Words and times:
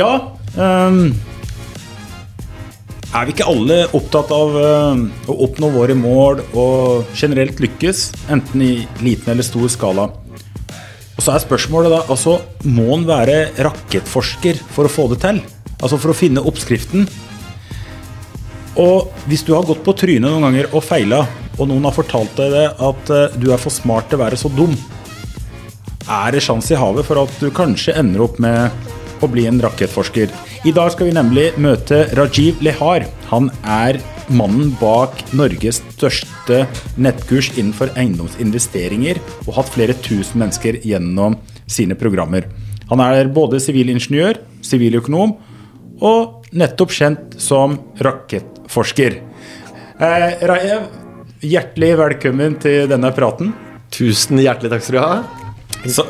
Ja 0.00 0.12
um, 0.56 1.10
Er 3.10 3.26
vi 3.26 3.34
ikke 3.34 3.48
alle 3.50 3.82
opptatt 3.96 4.30
av 4.32 4.54
uh, 4.56 5.02
å 5.28 5.36
oppnå 5.46 5.70
våre 5.74 5.96
mål 5.98 6.44
og 6.54 7.10
generelt 7.18 7.60
lykkes, 7.60 8.04
enten 8.32 8.64
i 8.64 8.74
liten 9.04 9.34
eller 9.34 9.44
stor 9.46 9.66
skala? 9.72 10.08
Og 11.16 11.24
så 11.24 11.34
er 11.34 11.42
spørsmålet 11.42 11.92
da 11.92 12.04
altså, 12.06 12.38
Må 12.64 12.86
en 12.94 13.08
være 13.08 13.50
rakettforsker 13.60 14.62
for 14.72 14.88
å 14.88 14.92
få 14.92 15.08
det 15.10 15.20
til? 15.26 15.42
Altså 15.80 15.98
for 16.00 16.14
å 16.14 16.16
finne 16.16 16.44
oppskriften? 16.48 17.04
Og 18.80 19.10
hvis 19.28 19.42
du 19.44 19.52
har 19.56 19.66
gått 19.68 19.82
på 19.84 19.96
trynet 19.98 20.30
noen 20.30 20.46
ganger 20.46 20.70
og 20.70 20.84
feila, 20.86 21.24
og 21.58 21.68
noen 21.68 21.84
har 21.88 21.96
fortalt 21.96 22.38
deg 22.38 22.54
det 22.54 22.66
at 22.86 23.12
eh, 23.12 23.36
du 23.42 23.50
er 23.50 23.60
for 23.60 23.74
smart 23.74 24.06
til 24.08 24.20
å 24.20 24.22
være 24.22 24.38
så 24.40 24.48
dum, 24.54 24.72
er 26.06 26.32
det 26.32 26.44
sjanse 26.44 26.72
i 26.72 26.78
havet 26.78 27.04
for 27.08 27.20
at 27.20 27.34
du 27.42 27.50
kanskje 27.54 27.96
ender 28.00 28.24
opp 28.24 28.38
med 28.40 28.70
å 29.20 29.28
bli 29.30 29.46
en 29.48 29.60
rakettforsker. 29.62 30.32
I 30.66 30.72
dag 30.76 30.90
skal 30.94 31.10
vi 31.10 31.16
nemlig 31.16 31.46
møte 31.60 32.04
Rajiv 32.18 32.60
Lehar. 32.64 33.06
Han 33.30 33.50
er 33.64 34.00
mannen 34.30 34.72
bak 34.80 35.22
Norges 35.36 35.80
største 35.96 36.64
nettkurs 37.00 37.50
innenfor 37.56 37.92
eiendomsinvesteringer 37.98 39.20
og 39.46 39.54
hatt 39.58 39.72
flere 39.74 39.96
tusen 40.04 40.42
mennesker 40.42 40.80
gjennom 40.86 41.38
sine 41.70 41.96
programmer. 41.98 42.46
Han 42.90 43.02
er 43.04 43.30
både 43.30 43.60
sivilingeniør, 43.62 44.40
siviløkonom 44.66 45.36
og 46.06 46.48
nettopp 46.56 46.94
kjent 46.94 47.36
som 47.40 47.76
rakettforsker. 48.02 49.20
Eh, 50.00 50.30
Rajev, 50.48 50.88
hjertelig 51.44 51.92
velkommen 52.00 52.56
til 52.62 52.88
denne 52.90 53.12
praten. 53.14 53.52
Tusen 53.92 54.40
hjertelig 54.40 54.72
takk 54.72 54.86
skal 54.86 54.96
du 54.96 55.02
ha. 55.04 55.86
Så, 55.90 56.06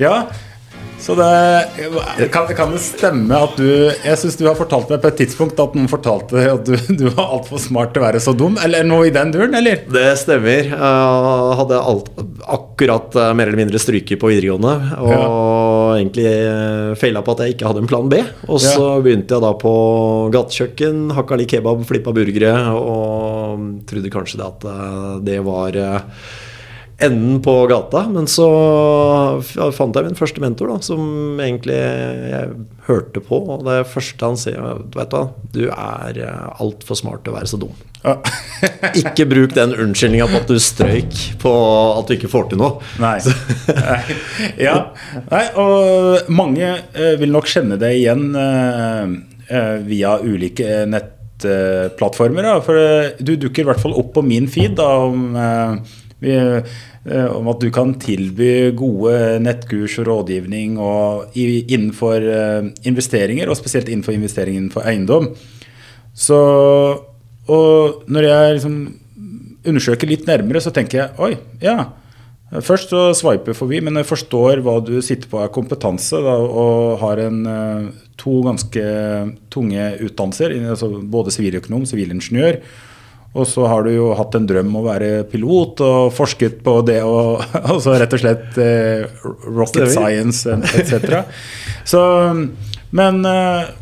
ja, 0.00 0.14
så 1.02 1.16
det 1.18 2.28
kan, 2.32 2.46
kan 2.54 2.70
det 2.74 2.80
stemme 2.84 3.34
at 3.34 3.56
du 3.58 3.66
Jeg 3.90 4.18
syns 4.20 4.36
du 4.38 4.44
har 4.46 4.54
fortalt 4.58 4.90
meg 4.92 5.00
på 5.02 5.10
et 5.10 5.18
tidspunkt 5.24 5.58
at 5.62 5.74
noen 5.74 5.88
fortalte 5.90 6.44
at 6.52 6.62
du, 6.68 6.76
du 7.00 7.04
var 7.10 7.32
altfor 7.38 7.58
smart 7.62 7.90
til 7.94 8.02
å 8.02 8.06
være 8.06 8.20
så 8.22 8.34
dum, 8.38 8.54
eller 8.62 8.86
noe 8.86 9.08
i 9.08 9.14
den 9.14 9.32
duren, 9.34 9.54
eller? 9.58 9.82
Det 9.90 10.04
stemmer. 10.20 10.70
Jeg 10.70 11.58
hadde 11.58 11.80
alt, 11.82 12.10
akkurat 12.46 13.16
eh, 13.18 13.32
mer 13.38 13.50
eller 13.50 13.62
mindre 13.64 13.80
stryket 13.82 14.20
på 14.22 14.30
videregående. 14.30 14.74
Og 15.02 15.98
egentlig 15.98 16.28
uh, 16.46 16.92
feila 16.98 17.22
på 17.26 17.34
at 17.34 17.42
jeg 17.44 17.56
ikke 17.56 17.68
hadde 17.68 17.82
en 17.84 17.90
plan 17.90 18.08
B. 18.12 18.22
Og 18.48 18.62
så 18.62 18.76
Ja. 18.78 18.94
begynte 19.02 19.36
jeg 19.36 19.44
da 19.44 19.52
på 19.58 19.72
gatekjøkken, 20.34 21.02
hakka 21.16 21.36
litt 21.40 21.50
kebab, 21.52 21.82
flippa 21.88 22.14
burgere, 22.14 22.54
og 22.78 23.82
trodde 23.90 24.12
kanskje 24.12 24.40
det 24.40 24.48
at 24.48 24.66
eh, 24.70 25.12
det 25.26 25.38
var 25.44 25.76
eh, 25.78 26.00
enden 27.04 27.38
på 27.44 27.54
gata. 27.70 28.04
Men 28.12 28.28
så 28.30 28.48
fant 29.76 29.96
jeg 29.96 30.08
min 30.08 30.18
første 30.18 30.42
mentor, 30.42 30.72
da, 30.74 30.82
som 30.84 31.40
egentlig 31.42 31.78
jeg 31.78 32.52
hørte 32.88 33.22
på. 33.24 33.40
Og 33.56 33.64
det 33.68 33.82
første 33.92 34.32
han 34.32 34.40
sier, 34.40 34.60
vet 34.94 35.10
du 35.10 35.16
hva, 35.18 35.24
du 35.54 35.64
er 35.68 36.22
altfor 36.58 36.98
smart 36.98 37.26
til 37.26 37.34
å 37.34 37.40
være 37.40 37.52
så 37.52 37.60
dum. 37.62 37.74
Ja. 38.02 38.16
Ikke 38.98 39.26
bruk 39.30 39.54
den 39.54 39.74
unnskyldninga 39.78 40.26
på 40.30 40.40
at 40.40 40.50
du 40.50 40.58
strøyk 40.62 41.18
på 41.42 41.52
at 41.98 42.08
du 42.08 42.16
ikke 42.16 42.30
får 42.32 42.48
til 42.50 42.62
noe. 42.62 42.80
Nei. 43.02 43.16
ja. 44.66 44.76
Nei, 45.28 45.44
og 45.60 46.32
mange 46.32 46.66
eh, 46.92 47.14
vil 47.20 47.34
nok 47.34 47.50
kjenne 47.50 47.78
det 47.80 47.92
igjen 48.00 48.32
eh, 48.38 49.14
eh, 49.48 49.76
via 49.86 50.16
ulike 50.18 50.82
nettplattformer. 50.90 52.50
For 52.66 52.82
eh, 52.82 53.22
du 53.22 53.36
dukker 53.36 53.64
i 53.64 53.70
hvert 53.70 53.82
fall 53.82 53.94
opp 53.98 54.14
på 54.16 54.26
min 54.26 54.50
feed 54.50 54.76
da, 54.80 54.90
om, 55.06 55.30
eh, 55.38 55.96
vi, 56.22 56.34
eh, 56.38 57.28
om 57.34 57.50
at 57.52 57.62
du 57.62 57.68
kan 57.74 57.94
tilby 58.00 58.72
gode 58.78 59.40
nettkurs 59.42 59.98
og 60.00 60.08
rådgivning 60.08 60.78
og 60.80 61.34
innenfor 61.36 62.28
eh, 62.34 62.70
investeringer, 62.88 63.50
og 63.50 63.58
spesielt 63.58 63.90
innenfor 63.90 64.16
investering 64.16 64.58
innenfor 64.58 64.86
eiendom. 64.88 65.32
Så, 66.14 66.38
og 67.48 68.04
når 68.12 68.28
jeg 68.28 68.54
liksom 68.58 68.78
undersøker 69.66 70.10
litt 70.10 70.28
nærmere, 70.28 70.62
så 70.62 70.72
tenker 70.74 70.98
jeg 71.02 71.20
oi, 71.22 71.34
ja. 71.62 71.90
Først 72.52 72.90
så 72.92 73.06
sveiper 73.16 73.56
forbi, 73.56 73.78
men 73.80 73.96
jeg 73.96 74.10
forstår 74.10 74.60
hva 74.60 74.74
du 74.84 74.98
sitter 75.00 75.30
på 75.30 75.38
av 75.40 75.48
kompetanse, 75.54 76.18
da, 76.20 76.34
og 76.36 76.98
har 77.00 77.22
en, 77.22 77.38
eh, 77.48 77.86
to 78.20 78.42
ganske 78.44 78.82
tunge 79.50 79.86
utdannelser, 80.04 80.52
altså 80.74 80.90
både 81.00 81.32
siviløkonom 81.32 81.86
og 81.86 81.88
sivilingeniør. 81.88 82.60
Og 83.32 83.46
så 83.48 83.64
har 83.64 83.86
du 83.86 83.94
jo 83.94 84.10
hatt 84.18 84.34
en 84.36 84.44
drøm 84.48 84.68
om 84.68 84.82
å 84.82 84.88
være 84.90 85.22
pilot 85.32 85.80
og 85.86 86.10
forsket 86.12 86.58
på 86.66 86.74
det 86.84 86.98
og 87.06 87.40
så 87.84 87.94
rett 87.96 88.12
og 88.12 88.20
slett 88.20 88.58
eh, 88.60 89.06
rocket 89.48 89.88
Stemmer. 89.88 89.94
science 89.96 90.58
etc. 90.76 91.22
Så, 91.88 92.02
men 92.92 93.24
eh, 93.24 93.72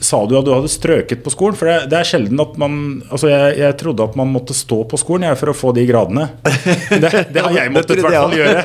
Sa 0.00 0.22
du 0.24 0.32
at 0.38 0.46
du 0.46 0.50
hadde 0.54 0.70
strøket 0.72 1.20
på 1.20 1.28
skolen? 1.28 1.56
For 1.60 1.68
det, 1.68 1.90
det 1.92 1.98
er 1.98 2.06
sjelden 2.08 2.40
at 2.40 2.54
man 2.56 2.76
Altså, 3.12 3.28
jeg, 3.28 3.58
jeg 3.60 3.76
trodde 3.82 4.06
at 4.08 4.14
man 4.16 4.30
måtte 4.32 4.56
stå 4.56 4.78
på 4.88 4.96
skolen 4.96 5.26
jeg, 5.28 5.36
for 5.36 5.52
å 5.52 5.56
få 5.58 5.74
de 5.76 5.84
gradene. 5.86 6.24
Det, 6.88 7.10
det 7.34 7.42
har 7.44 7.52
jeg 7.58 7.72
måttet 7.74 8.00
i 8.00 8.06
hvert 8.06 8.16
fall 8.16 8.32
gjøre. 8.38 8.62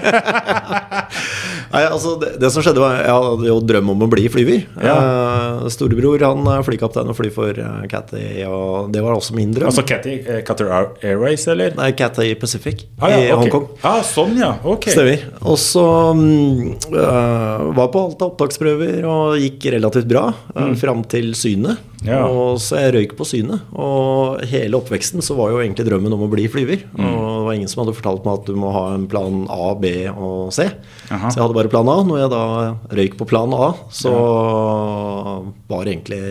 Nei, 1.74 1.82
altså 1.86 2.16
det, 2.22 2.30
det 2.42 2.50
som 2.54 2.64
skjedde 2.66 2.82
var 2.82 2.96
Jeg 3.04 3.14
hadde 3.14 3.50
jo 3.52 3.58
drøm 3.74 3.92
om 3.94 4.06
å 4.08 4.10
bli 4.10 4.24
flyver. 4.32 4.64
Eh, 4.80 5.49
storebror 5.74 6.24
han 6.24 6.48
er 6.54 6.64
flykaptein 6.66 7.10
og 7.12 7.18
flyr 7.18 7.34
for 7.36 7.60
uh, 7.60 7.84
Cathay, 7.92 8.44
og 8.48 8.92
det 8.94 9.04
var 9.04 9.18
også 9.18 9.36
min 9.38 9.52
drøm. 9.56 9.70
Altså 9.70 9.84
eh, 9.84 10.42
Qatar 10.48 10.72
Airways, 11.04 11.46
eller? 11.52 11.76
Nei, 11.80 11.92
Cathay 12.00 12.36
Pacific 12.40 12.86
Ah, 13.00 13.12
ja, 13.12 13.20
i 13.20 13.28
okay. 13.28 13.50
Hongkong. 13.50 13.68
Ah, 13.86 14.00
sånn, 14.06 14.36
ja. 14.40 14.54
Ok. 14.68 14.90
Stemmer. 14.94 15.26
Og 15.44 15.60
så 15.62 15.86
mm, 16.16 16.90
øh, 16.94 17.68
var 17.78 17.92
på 17.94 18.06
alt 18.08 18.24
av 18.24 18.34
opptaksprøver 18.34 19.08
og 19.10 19.40
gikk 19.42 19.70
relativt 19.76 20.10
bra 20.10 20.30
uh, 20.32 20.74
fram 20.80 21.04
til 21.10 21.34
synet. 21.38 21.86
Ja. 22.06 22.22
Og 22.30 22.60
så 22.64 22.80
jeg 22.80 22.94
røyk 22.96 23.14
på 23.20 23.28
synet. 23.28 23.64
Og 23.76 24.40
hele 24.50 24.80
oppveksten 24.80 25.24
så 25.26 25.36
var 25.38 25.52
jo 25.52 25.60
egentlig 25.60 25.88
drømmen 25.90 26.16
om 26.16 26.24
å 26.26 26.32
bli 26.32 26.46
flyver. 26.52 26.86
Og 26.96 27.04
det 27.04 27.46
var 27.48 27.58
ingen 27.58 27.72
som 27.72 27.84
hadde 27.84 27.96
fortalt 27.98 28.28
meg 28.28 28.40
at 28.40 28.48
du 28.48 28.60
må 28.60 28.72
ha 28.76 28.86
en 28.96 29.08
plan 29.12 29.42
A, 29.52 29.74
B 29.80 29.92
og 30.14 30.54
C. 30.56 30.70
Aha. 31.10 31.28
Så 31.28 31.40
jeg 31.40 31.44
hadde 31.44 31.58
bare 31.58 31.72
plan 31.72 31.92
A. 31.92 31.98
Når 32.08 32.22
jeg 32.24 32.34
da 32.36 32.44
røyk 33.02 33.20
på 33.20 33.30
plan 33.30 33.56
A, 33.58 33.72
så 33.92 34.14
var 35.70 35.84
det 35.84 35.98
egentlig 35.98 36.24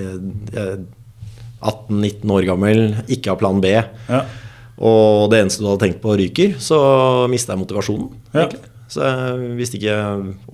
18-19 1.59 2.37
år 2.39 2.49
gammel, 2.49 2.85
ikke 3.11 3.35
har 3.35 3.41
plan 3.41 3.61
B. 3.63 3.75
Ja. 3.77 4.23
Og 4.79 5.27
det 5.33 5.41
eneste 5.43 5.65
du 5.65 5.73
hadde 5.73 5.83
tenkt 5.89 6.03
på 6.05 6.15
ryker, 6.19 6.55
så 6.63 6.79
mista 7.31 7.55
jeg 7.55 7.65
motivasjonen. 7.65 8.13
Ja. 8.31 8.45
egentlig. 8.45 8.68
Så 8.89 9.05
jeg 9.05 9.53
visste 9.59 9.77
ikke 9.77 9.97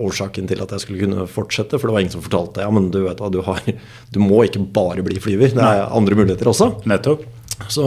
årsaken 0.03 0.49
til 0.49 0.59
at 0.63 0.73
jeg 0.75 0.83
skulle 0.83 1.05
kunne 1.05 1.25
fortsette, 1.31 1.79
for 1.79 1.87
det 1.87 1.95
var 1.95 2.03
ingen 2.03 2.15
som 2.17 2.25
fortalte 2.25 2.65
ja, 2.65 2.71
men 2.73 2.89
du 2.91 2.99
vet 3.05 3.21
hva, 3.23 3.31
du, 3.31 3.39
har, 3.47 3.61
du 4.11 4.19
må 4.19 4.43
ikke 4.43 4.63
bare 4.75 5.05
bli 5.05 5.21
flyver. 5.23 5.55
Det 5.55 5.63
er 5.63 5.87
andre 5.87 6.19
muligheter 6.19 6.51
også. 6.51 6.73
Nettopp. 6.89 7.23
Så 7.71 7.85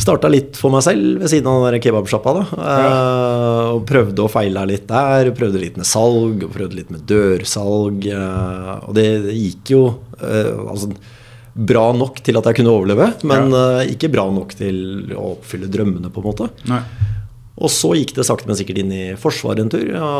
starta 0.00 0.30
litt 0.32 0.58
for 0.58 0.72
meg 0.72 0.82
selv 0.84 1.20
ved 1.22 1.30
siden 1.30 1.48
av 1.50 1.68
den 1.68 1.82
kebabsjappa. 1.84 2.34
Ja. 2.56 2.74
Eh, 2.74 3.70
og 3.76 3.84
prøvde 3.88 4.24
og 4.24 4.32
feila 4.32 4.64
litt 4.68 4.88
der. 4.90 5.30
Prøvde 5.36 5.62
litt 5.62 5.78
med 5.80 5.88
salg, 5.88 6.44
og 6.46 6.54
prøvde 6.54 6.78
litt 6.78 6.90
med 6.92 7.04
dørsalg. 7.10 8.08
eh, 8.10 8.74
og 8.80 8.96
det, 8.96 9.06
det 9.28 9.36
gikk 9.36 9.74
jo 9.76 9.84
eh, 10.18 10.50
altså, 10.64 10.90
bra 11.54 11.90
nok 11.94 12.22
til 12.24 12.38
at 12.40 12.46
jeg 12.48 12.60
kunne 12.60 12.72
overleve, 12.72 13.10
men 13.28 13.50
ja. 13.52 13.62
ikke 13.92 14.08
bra 14.12 14.24
nok 14.32 14.54
til 14.56 15.10
å 15.18 15.34
oppfylle 15.34 15.68
drømmene, 15.70 16.12
på 16.14 16.22
en 16.22 16.28
måte. 16.30 16.46
Nei. 16.70 16.80
Og 17.60 17.68
så 17.72 17.92
gikk 17.98 18.14
det 18.16 18.24
sakte, 18.24 18.48
men 18.48 18.56
sikkert 18.56 18.80
inn 18.80 18.92
i 18.94 19.02
Forsvaret 19.20 19.60
en 19.60 19.72
tur 19.72 19.84
ja, 19.84 20.10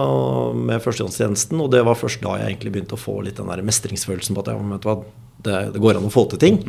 med 0.53 0.83
førstegangstjenesten. 0.85 1.61
Og 1.65 1.71
det 1.73 1.81
var 1.89 1.97
først 1.97 2.21
da 2.25 2.37
jeg 2.37 2.53
egentlig 2.53 2.75
begynte 2.75 2.99
å 2.99 3.01
få 3.01 3.21
litt 3.25 3.41
den 3.41 3.49
der 3.49 3.65
mestringsfølelsen 3.65 4.37
på 4.37 4.45
at 4.45 4.51
jeg, 4.53 4.81
hva, 4.85 4.97
det, 5.47 5.63
det 5.75 5.81
går 5.81 6.01
an 6.01 6.11
å 6.11 6.13
få 6.13 6.27
til 6.29 6.43
ting. 6.43 6.61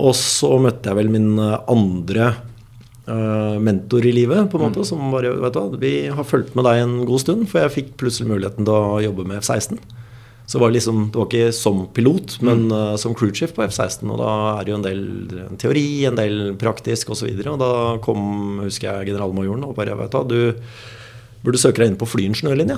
Og 0.00 0.16
så 0.16 0.54
møtte 0.62 0.88
jeg 0.88 1.00
vel 1.02 1.12
min 1.12 1.34
eh, 1.36 1.58
andre 1.68 2.30
eh, 3.04 3.58
mentor 3.60 4.08
i 4.08 4.14
livet, 4.16 4.48
på 4.48 4.56
en 4.56 4.64
måte, 4.64 4.86
som 4.88 5.12
bare 5.12 5.34
vet 5.36 5.52
du 5.52 5.60
hva, 5.60 5.80
Vi 5.82 5.94
har 6.08 6.28
fulgt 6.28 6.56
med 6.56 6.64
deg 6.68 6.80
en 6.86 7.02
god 7.08 7.24
stund, 7.26 7.44
for 7.50 7.60
jeg 7.60 7.76
fikk 7.76 7.92
plutselig 8.00 8.32
muligheten 8.32 8.68
til 8.68 8.72
å 8.72 9.02
jobbe 9.04 9.28
med 9.28 9.42
F-16. 9.42 9.76
Så 10.52 10.58
det 10.58 10.66
var 10.66 10.72
liksom, 10.74 10.96
det 11.08 11.16
var 11.16 11.28
ikke 11.30 11.52
som 11.56 11.78
pilot, 11.96 12.34
men 12.44 12.66
eh, 12.76 12.96
som 13.00 13.14
crewchief 13.16 13.54
på 13.56 13.62
F-16. 13.64 14.04
Og 14.04 14.18
da 14.20 14.32
er 14.58 14.66
det 14.66 14.74
jo 14.74 14.76
en 14.76 14.84
del 14.84 15.04
teori, 15.62 15.84
en 16.04 16.18
del 16.18 16.34
praktisk 16.60 17.14
osv. 17.14 17.30
Og, 17.30 17.38
så 17.40 17.54
og 17.54 17.62
da 17.62 17.70
kom, 18.04 18.26
husker 18.60 18.90
jeg, 18.90 19.14
generalmajoren 19.14 19.64
og 19.64 19.78
bare 19.78 19.96
Vet 20.02 20.12
du 20.28 20.34
du, 20.34 20.66
burde 21.42 21.58
søke 21.58 21.80
deg 21.80 21.88
inn 21.90 21.96
på 21.98 22.06
flyingeniørlinja. 22.06 22.76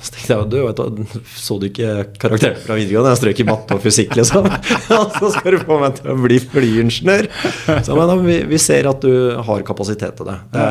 Så 0.00 0.14
tenkte 0.14 0.32
jeg, 0.32 0.48
du 0.48 0.56
vet 0.64 1.28
så 1.36 1.58
du 1.60 1.68
ikke 1.68 1.90
karakteren 2.24 2.56
fra 2.64 2.78
videregående? 2.80 3.12
Jeg 3.12 3.20
strøk 3.20 3.42
i 3.44 3.46
matte 3.50 3.76
og 3.76 3.84
fysikk, 3.84 4.16
liksom. 4.18 4.48
Så 5.18 5.30
skal 5.36 5.58
du 5.58 5.60
få 5.60 5.78
meg 5.82 6.00
til 6.00 6.10
å 6.14 6.16
bli 6.24 6.40
flyingeniør. 6.40 7.28
Så 7.84 7.98
men, 8.00 8.08
da, 8.08 8.16
vi, 8.24 8.40
vi 8.48 8.62
ser 8.64 8.88
at 8.90 9.04
du 9.04 9.36
har 9.44 9.68
kapasitet 9.68 10.16
til 10.16 10.32
det. 10.32 10.40
det. 10.56 10.66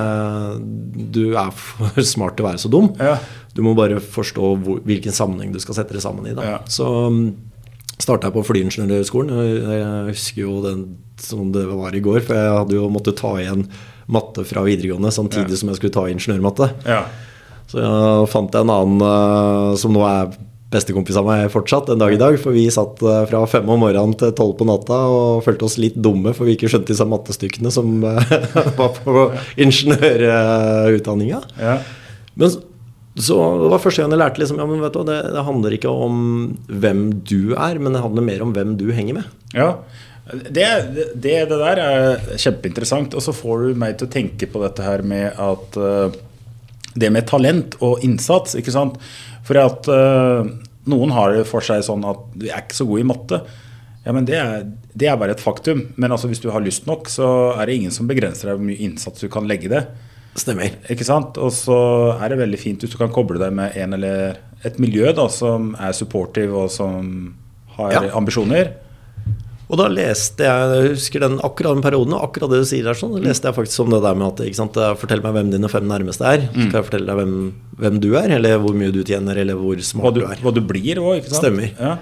Du 1.14 1.24
er 1.38 1.54
for 1.62 2.02
smart 2.10 2.40
til 2.40 2.48
å 2.48 2.50
være 2.50 2.64
så 2.66 2.74
dum. 2.74 2.90
Ja. 2.98 3.20
Du 3.54 3.62
må 3.66 3.76
bare 3.78 4.00
forstå 4.02 4.54
hvor, 4.66 4.84
hvilken 4.88 5.16
sammenheng 5.16 5.54
du 5.54 5.60
skal 5.62 5.78
sette 5.78 5.96
det 5.96 6.04
sammen 6.04 6.28
i. 6.30 6.36
Da. 6.38 6.46
Ja. 6.56 6.60
Så 6.70 6.88
um, 7.08 7.26
starta 8.02 8.30
jeg 8.30 8.38
på 8.38 8.46
flyingeniørskolen. 8.48 9.34
Jeg 9.74 10.06
husker 10.10 10.46
jo 10.46 10.62
den 10.66 10.86
som 11.22 11.52
det 11.54 11.68
var 11.70 11.96
i 11.96 12.02
går, 12.04 12.24
for 12.26 12.38
jeg 12.38 12.56
hadde 12.58 12.80
jo 12.80 12.90
måttet 12.92 13.20
ta 13.22 13.36
igjen 13.42 13.68
matte 14.12 14.44
fra 14.48 14.64
videregående 14.66 15.12
samtidig 15.14 15.60
som 15.60 15.70
jeg 15.72 15.80
skulle 15.80 15.96
ta 15.96 16.08
ingeniørmatte. 16.12 16.72
Ja. 16.90 17.06
Så 17.70 17.80
jeg 17.80 18.32
fant 18.34 18.54
jeg 18.54 18.66
en 18.66 18.74
annen 18.74 19.06
eh, 19.08 19.70
som 19.80 19.94
nå 19.96 20.04
er 20.06 20.34
bestekompis 20.74 21.18
av 21.20 21.28
meg 21.28 21.52
fortsatt 21.54 21.92
en 21.94 22.02
dag 22.02 22.16
i 22.16 22.20
dag. 22.20 22.36
For 22.42 22.56
vi 22.56 22.66
satt 22.74 23.02
eh, 23.06 23.24
fra 23.30 23.44
fem 23.50 23.70
om 23.70 23.82
morgenen 23.86 24.16
til 24.20 24.34
tolv 24.38 24.58
på 24.60 24.68
natta 24.68 25.00
og 25.10 25.44
følte 25.46 25.68
oss 25.70 25.80
litt 25.82 25.98
dumme 25.98 26.34
for 26.36 26.50
vi 26.50 26.58
ikke 26.58 26.70
skjønte 26.72 26.92
disse 26.92 27.08
mattestykkene 27.08 27.74
som 27.74 27.96
eh, 28.10 28.36
var 28.80 29.00
på 29.00 29.28
ingeniørutdanninga. 29.66 31.42
Ja. 31.62 31.80
Men 32.40 32.60
så- 33.16 33.62
det 33.64 33.70
var 33.72 33.80
første 33.84 34.02
gang 34.02 34.12
jeg 34.12 34.20
lærte 34.20 34.40
liksom, 34.42 34.58
ja, 34.58 34.66
men 34.66 34.82
vet 34.82 34.94
du, 34.94 35.04
det, 35.06 35.20
det 35.36 35.44
handler 35.46 35.76
ikke 35.78 35.92
om 35.92 36.58
hvem 36.68 37.04
du 37.24 37.54
er, 37.54 37.78
men 37.80 37.94
det 37.94 38.02
handler 38.02 38.26
mer 38.26 38.42
om 38.42 38.54
hvem 38.56 38.76
du 38.80 38.88
henger 38.92 39.14
med. 39.20 39.24
Ja, 39.54 39.68
det, 40.34 40.66
det, 40.96 41.14
det 41.22 41.50
der 41.52 41.82
er 41.84 42.18
kjempeinteressant. 42.40 43.14
Og 43.14 43.22
så 43.22 43.34
får 43.36 43.68
du 43.68 43.74
meg 43.76 43.98
til 44.00 44.08
å 44.08 44.14
tenke 44.14 44.48
på 44.50 44.62
dette 44.64 44.82
her 44.86 45.02
med 45.04 45.34
at 45.38 45.78
eh, 45.78 46.16
Det 46.96 47.10
med 47.12 47.26
talent 47.28 47.76
og 47.82 48.04
innsats, 48.06 48.54
ikke 48.56 48.72
sant. 48.72 48.98
For 49.44 49.58
at 49.58 49.88
eh, 49.90 50.50
noen 50.90 51.12
har 51.16 51.34
det 51.34 51.46
for 51.50 51.62
seg 51.66 51.82
sånn 51.84 52.06
at 52.06 52.22
du 52.38 52.46
er 52.48 52.62
ikke 52.64 52.78
så 52.78 52.86
god 52.88 53.00
i 53.02 53.08
matte. 53.10 53.40
Ja, 54.06 54.12
men 54.14 54.26
det 54.28 54.36
er, 54.38 54.66
det 54.94 55.08
er 55.10 55.18
bare 55.18 55.32
et 55.36 55.42
faktum. 55.44 55.86
Men 55.98 56.12
altså, 56.12 56.28
hvis 56.30 56.42
du 56.44 56.50
har 56.54 56.62
lyst 56.62 56.86
nok, 56.90 57.10
så 57.10 57.28
er 57.58 57.66
det 57.70 57.78
ingen 57.80 57.92
som 57.96 58.08
begrenser 58.10 58.50
deg 58.52 58.58
hvor 58.60 58.68
mye 58.68 58.84
innsats 58.90 59.22
du 59.24 59.30
kan 59.32 59.48
legge 59.50 59.66
i 59.70 59.74
det. 59.74 59.84
Stemmer. 60.36 60.72
Ikke 60.90 61.06
sant? 61.06 61.38
Og 61.38 61.52
så 61.54 61.76
er 62.18 62.30
det 62.34 62.40
veldig 62.40 62.60
fint 62.62 62.82
hvis 62.82 62.94
du 62.96 62.98
kan 62.98 63.12
koble 63.14 63.38
deg 63.42 63.54
med 63.54 63.76
en 63.78 63.94
eller 64.00 64.40
et 64.66 64.80
miljø 64.82 65.12
da, 65.14 65.28
som 65.30 65.74
er 65.78 65.94
supportive 65.94 66.56
og 66.66 66.72
som 66.74 67.36
har 67.78 67.92
Ja. 67.94 68.02
ambisjoner. 68.18 68.72
Og 69.74 69.78
da 69.80 69.88
leste 69.90 70.44
jeg 70.46 70.74
jeg 70.74 70.90
husker 70.94 71.20
den, 71.24 71.38
akkurat 71.42 71.74
den 71.74 71.82
perioden, 71.82 72.14
og 72.14 72.28
akkurat 72.28 72.50
det 72.52 72.60
du 72.62 72.66
sier 72.70 72.84
der, 72.84 72.94
sånn, 72.94 73.16
leste 73.24 73.48
jeg 73.50 73.56
faktisk 73.56 73.80
om 73.86 73.90
det 73.94 74.02
der 74.04 74.14
med 74.20 74.28
at 74.28 74.44
ikke 74.46 74.60
sant, 74.60 74.78
eh, 74.78 74.94
Fortell 75.00 75.22
meg 75.24 75.34
hvem 75.34 75.50
dine 75.54 75.70
fem 75.72 75.88
nærmeste 75.88 76.22
er. 76.28 76.44
Så 76.54 76.68
skal 76.68 76.78
jeg 76.82 76.88
fortelle 76.90 77.08
deg 77.08 77.16
hvem, 77.22 77.54
hvem 77.80 78.00
du 78.04 78.10
er, 78.20 78.30
eller 78.38 78.60
hvor 78.62 78.76
mye 78.78 78.92
du 78.94 79.02
tjener, 79.04 79.38
eller 79.38 79.56
hvor 79.58 79.76
Hva 79.76 80.14
du, 80.14 80.20
du 80.20 80.26
er. 80.28 80.36
hva 80.44 80.54
du 80.54 80.62
blir 80.62 80.98
òg, 81.02 81.22
ikke 81.24 81.30
sant? 81.32 81.42
Stemmer. 81.46 81.72
Ja. 81.80 81.98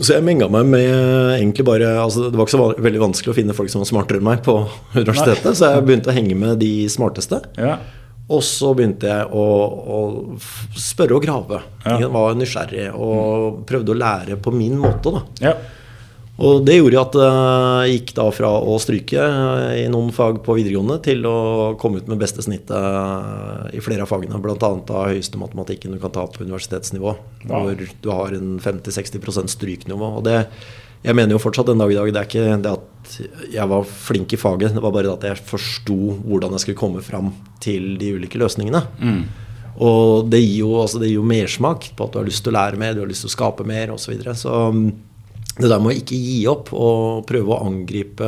Så 0.00 0.14
jeg 0.16 0.24
menga 0.24 0.48
meg 0.48 0.68
med 0.72 0.90
egentlig 1.36 1.64
bare 1.68 1.90
altså 2.00 2.30
Det 2.30 2.38
var 2.38 2.46
ikke 2.46 2.56
så 2.56 2.68
veldig 2.80 3.02
vanskelig 3.02 3.32
å 3.32 3.36
finne 3.36 3.56
folk 3.56 3.72
som 3.72 3.82
var 3.82 3.90
smartere 3.90 4.20
enn 4.20 4.28
meg 4.30 4.44
på 4.46 4.54
universitetet, 5.00 5.52
så 5.58 5.74
jeg 5.74 5.86
begynte 5.88 6.12
å 6.12 6.16
henge 6.16 6.36
med 6.40 6.60
de 6.62 6.72
smarteste. 6.92 7.42
Ja. 7.60 7.76
Og 8.30 8.44
så 8.46 8.70
begynte 8.78 9.10
jeg 9.10 9.26
å, 9.34 9.44
å 9.96 9.98
spørre 10.78 11.18
og 11.18 11.24
grave. 11.24 11.60
Ja. 11.82 11.98
Jeg 12.04 12.12
var 12.14 12.38
nysgjerrig 12.38 12.86
og 12.94 13.60
prøvde 13.68 13.92
å 13.92 13.98
lære 13.98 14.38
på 14.40 14.54
min 14.54 14.78
måte. 14.80 15.12
da. 15.16 15.22
ja. 15.50 15.54
Og 16.40 16.62
det 16.64 16.78
gjorde 16.78 17.00
at 17.02 17.16
jeg 17.20 17.96
gikk 17.98 18.12
da 18.16 18.24
fra 18.32 18.50
å 18.64 18.76
stryke 18.80 19.24
i 19.76 19.84
noen 19.92 20.08
fag 20.16 20.38
på 20.44 20.56
videregående 20.56 20.96
til 21.04 21.26
å 21.28 21.38
komme 21.80 22.00
ut 22.00 22.08
med 22.08 22.20
beste 22.22 22.40
snittet 22.44 23.74
i 23.76 23.82
flere 23.84 24.06
av 24.06 24.08
fagene. 24.08 24.40
Bl.a. 24.40 24.56
av 24.56 25.10
høyeste 25.10 25.40
matematikken 25.40 25.92
du 25.92 26.00
kan 26.00 26.14
ta 26.14 26.24
på 26.24 26.46
universitetsnivå. 26.46 27.12
ja. 27.44 27.60
Hvor 27.60 27.76
du 27.76 28.08
har 28.14 28.36
en 28.36 28.54
50-60% 28.62 29.52
stryknivå. 29.52 30.14
Og 30.20 30.24
det, 30.24 30.38
jeg 31.04 31.18
mener 31.18 31.36
jo 31.36 31.42
fortsatt 31.44 31.68
den 31.68 31.82
dag 31.82 31.92
i 31.92 31.98
dag 31.98 32.08
det 32.08 32.22
er 32.22 32.30
ikke 32.30 32.56
det 32.64 32.72
at 32.78 33.18
jeg 33.52 33.68
var 33.74 33.92
flink 34.08 34.32
i 34.32 34.40
faget, 34.40 34.74
det 34.76 34.84
var 34.84 34.96
bare 34.96 35.10
det 35.10 35.18
at 35.18 35.28
jeg 35.28 35.44
forsto 35.50 35.98
hvordan 36.24 36.56
jeg 36.56 36.64
skulle 36.64 36.80
komme 36.80 37.04
fram 37.04 37.34
til 37.60 37.94
de 38.00 38.14
ulike 38.16 38.40
løsningene. 38.40 38.80
Og 39.80 40.26
det 40.32 40.40
gir 40.42 40.64
jo, 40.64 40.72
altså 40.80 41.00
det 41.00 41.12
gir 41.12 41.20
jo 41.20 41.28
mersmak 41.28 41.92
på 41.96 42.08
at 42.08 42.16
du 42.16 42.20
har 42.20 42.28
lyst 42.28 42.44
til 42.44 42.52
å 42.52 42.58
lære 42.58 42.80
mer, 42.80 42.96
du 42.96 43.04
har 43.04 43.12
lyst 43.12 43.24
til 43.24 43.32
å 43.32 43.36
skape 43.36 43.68
mer 43.68 43.92
osv. 43.92 44.08
Så, 44.08 44.12
videre. 44.12 44.36
så 44.36 44.56
mm, 44.74 44.90
det 45.58 45.68
der 45.70 45.82
med 45.82 45.92
å 45.92 45.98
ikke 45.98 46.16
gi 46.16 46.40
opp 46.50 46.72
og 46.76 47.26
prøve 47.28 47.54
å 47.54 47.66
angripe 47.66 48.26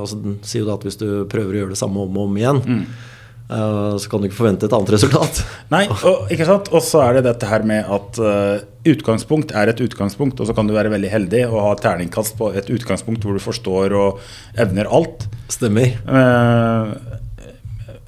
altså 0.00 0.18
Den 0.20 0.38
sier 0.44 0.64
jo 0.64 0.68
da 0.68 0.78
at 0.78 0.86
hvis 0.86 1.00
du 1.00 1.08
prøver 1.30 1.54
å 1.54 1.60
gjøre 1.62 1.74
det 1.74 1.80
samme 1.80 2.02
om 2.02 2.18
og 2.18 2.28
om 2.28 2.38
igjen, 2.40 2.60
eh, 3.46 3.94
så 4.00 4.10
kan 4.10 4.20
du 4.20 4.28
ikke 4.28 4.40
forvente 4.40 4.68
et 4.68 4.76
annet 4.76 4.92
resultat. 4.96 5.40
Nei, 5.74 5.84
og, 5.94 6.26
ikke 6.34 6.48
sant? 6.48 6.70
Og 6.74 6.84
så 6.84 7.04
er 7.06 7.18
det 7.18 7.26
dette 7.28 7.48
her 7.48 7.64
med 7.68 7.88
at 7.96 8.20
uh, 8.20 8.58
utgangspunkt 8.90 9.54
er 9.56 9.70
et 9.70 9.82
utgangspunkt, 9.84 10.40
og 10.40 10.50
så 10.50 10.56
kan 10.56 10.68
du 10.68 10.76
være 10.76 10.92
veldig 10.92 11.12
heldig 11.12 11.46
og 11.48 11.58
ha 11.62 11.72
terningkast 11.80 12.36
på 12.40 12.52
et 12.58 12.70
utgangspunkt 12.74 13.24
hvor 13.24 13.38
du 13.38 13.44
forstår 13.44 13.96
og 13.96 14.22
evner 14.60 14.90
alt. 14.90 15.28
Stemmer. 15.52 15.94
Uh, 16.04 17.20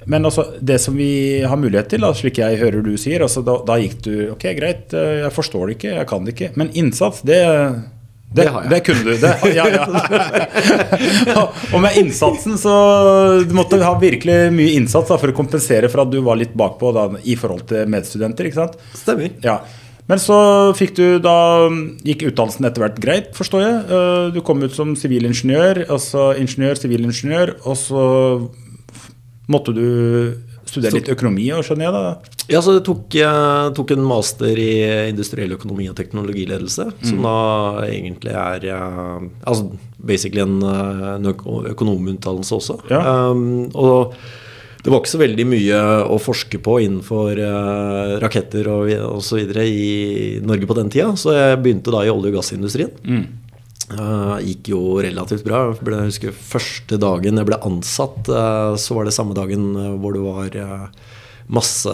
men 0.07 0.23
altså, 0.23 0.45
det 0.63 0.77
som 0.79 0.95
vi 0.95 1.43
har 1.43 1.59
mulighet 1.59 1.89
til, 1.91 2.03
da, 2.03 2.13
slik 2.15 2.37
jeg 2.39 2.61
hører 2.61 2.83
du 2.85 2.93
sier, 2.99 3.25
altså, 3.25 3.41
da, 3.43 3.57
da 3.67 3.75
gikk 3.81 3.99
du 4.05 4.13
Ok, 4.37 4.45
greit, 4.55 4.93
jeg 4.95 5.33
forstår 5.35 5.67
det 5.67 5.75
ikke, 5.75 5.97
jeg 5.97 6.07
kan 6.07 6.23
det 6.23 6.35
ikke. 6.35 6.53
Men 6.59 6.71
innsats, 6.79 7.25
det 7.27 7.41
det, 8.27 8.43
Det 8.43 8.47
har 8.51 8.63
jeg. 8.65 8.69
det 8.73 8.79
kunne 8.85 9.03
du. 9.03 9.13
Det, 9.21 9.33
ja, 9.57 9.65
ja. 9.71 11.43
og 11.73 11.79
med 11.81 11.95
innsatsen 12.01 12.57
så 12.59 12.73
Du 13.47 13.53
måtte 13.57 13.79
ha 13.81 13.93
virkelig 14.01 14.37
mye 14.55 14.75
innsats 14.77 15.09
da, 15.13 15.17
for 15.21 15.31
å 15.31 15.35
kompensere 15.37 15.89
for 15.91 16.03
at 16.03 16.11
du 16.13 16.19
var 16.25 16.39
litt 16.39 16.53
bakpå 16.57 16.91
da, 16.95 17.07
i 17.23 17.37
forhold 17.39 17.65
til 17.71 17.87
medstudenter. 17.91 18.49
ikke 18.49 18.59
sant? 18.65 18.75
Stemmer. 18.97 19.31
Ja. 19.45 19.61
Men 20.07 20.21
så 20.23 20.37
fikk 20.79 20.93
du 20.95 21.17
da 21.19 21.33
Gikk 22.07 22.21
utdannelsen 22.29 22.67
etter 22.69 22.85
hvert 22.85 22.99
greit, 23.03 23.31
forstår 23.35 23.63
jeg. 23.63 23.79
Eh, 23.91 24.27
Du 24.35 24.41
kom 24.45 24.61
ut 24.63 24.75
som 24.75 24.93
sivilingeniør, 24.95 25.85
altså 25.91 26.29
ingeniør, 26.39 26.79
sivilingeniør, 26.79 27.55
og 27.67 27.75
så 27.79 28.03
måtte 29.51 29.71
du 29.75 29.83
studere 30.69 30.99
litt 30.99 31.11
økonomi, 31.11 31.47
òg, 31.55 31.63
skjønner 31.65 31.87
jeg 31.87 31.95
da? 31.95 32.33
Ja, 32.47 32.61
så 32.63 32.77
jeg 32.77 32.85
tok, 32.87 33.05
jeg 33.17 33.75
tok 33.75 33.93
en 33.95 34.07
master 34.07 34.59
i 34.61 34.71
industriell 35.09 35.55
økonomi 35.57 35.89
og 35.91 35.97
teknologiledelse, 35.99 36.89
som 37.09 37.23
da 37.25 37.37
egentlig 37.87 38.35
er 38.39 38.67
eh, 38.71 39.29
altså 39.43 39.71
basically 39.97 40.43
en, 40.45 40.59
eh, 40.63 41.07
en 41.17 41.31
økonomutdannelse 41.73 42.59
også. 42.59 42.77
Ja. 42.93 43.01
Um, 43.31 43.67
og 43.75 44.15
det 44.83 44.93
var 44.93 45.01
ikke 45.01 45.11
så 45.11 45.19
veldig 45.19 45.47
mye 45.49 45.81
å 46.07 46.19
forske 46.21 46.61
på 46.63 46.77
innenfor 46.85 47.41
uh, 47.41 48.13
raketter 48.23 48.69
og, 48.71 48.93
osv. 49.17 49.49
i 49.59 50.37
Norge 50.47 50.69
på 50.69 50.77
den 50.77 50.93
tida, 50.93 51.09
så 51.19 51.35
jeg 51.35 51.59
begynte 51.65 51.91
da 51.91 52.05
i 52.05 52.13
olje- 52.13 52.31
og 52.31 52.39
gassindustrien. 52.39 52.93
Eh, 53.87 54.37
gikk 54.49 54.71
jo 54.73 54.81
relativt 55.03 55.45
bra. 55.47 55.69
Jeg 55.71 56.09
husker 56.09 56.35
Første 56.35 56.99
dagen 56.99 57.39
jeg 57.39 57.47
ble 57.47 57.59
ansatt, 57.63 58.27
uh, 58.27 58.75
så 58.75 58.97
var 58.97 59.07
det 59.07 59.15
samme 59.15 59.37
dagen 59.37 59.69
uh, 59.77 59.93
hvor 60.01 60.15
det 60.15 60.23
var 60.25 60.57
masse 61.47 61.91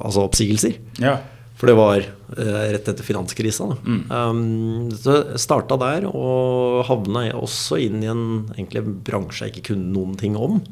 altså 0.00 0.22
oppsigelser. 0.22 0.78
Ja. 1.02 1.18
For 1.60 1.68
det 1.68 1.74
var 1.76 2.06
rett 2.36 2.88
etter 2.88 3.04
finanskrisa. 3.04 3.66
Mm. 3.84 4.00
Um, 4.08 4.88
så 4.96 5.36
starta 5.40 5.76
der, 5.80 6.06
og 6.08 6.86
havna 6.88 7.26
jeg 7.26 7.36
også 7.36 7.78
inn 7.84 8.00
i 8.00 8.08
en 8.12 8.24
egentlig 8.54 8.82
bransje 9.04 9.44
jeg 9.44 9.54
ikke 9.54 9.74
kunne 9.74 9.92
noen 9.92 10.16
ting 10.20 10.40
om. 10.40 10.62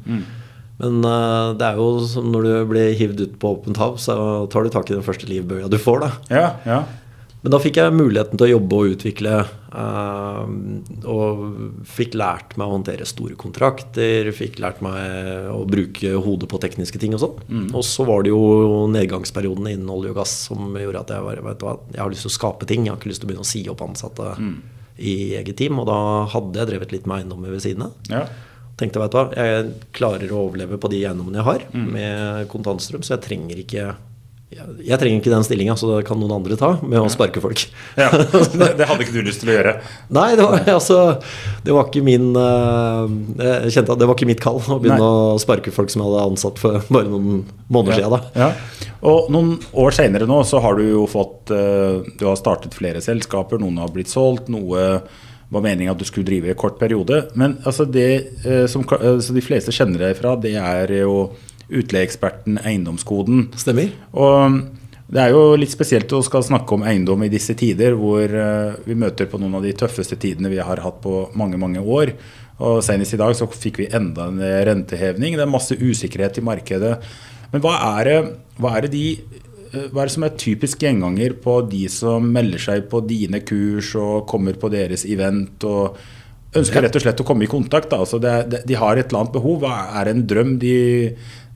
Men 0.81 0.99
eh, 1.07 1.49
det 1.59 1.67
er 1.69 1.79
jo 1.79 1.87
som 2.09 2.29
når 2.33 2.47
du 2.47 2.53
blir 2.73 2.95
hivd 2.99 3.23
ut 3.23 3.35
på 3.39 3.53
åpent 3.55 3.79
hav, 3.79 3.97
så 4.01 4.15
tar 4.51 4.65
du 4.65 4.73
tak 4.73 4.91
i 4.91 4.97
den 4.97 5.05
første 5.05 5.29
livbøya 5.29 5.69
du 5.71 5.77
får. 5.81 6.03
da. 6.03 6.11
Ja, 6.31 6.47
ja. 6.67 6.79
Men 7.45 7.53
da 7.53 7.59
fikk 7.61 7.77
jeg 7.77 7.93
muligheten 7.93 8.39
til 8.41 8.47
å 8.47 8.53
jobbe 8.55 8.77
og 8.81 8.93
utvikle. 8.95 9.33
eh, 9.75 10.45
og 11.05 11.43
fikk 11.85 12.15
lært 12.17 12.55
meg 12.57 12.65
å 12.65 12.73
håndtere 12.79 13.05
store 13.05 13.35
kontrakter. 13.37 14.31
Fikk 14.33 14.57
lært 14.63 14.79
meg 14.81 15.51
å 15.53 15.59
bruke 15.69 16.15
hodet 16.25 16.49
på 16.49 16.57
tekniske 16.63 16.97
ting 17.01 17.13
og 17.13 17.21
sånn. 17.21 17.69
Og 17.75 17.83
så 17.85 18.05
var 18.07 18.23
det 18.25 18.31
jo 18.33 18.87
nedgangsperioden 18.89 19.67
innen 19.75 19.91
olje 19.93 20.09
og 20.09 20.17
gass 20.23 20.33
som 20.47 20.73
gjorde 20.73 21.03
at 21.03 21.13
jeg 21.13 21.21
var, 21.27 21.43
vet 21.45 21.59
du 21.61 21.65
hva, 21.67 21.75
jeg 21.93 22.01
har 22.01 22.09
lyst 22.15 22.25
til 22.25 22.33
å 22.33 22.37
skape 22.39 22.65
ting. 22.65 22.85
Jeg 22.87 22.95
har 22.95 22.97
ikke 22.97 23.11
lyst 23.13 23.21
til 23.21 23.29
å 23.29 23.31
begynne 23.33 23.45
å 23.45 23.51
si 23.53 23.61
opp 23.69 23.85
ansatte 23.85 24.33
i 24.97 25.35
eget 25.35 25.57
team. 25.61 25.77
Og 25.79 25.85
da 25.85 25.99
hadde 26.33 26.57
jeg 26.63 26.71
drevet 26.73 26.91
litt 26.97 27.05
med 27.05 27.21
eiendommer 27.21 27.51
ved 27.53 27.61
siden 27.61 27.83
av. 27.83 27.93
ja. 28.09 28.25
Tenkte 28.75 28.99
vet 28.99 29.11
du 29.13 29.15
hva, 29.15 29.29
jeg 29.37 29.69
klarer 29.95 30.31
å 30.35 30.49
overleve 30.49 30.75
på 30.77 30.89
de 30.91 30.97
eiendommene 31.05 31.37
jeg 31.39 31.45
har 31.47 31.61
med 31.95 32.47
kontantstrøm, 32.51 33.03
så 33.07 33.13
jeg 33.15 33.23
trenger 33.23 33.61
ikke 33.61 33.95
jeg, 34.55 34.97
trenger 35.01 35.19
ikke 35.19 35.31
den 35.33 35.45
stillinga, 35.45 35.75
så 35.79 35.89
det 35.89 36.05
kan 36.07 36.19
noen 36.19 36.33
andre 36.37 36.55
ta 36.59 36.71
med 36.79 36.99
å 37.01 37.09
sparke 37.11 37.41
folk. 37.43 37.65
ja. 38.01 38.07
Det, 38.13 38.87
hadde 38.87 39.03
ikke 39.03 39.15
du 39.17 39.27
lyst 39.27 39.43
til 39.43 39.51
å 39.51 39.57
gjøre. 39.57 39.73
Nei, 40.15 40.29
det 40.39 40.45
var, 40.47 40.63
altså, 40.77 40.99
det 41.65 41.75
var 41.75 41.89
ikke 41.89 42.03
min 42.05 42.29
eh, 42.39 43.15
Jeg 43.41 43.75
kjente 43.75 43.95
at 43.95 44.01
det 44.01 44.07
var 44.07 44.17
ikke 44.17 44.29
mitt 44.29 44.43
kall 44.43 44.61
å 44.61 44.79
begynne 44.79 45.01
Nei. 45.01 45.35
å 45.35 45.41
sparke 45.41 45.73
folk 45.75 45.91
som 45.91 46.03
jeg 46.03 46.11
hadde 46.11 46.25
ansatt 46.31 46.61
for 46.61 46.79
bare 46.95 47.11
noen 47.11 47.43
måneder 47.67 47.99
siden. 47.99 48.15
Da. 48.15 48.45
Ja. 48.45 48.95
Og 49.11 49.31
noen 49.33 49.55
år 49.75 49.95
senere 49.97 50.29
nå 50.29 50.39
så 50.47 50.61
har 50.63 50.79
du 50.79 50.85
jo 50.87 51.05
fått 51.09 51.51
eh, 51.53 52.05
Du 52.15 52.27
har 52.29 52.39
startet 52.39 52.77
flere 52.77 53.03
selskaper, 53.03 53.59
noen 53.61 53.81
har 53.83 53.91
blitt 53.93 54.13
solgt, 54.13 54.51
noe 54.53 54.85
var 55.53 55.61
meningen 55.61 55.93
at 55.93 55.99
du 56.01 56.07
skulle 56.07 56.25
drive 56.27 56.49
i 56.49 56.53
en 56.55 56.57
kort 56.57 56.79
periode. 56.79 57.25
Men 57.37 57.59
altså 57.67 57.85
det 57.85 58.09
eh, 58.45 58.65
som 58.71 58.85
så 58.87 59.35
de 59.35 59.43
fleste 59.43 59.73
kjenner 59.75 60.07
deg 60.07 60.17
fra, 60.17 60.33
det 60.39 60.55
er 60.57 60.95
jo 61.03 61.27
utleieeksperten 61.69 62.59
Eiendomskoden. 62.61 63.49
Stemmer. 63.57 63.93
Og 64.13 64.61
det 65.05 65.21
er 65.21 65.35
jo 65.35 65.53
litt 65.59 65.73
spesielt 65.73 66.09
å 66.17 66.23
skal 66.25 66.45
snakke 66.45 66.77
om 66.77 66.85
eiendom 66.87 67.21
i 67.25 67.29
disse 67.29 67.53
tider, 67.57 67.93
hvor 67.99 68.25
eh, 68.25 68.77
vi 68.87 68.97
møter 68.97 69.29
på 69.29 69.37
noen 69.41 69.59
av 69.59 69.65
de 69.65 69.75
tøffeste 69.77 70.17
tidene 70.21 70.49
vi 70.53 70.61
har 70.61 70.81
hatt 70.81 70.97
på 71.03 71.27
mange, 71.37 71.59
mange 71.61 71.81
år. 71.81 72.15
Og 72.65 72.81
Senest 72.85 73.13
i 73.13 73.19
dag 73.21 73.35
så 73.37 73.47
fikk 73.51 73.83
vi 73.83 73.91
enda 73.93 74.29
en 74.31 74.41
rentehevning. 74.41 75.35
Det 75.37 75.45
er 75.45 75.51
masse 75.51 75.77
usikkerhet 75.77 76.39
i 76.39 76.45
markedet. 76.45 76.95
Men 77.51 77.63
hva 77.63 77.75
er 77.99 78.09
det, 78.09 78.19
hva 78.57 78.73
er 78.75 78.87
det 78.87 78.93
de 78.95 79.05
eh, 79.13 79.87
hva 79.91 80.01
er 80.01 80.09
det 80.09 80.15
som 80.15 80.25
er 80.25 80.37
typisk 80.41 80.81
gjenganger 80.87 81.37
på 81.43 81.59
de 81.69 81.85
som 81.91 82.25
melder 82.25 82.65
seg 82.65 82.89
på 82.89 83.03
dine 83.05 83.43
kurs 83.45 83.93
og 83.99 84.25
kommer 84.31 84.57
på 84.57 84.71
deres 84.73 85.05
event 85.05 85.69
og 85.69 85.99
ønsker 86.55 86.85
rett 86.85 86.95
og 86.95 87.03
slett 87.03 87.21
å 87.21 87.27
komme 87.27 87.45
i 87.45 87.51
kontakt? 87.51 87.91
Da. 87.91 88.01
Altså 88.01 88.17
det, 88.23 88.35
det, 88.49 88.65
de 88.65 88.79
har 88.79 88.97
et 88.97 89.11
eller 89.11 89.25
annet 89.25 89.37
behov. 89.37 89.61
Hva 89.61 90.01
er 90.01 90.11
en 90.11 90.25
drøm? 90.25 90.55
De, 90.61 90.75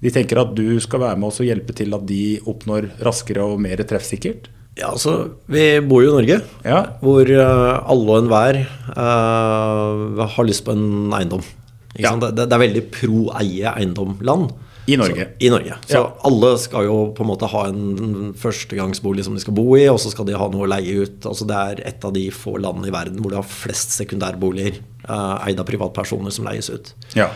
de 0.01 0.11
tenker 0.15 0.39
at 0.39 0.53
du 0.55 0.79
skal 0.79 1.01
være 1.03 1.17
med 1.19 1.27
oss 1.31 1.41
og 1.43 1.47
hjelpe 1.49 1.75
til 1.75 1.93
at 1.97 2.05
de 2.07 2.39
oppnår 2.47 2.87
raskere 3.03 3.43
og 3.43 3.59
mer 3.63 3.81
treffsikkert? 3.83 4.47
Ja, 4.79 4.93
altså, 4.93 5.31
Vi 5.51 5.79
bor 5.83 6.03
jo 6.05 6.13
i 6.13 6.21
Norge, 6.21 6.37
Ja. 6.63 6.83
hvor 7.01 7.27
eh, 7.27 7.89
alle 7.91 8.13
og 8.13 8.21
enhver 8.23 8.61
uh, 8.95 10.27
har 10.35 10.47
lyst 10.47 10.63
på 10.67 10.71
en 10.75 11.11
eiendom. 11.15 11.43
Ja. 11.99 12.13
Det, 12.15 12.35
det 12.37 12.47
er 12.55 12.61
veldig 12.63 12.83
pro 12.93 13.25
eie 13.41 13.73
eiendom-land. 13.75 14.51
I 14.89 14.95
Norge. 14.97 15.25
Så, 15.27 15.45
I 15.45 15.49
Norge. 15.53 15.75
Så 15.85 15.97
Ja. 15.99 16.05
alle 16.25 16.53
skal 16.57 16.87
jo 16.87 16.95
på 17.13 17.21
en 17.25 17.29
måte 17.29 17.49
ha 17.51 17.65
en 17.69 18.31
førstegangsbolig 18.39 19.25
som 19.27 19.35
de 19.35 19.43
skal 19.43 19.53
bo 19.53 19.67
i, 19.77 19.83
og 19.91 19.99
så 20.01 20.09
skal 20.13 20.25
de 20.25 20.37
ha 20.39 20.47
noe 20.49 20.65
å 20.65 20.71
leie 20.71 21.03
ut. 21.03 21.19
Altså 21.29 21.45
Det 21.45 21.59
er 21.59 21.83
et 21.91 22.05
av 22.07 22.13
de 22.15 22.23
få 22.33 22.55
landene 22.57 22.87
i 22.89 22.95
verden 22.95 23.19
hvor 23.21 23.29
det 23.35 23.37
har 23.41 23.45
flest 23.51 23.93
sekundærboliger 23.99 24.79
uh, 25.09 25.37
eid 25.45 25.59
av 25.61 25.67
privatpersoner 25.69 26.33
som 26.33 26.47
leies 26.49 26.71
ut. 26.73 26.93
Ja. 27.19 27.29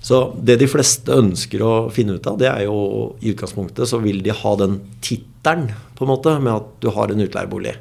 Så 0.00 0.20
det 0.40 0.56
de 0.62 0.68
fleste 0.70 1.12
ønsker 1.12 1.62
å 1.62 1.72
finne 1.92 2.16
ut 2.16 2.26
av, 2.26 2.38
det 2.40 2.48
er 2.48 2.64
jo 2.64 2.80
i 3.20 3.34
utgangspunktet 3.34 3.88
så 3.88 4.00
vil 4.00 4.22
de 4.24 4.32
ha 4.32 4.52
den 4.56 4.78
tittelen, 5.04 5.70
på 5.96 6.06
en 6.06 6.12
måte, 6.14 6.38
med 6.40 6.54
at 6.54 6.68
du 6.80 6.88
har 6.94 7.12
en 7.12 7.20
utleiebolig. 7.20 7.74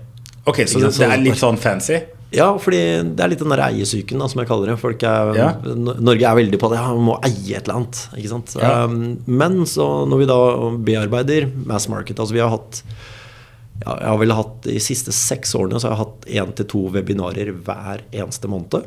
Ok, 0.49 0.65
så 0.67 0.81
det, 0.83 0.91
det 0.97 1.07
er 1.07 1.21
litt 1.23 1.39
sånn 1.39 1.59
fancy? 1.59 2.01
Ja, 2.35 2.51
fordi 2.61 2.79
det 3.17 3.23
er 3.23 3.31
litt 3.31 3.41
den 3.41 3.49
der 3.49 3.63
eiesyken, 3.71 4.19
da, 4.21 4.27
som 4.29 4.41
jeg 4.43 4.49
kaller 4.51 4.69
det. 4.69 4.75
Folk 4.81 5.01
er, 5.07 5.31
Ja. 5.37 5.47
Norge 5.73 6.27
er 6.29 6.37
veldig 6.37 6.59
på 6.61 6.69
det. 6.69 6.77
Ja, 6.77 6.91
man 6.93 7.07
må 7.07 7.15
eie 7.25 7.57
et 7.57 7.63
eller 7.65 7.79
annet. 7.79 8.01
Ikke 8.19 8.29
sant? 8.35 8.53
Ja. 8.59 8.83
Um, 8.85 9.17
men 9.25 9.63
så 9.69 9.87
når 10.09 10.21
vi 10.21 10.27
da 10.29 10.37
bearbeider 10.91 11.49
mass 11.65 11.87
market 11.89 12.19
Altså 12.21 12.35
vi 12.37 12.43
har 12.43 12.51
hatt 12.53 12.83
ja, 13.79 13.95
Jeg 13.95 14.09
har 14.11 14.19
vel 14.19 14.33
hatt 14.35 14.67
De 14.67 14.75
siste 14.83 15.13
seks 15.15 15.55
årene 15.57 15.79
så 15.79 15.89
har 15.89 15.95
jeg 15.95 16.03
hatt 16.03 16.29
én 16.43 16.53
til 16.59 16.67
to 16.69 16.83
webinarer 16.93 17.49
hver 17.65 18.05
eneste 18.11 18.51
måned. 18.51 18.85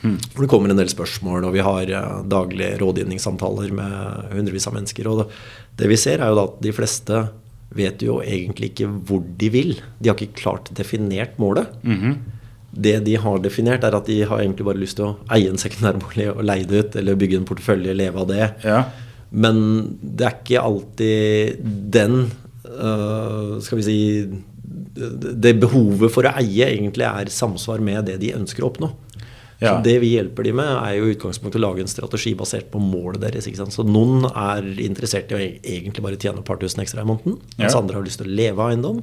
Hvor 0.00 0.44
det 0.44 0.50
kommer 0.52 0.72
en 0.72 0.80
del 0.80 0.90
spørsmål, 0.92 1.44
og 1.48 1.54
vi 1.56 1.64
har 1.64 1.92
eh, 1.92 2.16
daglige 2.30 2.78
rådgivningssamtaler 2.80 3.72
med 3.76 4.32
hundrevis 4.34 4.68
av 4.70 4.76
mennesker. 4.78 5.08
Og 5.10 5.22
det, 5.22 5.28
det 5.82 5.90
vi 5.92 6.00
ser, 6.00 6.20
er 6.20 6.32
jo 6.32 6.38
da 6.38 6.48
at 6.48 6.58
de 6.64 6.74
fleste 6.76 7.22
vet 7.76 8.02
jo 8.02 8.18
egentlig 8.24 8.72
ikke 8.72 8.88
hvor 9.06 9.22
de 9.40 9.50
vil. 9.52 9.74
De 10.00 10.10
har 10.10 10.18
ikke 10.18 10.40
klart 10.42 10.72
definert 10.76 11.36
målet. 11.42 11.70
Det 12.70 12.96
de 13.06 13.16
har 13.18 13.38
definert, 13.42 13.84
er 13.84 13.96
at 13.98 14.06
de 14.06 14.20
har 14.22 14.42
egentlig 14.42 14.66
bare 14.66 14.80
lyst 14.80 14.98
til 14.98 15.10
å 15.10 15.14
eie 15.34 15.50
en 15.50 15.60
sekundærbolig 15.60 16.28
og 16.32 16.44
leie 16.46 16.66
det 16.70 16.84
ut, 16.84 16.98
eller 17.00 17.18
bygge 17.18 17.40
en 17.40 17.48
portefølje, 17.48 17.96
leve 17.98 18.22
av 18.22 18.28
det. 18.30 18.44
Ja. 18.66 18.84
Men 19.30 19.58
det 20.02 20.26
er 20.26 20.38
ikke 20.38 20.62
alltid 20.66 21.66
den 21.94 22.14
øh, 22.66 23.60
Skal 23.62 23.78
vi 23.78 23.84
si 23.86 23.98
det 24.26 25.36
det 25.40 25.52
behovet 25.62 26.10
for 26.12 26.26
å 26.26 26.32
eie 26.40 26.66
egentlig 26.66 27.06
er 27.06 27.30
samsvar 27.32 27.82
med 27.84 28.08
det 28.10 28.18
de 28.20 28.34
ønsker 28.36 28.64
å 28.64 28.70
oppnå. 28.72 28.90
Ja. 29.60 29.74
Så 29.76 29.82
Det 29.84 29.98
vi 30.00 30.14
hjelper 30.16 30.42
de 30.46 30.52
med, 30.56 30.66
er 30.66 30.94
jo 30.96 31.04
i 31.10 31.14
utgangspunktet 31.14 31.60
å 31.60 31.64
lage 31.66 31.80
en 31.84 31.90
strategi 31.90 32.32
basert 32.34 32.70
på 32.72 32.80
målet 32.80 33.20
deres. 33.20 33.44
Ikke 33.46 33.58
sant? 33.60 33.74
Så 33.76 33.84
noen 33.84 34.24
er 34.30 34.62
interessert 34.80 35.30
i 35.32 35.36
å 35.36 35.38
e- 35.40 35.60
egentlig 35.62 36.00
bare 36.02 36.16
tjene 36.16 36.38
et 36.40 36.44
par 36.48 36.56
tusen 36.56 36.80
ekstra 36.80 37.02
i 37.02 37.08
måneden. 37.10 37.36
Mens 37.58 37.74
Ja. 37.74 37.76
Mm. 37.76 37.82
andre 37.82 37.94
har 37.96 38.02
lyst 38.06 38.18
til 38.22 38.26
å 38.30 38.36
leve 38.36 38.58
av 38.58 38.70
eiendom. 38.70 39.02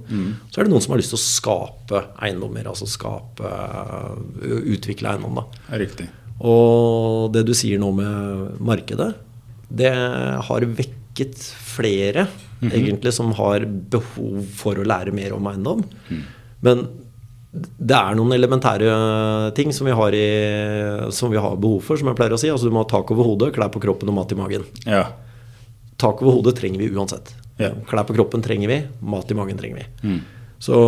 Så 0.52 0.58
er 0.60 0.64
det 0.66 0.72
noen 0.74 0.82
som 0.82 0.92
har 0.96 0.98
lyst 1.04 1.14
til 1.14 1.20
å 1.20 1.26
skape 1.28 2.04
eiendommer. 2.26 2.66
Altså 2.66 2.88
skape, 2.90 3.46
utvikle 4.42 5.14
eiendom. 5.14 5.36
da. 5.36 5.78
Riktig. 5.78 6.08
Og 6.42 7.32
det 7.34 7.46
du 7.46 7.54
sier 7.58 7.80
nå 7.82 7.92
med 7.96 8.60
markedet, 8.60 9.14
det 9.74 9.94
har 9.94 10.62
vekket 10.62 11.38
flere 11.78 12.28
egentlig 12.62 13.14
som 13.14 13.32
har 13.38 13.66
behov 13.66 14.44
for 14.58 14.76
å 14.76 14.86
lære 14.86 15.14
mer 15.14 15.34
om 15.38 15.46
eiendom. 15.50 15.84
Men 16.62 16.88
det 17.58 17.98
er 17.98 18.18
noen 18.18 18.34
elementære 18.36 18.92
ting 19.58 19.74
som 19.76 19.88
vi, 19.90 19.96
har 19.96 20.16
i, 20.16 20.28
som 21.16 21.32
vi 21.34 21.42
har 21.42 21.58
behov 21.60 21.82
for, 21.86 22.00
som 22.00 22.10
jeg 22.10 22.18
pleier 22.20 22.36
å 22.36 22.40
si. 22.42 22.52
Altså 22.54 22.70
Du 22.70 22.76
må 22.76 22.84
ha 22.84 22.90
tak 22.90 23.12
over 23.16 23.28
hodet, 23.32 23.54
klær 23.56 23.72
på 23.74 23.82
kroppen 23.84 24.12
og 24.12 24.18
mat 24.20 24.34
i 24.34 24.40
magen. 24.40 24.66
Ja. 24.86 25.04
Tak 25.98 26.22
over 26.24 26.40
hodet 26.40 26.58
trenger 26.60 26.84
vi 26.84 26.90
uansett. 26.94 27.34
Ja. 27.62 27.72
Klær 27.90 28.06
på 28.08 28.16
kroppen 28.18 28.44
trenger 28.46 28.70
vi, 28.72 28.82
mat 29.14 29.32
i 29.34 29.38
magen 29.38 29.58
trenger 29.60 29.82
vi. 29.82 30.18
Så 30.62 30.82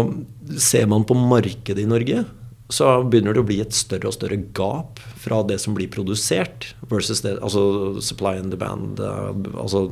ser 0.58 0.88
man 0.90 1.06
på 1.06 1.18
markedet 1.18 1.84
i 1.84 1.90
Norge, 1.90 2.24
så 2.70 2.86
begynner 3.02 3.34
det 3.34 3.42
å 3.42 3.48
bli 3.50 3.58
et 3.64 3.74
større 3.74 4.12
og 4.12 4.14
større 4.14 4.38
gap 4.54 5.00
fra 5.18 5.42
det 5.48 5.58
som 5.62 5.74
blir 5.74 5.90
produsert, 5.90 6.70
versus 6.92 7.24
det, 7.26 7.36
altså 7.42 7.98
supply 8.06 8.36
and 8.38 8.54
demand, 8.54 9.02
eh, 9.02 9.50
altså 9.58 9.88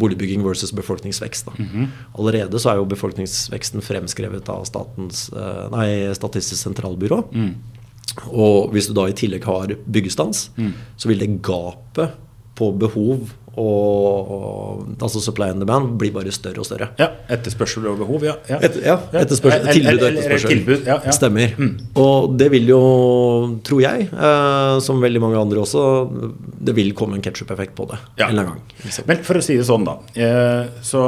boligbygging 0.00 0.42
versus 0.44 0.72
befolkningsvekst. 0.72 1.50
Da. 1.50 1.68
Allerede 2.16 2.60
så 2.60 2.72
er 2.72 2.80
jo 2.80 2.88
befolkningsveksten 2.88 3.84
fremskrevet 3.84 4.48
av 4.48 4.64
statens, 4.64 5.28
eh, 5.36 5.68
nei, 5.74 5.88
Statistisk 6.16 6.62
sentralbyrå. 6.62 7.20
Og 8.30 8.72
hvis 8.72 8.88
du 8.88 8.94
da 8.96 9.08
i 9.10 9.16
tillegg 9.16 9.44
har 9.44 9.76
byggestans, 9.90 10.48
så 10.96 11.08
vil 11.10 11.18
det 11.18 11.42
gapet 11.42 12.14
på 12.54 12.70
behov 12.78 13.32
og, 13.60 14.30
og 14.34 15.02
altså 15.04 15.22
supply 15.24 15.50
and 15.52 15.62
demand 15.64 15.94
blir 16.00 16.12
bare 16.14 16.32
større 16.34 16.62
og 16.62 16.68
større. 16.68 16.90
ja. 17.00 17.10
Etterspørsel 17.34 17.86
og 17.90 17.98
behov, 18.02 18.24
ja. 18.26 18.34
ja. 18.50 18.58
Et, 18.66 18.80
ja, 18.84 18.96
etterspørsel, 19.20 19.68
tilbud 19.72 20.02
og 20.02 20.08
etterspørsel. 20.10 20.52
tilbud, 20.54 20.88
ja, 20.88 20.98
ja. 21.06 21.14
Stemmer. 21.14 21.54
Og 22.00 22.34
det 22.38 22.50
vil 22.54 22.68
jo, 22.68 22.80
tror 23.66 23.84
jeg, 23.84 24.08
eh, 24.12 24.74
som 24.84 25.02
veldig 25.02 25.22
mange 25.24 25.40
andre 25.40 25.62
også, 25.64 25.84
det 26.64 26.74
vil 26.76 26.92
komme 26.98 27.18
en 27.18 27.24
ketsjup-effekt 27.24 27.76
på 27.78 27.88
det 27.92 28.00
en 28.00 28.28
eller 28.28 28.44
annen 28.44 28.52
gang. 28.54 28.82
Liksom. 28.84 29.08
Men 29.10 29.22
for 29.26 29.40
å 29.40 29.44
si 29.44 29.56
det 29.58 29.66
sånn, 29.68 29.86
da. 29.88 29.98
Eh, 30.14 30.82
så 30.84 31.06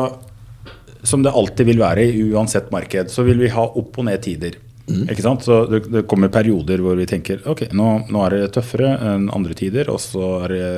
som 1.07 1.23
det 1.23 1.31
alltid 1.31 1.69
vil 1.69 1.79
være 1.79 2.03
i 2.03 2.23
uansett 2.33 2.73
marked, 2.75 3.13
så 3.13 3.23
vil 3.27 3.39
vi 3.39 3.53
ha 3.55 3.63
opp- 3.67 3.99
og 4.01 4.09
ned-tider. 4.09 4.57
Ikke 4.87 5.23
sant? 5.23 5.43
Så 5.43 5.65
det, 5.71 5.81
det 5.91 6.05
kommer 6.07 6.31
perioder 6.31 6.79
hvor 6.83 6.99
vi 6.99 7.09
tenker 7.11 7.41
ok, 7.49 7.65
nå, 7.75 7.89
nå 8.11 8.21
er 8.27 8.37
det 8.37 8.53
tøffere 8.55 8.93
enn 9.15 9.29
andre 9.35 9.55
tider. 9.59 9.91
Og 9.91 9.99
så 10.03 10.29
er 10.47 10.55
det 10.55 10.69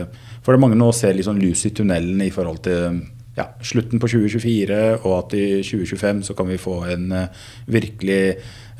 For 0.48 0.56
det 0.56 0.62
er 0.62 0.64
mange 0.64 0.78
nå 0.80 0.86
ser 0.96 1.12
litt 1.12 1.26
sånn 1.28 1.42
lys 1.42 1.66
i 1.68 1.74
tunnelen 1.76 2.22
i 2.24 2.30
forhold 2.32 2.62
til 2.64 3.02
ja, 3.36 3.44
slutten 3.60 4.00
på 4.00 4.08
2024, 4.08 4.78
og 5.04 5.12
at 5.18 5.34
i 5.36 5.42
2025 5.60 6.22
så 6.24 6.34
kan 6.38 6.48
vi 6.48 6.56
få 6.58 6.78
en 6.88 7.12
eh, 7.12 7.42
virkelig 7.70 8.22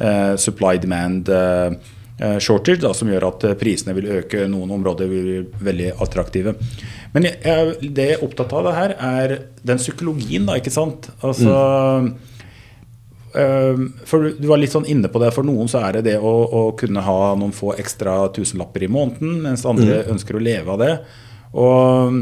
eh, 0.01 0.33
supply 0.41 0.79
demand 0.81 1.29
eh, 1.29 1.77
eh, 2.17 2.39
shortage, 2.41 2.81
da, 2.83 2.95
som 2.97 3.13
gjør 3.13 3.27
at 3.29 3.45
eh, 3.51 3.55
prisene 3.61 3.93
vil 3.99 4.09
øke. 4.17 4.47
Noen 4.51 4.73
områder 4.79 5.13
vil 5.13 5.29
bli 5.29 5.69
veldig 5.69 5.91
attraktive. 6.01 6.57
Men 7.13 7.29
jeg, 7.29 7.77
det 7.93 8.09
jeg 8.09 8.17
er 8.17 8.25
opptatt 8.27 8.57
av 8.57 8.65
det 8.71 8.75
her, 8.81 8.97
er 9.13 9.37
den 9.69 9.79
psykologien, 9.85 10.49
da, 10.49 10.57
ikke 10.59 10.73
sant. 10.75 11.11
Altså 11.21 11.53
eh, 13.37 13.85
for 14.09 14.27
du- 14.33 14.49
var 14.49 14.59
litt 14.65 14.73
sånn 14.75 14.89
inne 14.91 15.13
på 15.13 15.21
det. 15.23 15.31
For 15.37 15.47
noen 15.47 15.69
så 15.71 15.85
er 15.87 16.01
det 16.01 16.05
det 16.11 16.19
å, 16.19 16.35
å 16.49 16.65
kunne 16.81 17.05
ha 17.05 17.21
noen 17.39 17.53
få 17.55 17.77
ekstra 17.79 18.25
tusenlapper 18.35 18.89
i 18.89 18.93
måneden, 18.93 19.39
mens 19.47 19.69
andre 19.69 20.03
ønsker 20.17 20.41
å 20.41 20.43
leve 20.43 20.75
av 20.75 20.83
det. 20.83 20.93
Og 21.57 22.19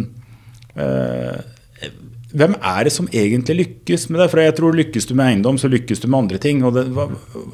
eh, 0.76 1.38
hvem 2.36 2.56
er 2.58 2.86
det 2.86 2.92
som 2.92 3.08
egentlig 3.14 3.56
lykkes 3.60 4.08
med 4.10 4.20
det? 4.20 4.28
For 4.32 4.42
jeg 4.42 4.56
tror 4.58 4.76
Lykkes 4.76 5.08
du 5.08 5.14
med 5.16 5.30
eiendom, 5.30 5.58
så 5.60 5.70
lykkes 5.72 6.02
du 6.02 6.08
med 6.08 6.18
andre 6.24 6.40
ting. 6.42 6.60
Det, 6.74 6.84
hva, 6.96 7.08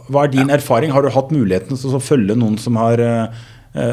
hva 0.08 0.24
er 0.24 0.32
din 0.32 0.52
erfaring? 0.52 0.92
Har 0.94 1.04
du 1.04 1.12
hatt 1.14 1.30
muligheten 1.34 1.78
til 1.78 1.94
å 1.94 2.02
følge 2.02 2.36
noen 2.38 2.58
som 2.60 2.80
har 2.80 3.02
eh, 3.02 3.44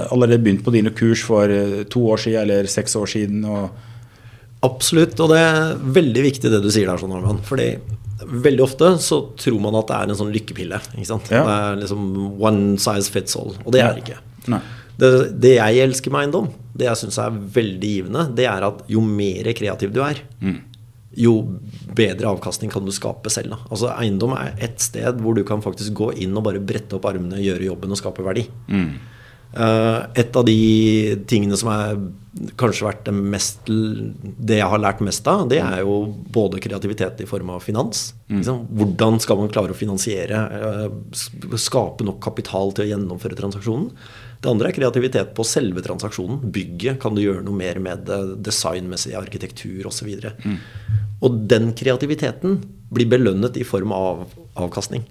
allerede 0.10 0.42
begynt 0.46 0.66
på 0.66 0.74
dine 0.76 0.94
kurs 0.96 1.24
for 1.26 1.52
eh, 1.54 1.84
to 1.92 2.08
år 2.10 2.24
siden 2.26 2.42
eller 2.46 2.72
seks 2.72 2.98
år 3.00 3.12
siden? 3.12 3.46
Absolutt, 4.66 5.20
og 5.24 5.32
det 5.32 5.40
er 5.40 5.78
veldig 6.00 6.26
viktig 6.26 6.52
det 6.52 6.64
du 6.66 6.72
sier 6.74 6.90
der, 6.90 7.00
sånn, 7.00 7.14
Norman. 7.14 7.44
Fordi 7.48 7.70
veldig 8.28 8.64
ofte 8.66 8.92
så 9.04 9.22
tror 9.40 9.62
man 9.64 9.78
at 9.80 9.88
det 9.88 10.00
er 10.00 10.12
en 10.12 10.20
sånn 10.20 10.34
lykkepille. 10.34 10.82
Ikke? 10.96 11.20
Ja. 11.32 11.44
Det 11.46 11.56
er 11.56 11.80
liksom 11.86 12.10
one 12.42 12.76
size 12.82 13.12
fits 13.14 13.38
all, 13.40 13.54
og 13.64 13.72
det 13.76 13.84
er 13.86 13.96
det 13.96 14.04
ikke. 14.04 14.20
Nei. 14.52 14.62
Det, 15.00 15.12
det 15.40 15.54
jeg 15.56 15.84
elsker 15.86 16.12
med 16.14 16.26
eiendom, 16.26 16.50
det 16.76 16.90
jeg 16.90 17.02
syns 17.04 17.20
er 17.22 17.38
veldig 17.60 17.92
givende, 17.94 18.26
det 18.36 18.48
er 18.52 18.66
at 18.68 18.84
jo 18.92 19.04
mer 19.06 19.52
kreativ 19.58 19.94
du 19.96 20.02
er, 20.04 20.20
jo 21.20 21.36
bedre 21.98 22.30
avkastning 22.30 22.72
kan 22.72 22.86
du 22.86 22.92
skape 22.94 23.32
selv. 23.34 23.56
Da. 23.56 23.60
Altså 23.74 23.94
Eiendom 23.96 24.36
er 24.38 24.54
et 24.62 24.80
sted 24.84 25.22
hvor 25.24 25.38
du 25.38 25.44
kan 25.48 25.64
faktisk 25.64 25.96
gå 25.98 26.12
inn 26.22 26.36
og 26.38 26.46
bare 26.46 26.62
brette 26.62 27.00
opp 27.00 27.08
armene, 27.10 27.42
gjøre 27.42 27.66
jobben 27.72 27.96
og 27.96 28.00
skape 28.00 28.26
verdi. 28.26 28.46
Eh, 29.50 30.00
et 30.22 30.36
av 30.38 30.46
de 30.46 30.60
tingene 31.30 31.58
som 31.58 31.72
er 31.74 31.96
kanskje 32.60 32.86
vært 32.86 33.08
det 33.08 33.14
mest 33.18 33.66
Det 33.66 34.60
jeg 34.60 34.68
har 34.70 34.80
lært 34.80 35.02
mest 35.02 35.26
av, 35.28 35.48
det 35.50 35.58
er 35.64 35.82
jo 35.82 36.04
både 36.30 36.62
kreativitet 36.62 37.24
i 37.26 37.28
form 37.30 37.50
av 37.56 37.66
finans. 37.66 38.12
Liksom. 38.30 38.68
Hvordan 38.78 39.18
skal 39.24 39.42
man 39.42 39.50
klare 39.50 39.74
å 39.74 39.80
finansiere, 39.80 40.44
eh, 40.60 41.58
skape 41.58 42.06
nok 42.06 42.22
kapital 42.22 42.72
til 42.72 42.86
å 42.86 42.92
gjennomføre 42.94 43.40
transaksjonen? 43.40 43.90
Det 44.40 44.48
andre 44.48 44.70
er 44.70 44.76
kreativitet 44.78 45.34
på 45.36 45.44
selve 45.48 45.84
transaksjonen. 45.84 46.40
Bygget. 46.56 47.00
Kan 47.04 47.16
du 47.16 47.24
gjøre 47.24 47.44
noe 47.44 47.58
mer 47.60 47.82
med 47.84 48.06
det 48.08 48.20
designmessig, 48.48 49.16
arkitektur 49.20 49.90
osv.? 49.90 50.10
Og, 50.16 50.60
og 51.28 51.42
den 51.52 51.74
kreativiteten 51.78 52.62
blir 52.90 53.10
belønnet 53.12 53.60
i 53.60 53.68
form 53.68 53.92
av 53.96 54.30
avkastning. 54.60 55.04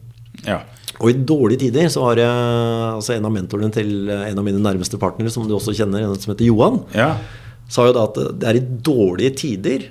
Ja. 0.46 0.62
Og 0.98 1.12
i 1.12 1.18
dårlige 1.28 1.66
tider 1.66 1.90
så 1.92 2.06
har 2.08 2.22
jeg 2.22 2.48
altså 2.94 3.14
en 3.14 3.28
av 3.28 3.34
mentorene 3.34 3.70
til 3.74 4.10
en 4.10 4.40
av 4.40 4.46
mine 4.46 4.62
nærmeste 4.62 4.98
partnere, 5.00 5.30
som 5.34 5.46
du 5.46 5.54
også 5.58 5.76
kjenner, 5.76 6.06
en 6.06 6.18
som 6.18 6.32
heter 6.32 6.48
Johan, 6.48 6.80
ja. 6.96 7.12
sa 7.70 7.86
jo 7.88 7.94
da 7.96 8.08
at 8.08 8.18
det 8.40 8.48
er 8.50 8.58
i 8.58 8.66
dårlige 8.88 9.36
tider 9.44 9.88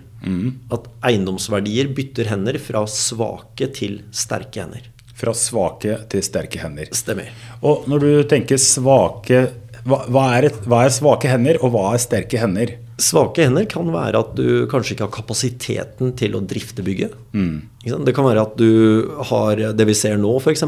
at 0.74 0.88
eiendomsverdier 1.08 1.92
bytter 1.96 2.28
hender 2.32 2.58
fra 2.60 2.84
svake 2.90 3.70
til 3.76 4.02
sterke 4.12 4.66
hender. 4.66 4.88
Fra 5.18 5.34
svake 5.34 5.96
til 6.12 6.22
sterke 6.26 6.62
hender. 6.62 6.92
Stemmer. 6.94 7.32
Og 7.66 7.88
når 7.90 8.04
du 8.06 8.12
tenker 8.30 8.60
svake 8.62 9.48
hva, 9.88 10.02
hva, 10.12 10.26
er 10.36 10.50
et, 10.50 10.58
hva 10.68 10.82
er 10.84 10.92
svake 10.92 11.30
hender, 11.32 11.58
og 11.64 11.72
hva 11.74 11.94
er 11.96 12.02
sterke 12.04 12.38
hender? 12.42 12.74
Svake 13.00 13.46
hender 13.46 13.64
kan 13.70 13.88
være 13.94 14.20
at 14.20 14.32
du 14.36 14.66
kanskje 14.68 14.96
ikke 14.96 15.06
har 15.06 15.14
kapasiteten 15.14 16.12
til 16.18 16.34
å 16.36 16.42
drifte 16.44 16.84
bygget. 16.84 17.14
Mm. 17.38 17.60
Det 18.04 18.14
kan 18.18 18.26
være 18.26 18.42
at 18.44 18.56
du 18.60 19.06
har 19.30 19.62
Det 19.78 19.86
vi 19.88 19.94
ser 19.96 20.18
nå, 20.20 20.32
f.eks. 20.42 20.64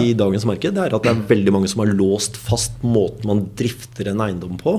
i 0.00 0.14
dagens 0.18 0.46
marked, 0.48 0.72
det 0.74 0.82
er 0.86 0.96
at 0.96 1.04
det 1.04 1.12
er 1.12 1.20
veldig 1.28 1.52
mange 1.54 1.68
som 1.70 1.84
har 1.84 1.92
låst 1.92 2.40
fast 2.40 2.80
måten 2.82 3.28
man 3.28 3.44
drifter 3.60 4.08
en 4.10 4.24
eiendom 4.24 4.56
på, 4.58 4.74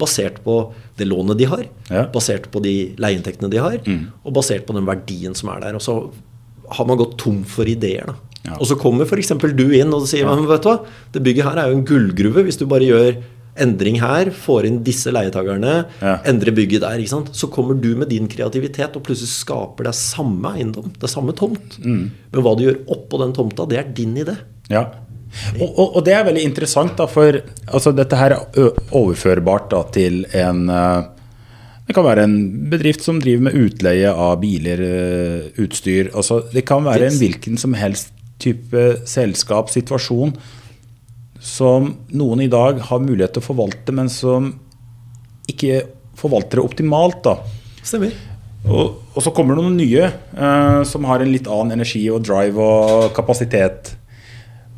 basert 0.00 0.40
på 0.42 0.56
det 0.98 1.06
lånet 1.06 1.38
de 1.38 1.46
har, 1.52 1.64
Ja. 1.92 2.06
basert 2.10 2.50
på 2.50 2.64
de 2.64 2.74
leieinntektene 2.98 3.52
de 3.52 3.60
har, 3.62 3.78
og 4.24 4.34
basert 4.34 4.66
på 4.66 4.74
den 4.74 4.88
verdien 4.88 5.36
som 5.38 5.52
er 5.54 5.60
der. 5.68 5.78
Og 5.78 5.84
så 5.86 6.00
har 6.70 6.86
man 6.88 6.98
gått 6.98 7.16
tom 7.18 7.44
for 7.44 7.64
ideer. 7.68 8.06
da. 8.10 8.14
Ja. 8.50 8.56
Og 8.60 8.66
så 8.70 8.76
kommer 8.80 9.06
f.eks. 9.06 9.32
du 9.54 9.66
inn 9.76 9.92
og 9.94 10.06
sier 10.10 10.26
men 10.28 10.46
vet 10.50 10.62
du 10.64 10.68
hva, 10.72 10.78
det 11.14 11.22
bygget 11.26 11.46
her 11.46 11.60
er 11.62 11.70
jo 11.70 11.78
en 11.78 11.86
gullgruve 11.86 12.44
hvis 12.46 12.58
du 12.60 12.66
bare 12.70 12.88
gjør 12.88 13.20
endring 13.60 13.98
her, 14.00 14.30
får 14.32 14.64
inn 14.68 14.78
disse 14.86 15.10
leietakerne, 15.12 15.72
Ja. 16.00 16.14
endrer 16.30 16.54
bygget 16.54 16.80
der. 16.84 16.98
ikke 17.02 17.10
sant? 17.12 17.30
Så 17.36 17.50
kommer 17.52 17.74
du 17.78 17.90
med 17.98 18.08
din 18.08 18.28
kreativitet 18.30 18.94
og 18.96 19.02
plutselig 19.04 19.28
skaper 19.32 19.84
deg 19.90 19.94
samme 19.98 20.54
eiendom. 20.54 20.92
Det 20.94 21.04
er 21.04 21.12
samme 21.12 21.34
tomt. 21.36 21.76
Mm. 21.82 22.10
Men 22.32 22.42
hva 22.46 22.54
du 22.56 22.62
gjør 22.64 22.78
oppå 22.94 23.18
den 23.20 23.34
tomta, 23.36 23.66
det 23.68 23.78
er 23.82 23.90
din 23.92 24.14
idé. 24.16 24.36
Ja. 24.70 24.86
Og, 25.60 25.66
og, 25.68 25.96
og 25.98 26.04
det 26.06 26.14
er 26.14 26.24
veldig 26.26 26.42
interessant, 26.46 26.96
da, 26.96 27.06
for 27.10 27.36
altså, 27.66 27.92
dette 27.94 28.16
her 28.18 28.36
er 28.38 28.70
overførbart 28.96 29.68
da, 29.74 29.82
til 29.94 30.24
en 30.32 30.64
Det 31.86 31.94
kan 31.94 32.06
være 32.06 32.22
en 32.24 32.34
bedrift 32.70 33.02
som 33.02 33.18
driver 33.20 33.48
med 33.48 33.54
utleie 33.58 34.10
av 34.14 34.38
biler, 34.40 34.78
utstyr. 35.58 36.12
Altså, 36.14 36.44
det 36.54 36.64
kan 36.64 36.84
være 36.86 37.10
en 37.10 37.18
hvilken 37.18 37.58
som 37.58 37.74
helst 37.74 38.12
type 38.40 38.82
selskap, 39.08 39.70
situasjon, 39.72 40.34
som 41.40 41.94
noen 42.12 42.42
i 42.44 42.50
dag 42.52 42.82
har 42.90 43.00
mulighet 43.04 43.36
til 43.36 43.44
å 43.44 43.48
forvalte, 43.50 43.94
men 43.96 44.10
som 44.12 44.50
ikke 45.50 45.82
forvalter 46.20 46.60
det 46.60 46.66
optimalt. 46.66 47.22
da. 47.24 47.38
Stemmer. 47.82 48.12
Og, 48.68 48.98
og 49.16 49.24
så 49.24 49.32
kommer 49.32 49.56
det 49.56 49.62
noen 49.64 49.78
nye 49.80 50.10
eh, 50.10 50.82
som 50.84 51.06
har 51.08 51.22
en 51.24 51.32
litt 51.32 51.48
annen 51.48 51.78
energi 51.78 52.02
og 52.12 52.26
drive 52.28 52.60
og 52.60 53.14
kapasitet. 53.16 53.94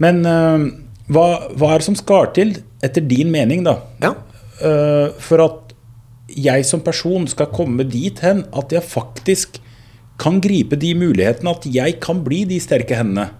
Men 0.02 0.22
eh, 0.28 0.68
hva, 1.12 1.26
hva 1.58 1.72
er 1.72 1.82
det 1.82 1.88
som 1.88 1.98
skal 1.98 2.30
til, 2.36 2.54
etter 2.82 3.04
din 3.10 3.32
mening, 3.34 3.66
da, 3.66 3.80
Ja. 4.04 4.14
eh, 4.62 5.10
for 5.22 5.42
at 5.42 5.74
jeg 6.32 6.64
som 6.64 6.80
person 6.80 7.26
skal 7.28 7.50
komme 7.52 7.84
dit 7.84 8.22
hen 8.24 8.46
at 8.56 8.72
jeg 8.72 8.86
faktisk 8.86 9.58
kan 10.22 10.38
gripe 10.40 10.78
de 10.78 10.94
mulighetene, 10.94 11.50
at 11.50 11.66
jeg 11.66 11.98
kan 12.00 12.22
bli 12.24 12.44
de 12.48 12.60
sterke 12.62 12.96
hendene? 12.96 13.32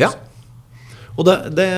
Ja. 0.00 0.10
Og 1.18 1.26
det, 1.26 1.36
det, 1.52 1.68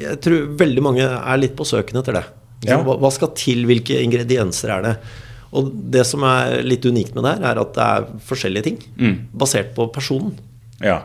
jeg 0.00 0.18
tror 0.24 0.50
veldig 0.60 0.82
mange 0.84 1.06
er 1.06 1.40
litt 1.40 1.56
på 1.58 1.66
søken 1.68 2.00
etter 2.00 2.20
det. 2.20 2.26
Ja. 2.64 2.80
Hva, 2.84 2.96
hva 3.02 3.10
skal 3.12 3.34
til? 3.36 3.66
Hvilke 3.68 3.98
ingredienser 4.00 4.72
er 4.78 4.86
det? 4.86 4.94
Og 5.56 5.68
det 5.92 6.04
som 6.08 6.24
er 6.26 6.62
litt 6.66 6.86
unikt 6.88 7.14
med 7.16 7.26
det 7.26 7.34
her, 7.36 7.44
er 7.50 7.60
at 7.62 7.74
det 7.76 7.84
er 7.84 8.08
forskjellige 8.28 8.66
ting. 8.66 8.80
Mm. 8.96 9.18
Basert 9.36 9.74
på 9.76 9.88
personen. 9.92 10.34
Ja. 10.82 11.02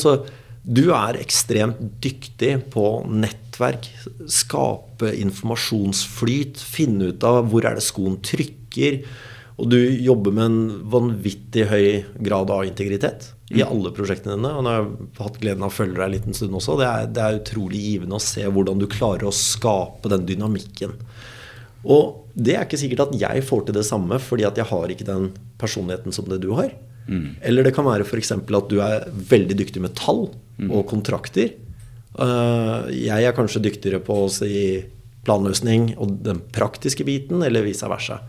Så 0.00 0.16
du 0.64 0.86
er 0.96 1.20
ekstremt 1.20 1.80
dyktig 2.04 2.56
på 2.72 2.88
nettverk. 3.10 3.86
Skape 4.30 5.12
informasjonsflyt. 5.20 6.60
Finne 6.60 7.12
ut 7.12 7.28
av 7.28 7.44
hvor 7.52 7.68
er 7.68 7.78
det 7.78 7.84
skoen 7.86 8.18
trykker. 8.24 9.02
Og 9.54 9.68
du 9.70 9.78
jobber 9.78 10.34
med 10.34 10.44
en 10.48 10.62
vanvittig 10.90 11.68
høy 11.70 11.86
grad 12.26 12.50
av 12.50 12.64
integritet 12.66 13.28
i 13.54 13.62
alle 13.62 13.92
prosjektene 13.94 14.34
dine. 14.34 14.50
Og 14.50 14.64
nå 14.64 14.72
har 14.72 14.80
jeg 14.80 15.10
hatt 15.20 15.38
gleden 15.42 15.62
av 15.62 15.70
å 15.70 15.76
følge 15.76 15.98
deg 15.98 16.06
en 16.08 16.14
liten 16.16 16.36
stund 16.36 16.56
også. 16.58 16.74
Det 16.80 16.88
er, 16.88 17.06
det 17.14 17.22
er 17.22 17.38
utrolig 17.38 17.82
givende 17.84 18.18
å 18.18 18.24
se 18.24 18.42
hvordan 18.42 18.82
du 18.82 18.88
klarer 18.90 19.28
å 19.28 19.34
skape 19.34 20.10
den 20.10 20.26
dynamikken. 20.26 20.96
Og 21.84 22.32
det 22.34 22.56
er 22.56 22.66
ikke 22.66 22.80
sikkert 22.80 23.04
at 23.06 23.14
jeg 23.20 23.44
får 23.46 23.68
til 23.68 23.78
det 23.78 23.84
samme, 23.86 24.18
fordi 24.18 24.46
at 24.48 24.58
jeg 24.58 24.66
har 24.72 24.90
ikke 24.90 25.06
den 25.06 25.30
personligheten 25.60 26.16
som 26.16 26.26
det 26.30 26.40
du 26.42 26.50
har. 26.58 26.72
Eller 27.44 27.66
det 27.66 27.74
kan 27.76 27.86
være 27.86 28.06
f.eks. 28.08 28.32
at 28.34 28.70
du 28.72 28.80
er 28.82 29.06
veldig 29.30 29.58
dyktig 29.60 29.82
med 29.84 29.94
tall 29.98 30.26
og 30.66 30.82
kontrakter. 30.90 31.52
Eh, 32.14 32.90
jeg 32.94 33.26
er 33.26 33.36
kanskje 33.36 33.62
dyktigere 33.62 34.00
på 34.02 34.24
å 34.24 34.30
si 34.32 34.54
planløsning 35.24 35.90
og 35.98 36.18
den 36.24 36.40
praktiske 36.54 37.04
biten, 37.04 37.42
eller 37.42 37.64
vice 37.66 37.88
versa. 37.90 38.20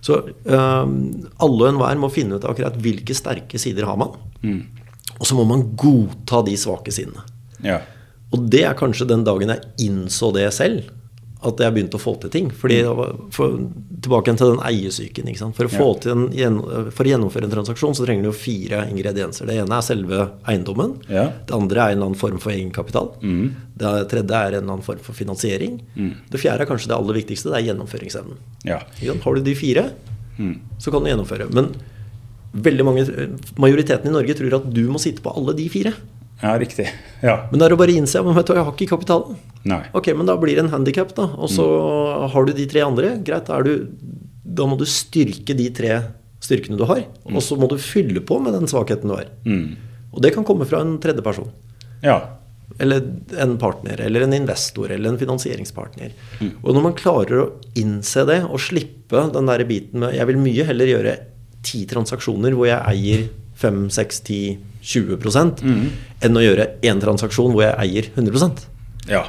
Så 0.00 0.20
um, 0.44 0.94
alle 1.38 1.64
og 1.64 1.68
enhver 1.68 2.00
må 2.00 2.08
finne 2.12 2.38
ut 2.38 2.46
akkurat 2.48 2.76
hvilke 2.80 3.14
sterke 3.14 3.60
sider 3.60 3.84
har 3.88 3.96
man. 4.00 4.14
Og 5.20 5.26
så 5.28 5.36
må 5.36 5.44
man 5.44 5.66
godta 5.76 6.42
de 6.46 6.56
svake 6.56 6.92
sidene. 6.94 7.22
ja. 7.64 7.80
Og 8.30 8.44
det 8.46 8.60
er 8.62 8.76
kanskje 8.78 9.08
den 9.10 9.24
dagen 9.26 9.50
jeg 9.50 9.88
innså 9.88 10.28
det 10.36 10.44
selv, 10.54 10.84
at 11.40 11.60
jeg 11.62 11.72
begynte 11.72 11.96
å 11.96 12.02
få 12.02 12.12
til 12.20 12.30
ting. 12.32 12.48
Fordi 12.52 12.80
for, 13.32 13.54
Tilbake 14.00 14.32
til 14.40 14.52
den 14.54 14.62
eiesyken. 14.64 15.28
For, 15.56 15.68
å 15.68 15.72
en, 16.12 16.58
for 16.92 17.04
å 17.06 17.10
gjennomføre 17.10 17.48
en 17.48 17.52
transaksjon 17.54 17.96
så 17.96 18.04
trenger 18.06 18.24
du 18.24 18.30
jo 18.30 18.36
fire 18.36 18.82
ingredienser. 18.90 19.48
Det 19.48 19.56
ene 19.62 19.78
er 19.78 19.84
selve 19.86 20.26
eiendommen. 20.48 20.96
Ja. 21.08 21.26
Det 21.48 21.56
andre 21.56 21.80
er 21.84 21.94
en 21.94 21.98
eller 21.98 22.10
annen 22.10 22.20
form 22.20 22.40
for 22.42 22.52
egenkapital. 22.52 23.12
Det 23.80 23.92
tredje 24.12 24.36
er 24.36 24.56
en 24.56 24.62
eller 24.62 24.74
annen 24.76 24.84
form 24.86 25.00
for 25.04 25.16
finansiering. 25.16 25.80
Det 26.30 26.40
fjerde 26.40 26.64
er 26.66 26.70
kanskje 26.70 26.92
det 26.92 26.98
aller 26.98 27.20
viktigste. 27.22 27.52
Det 27.52 27.60
er 27.60 27.68
gjennomføringsevnen. 27.70 28.40
ja. 29.04 29.16
Har 29.24 29.34
du 29.36 29.42
de 29.44 29.54
fire, 29.56 29.90
så 30.80 30.92
kan 30.92 31.04
du 31.04 31.10
gjennomføre. 31.12 31.48
Men 31.56 31.72
veldig 32.52 32.84
mange, 32.84 33.04
majoriteten 33.60 34.10
i 34.10 34.14
Norge 34.14 34.34
tror 34.38 34.56
at 34.60 34.70
du 34.74 34.82
må 34.90 34.98
sitte 35.02 35.22
på 35.22 35.32
alle 35.36 35.54
de 35.58 35.68
fire. 35.72 35.92
Ja, 36.40 36.54
riktig. 36.58 36.86
Ja. 37.20 37.34
Men 37.50 37.60
det 37.60 37.66
er 37.66 37.74
å 37.74 37.78
bare 37.80 37.92
innse 37.92 38.22
men 38.24 38.36
vet 38.36 38.48
du, 38.48 38.54
jeg 38.56 38.64
har 38.64 38.72
ikke 38.72 38.94
kapitalen. 38.94 39.36
Nei. 39.68 39.82
Ok, 39.96 40.08
men 40.16 40.28
da 40.28 40.38
blir 40.40 40.56
det 40.56 40.64
en 40.64 40.72
handikap, 40.72 41.12
da. 41.16 41.28
Og 41.36 41.52
så 41.52 41.66
har 42.32 42.48
du 42.48 42.54
de 42.56 42.64
tre 42.70 42.84
andre. 42.86 43.12
Greit, 43.26 43.50
da, 43.50 43.58
er 43.60 43.66
du, 43.66 43.90
da 44.42 44.66
må 44.68 44.78
du 44.80 44.86
styrke 44.88 45.56
de 45.56 45.68
tre 45.76 45.98
styrkene 46.40 46.80
du 46.80 46.86
har. 46.88 47.04
Og 47.28 47.42
så 47.44 47.58
må 47.60 47.68
du 47.68 47.76
fylle 47.80 48.22
på 48.24 48.40
med 48.40 48.56
den 48.56 48.68
svakheten 48.70 49.12
du 49.12 49.18
har. 49.18 49.28
Og 50.10 50.22
det 50.24 50.32
kan 50.34 50.46
komme 50.48 50.66
fra 50.68 50.80
en 50.80 50.96
tredje 51.02 51.22
person. 51.26 51.50
Ja. 52.02 52.16
Eller 52.80 53.04
en 53.42 53.58
partner, 53.60 54.00
eller 54.00 54.24
en 54.24 54.32
investor, 54.32 54.88
eller 54.90 55.12
en 55.12 55.20
finansieringspartner. 55.20 56.16
Og 56.62 56.72
når 56.72 56.86
man 56.86 56.96
klarer 56.96 57.42
å 57.42 57.50
innse 57.78 58.24
det, 58.28 58.40
og 58.48 58.62
slippe 58.64 59.26
den 59.34 59.50
der 59.50 59.66
biten 59.68 60.00
med 60.00 60.14
Jeg 60.16 60.28
vil 60.30 60.40
mye 60.40 60.64
heller 60.68 60.88
gjøre 60.88 61.14
ti 61.66 61.84
transaksjoner 61.90 62.56
hvor 62.56 62.70
jeg 62.70 62.80
eier 62.94 63.26
5, 63.60 63.88
6, 63.92 64.20
10, 64.24 64.69
20 64.82 65.60
enn 66.24 66.36
å 66.38 66.42
gjøre 66.44 66.66
én 66.86 67.00
transaksjon 67.02 67.52
hvor 67.54 67.64
jeg 67.66 67.76
eier 67.84 68.08
100% 68.16 68.64
Ja. 69.10 69.24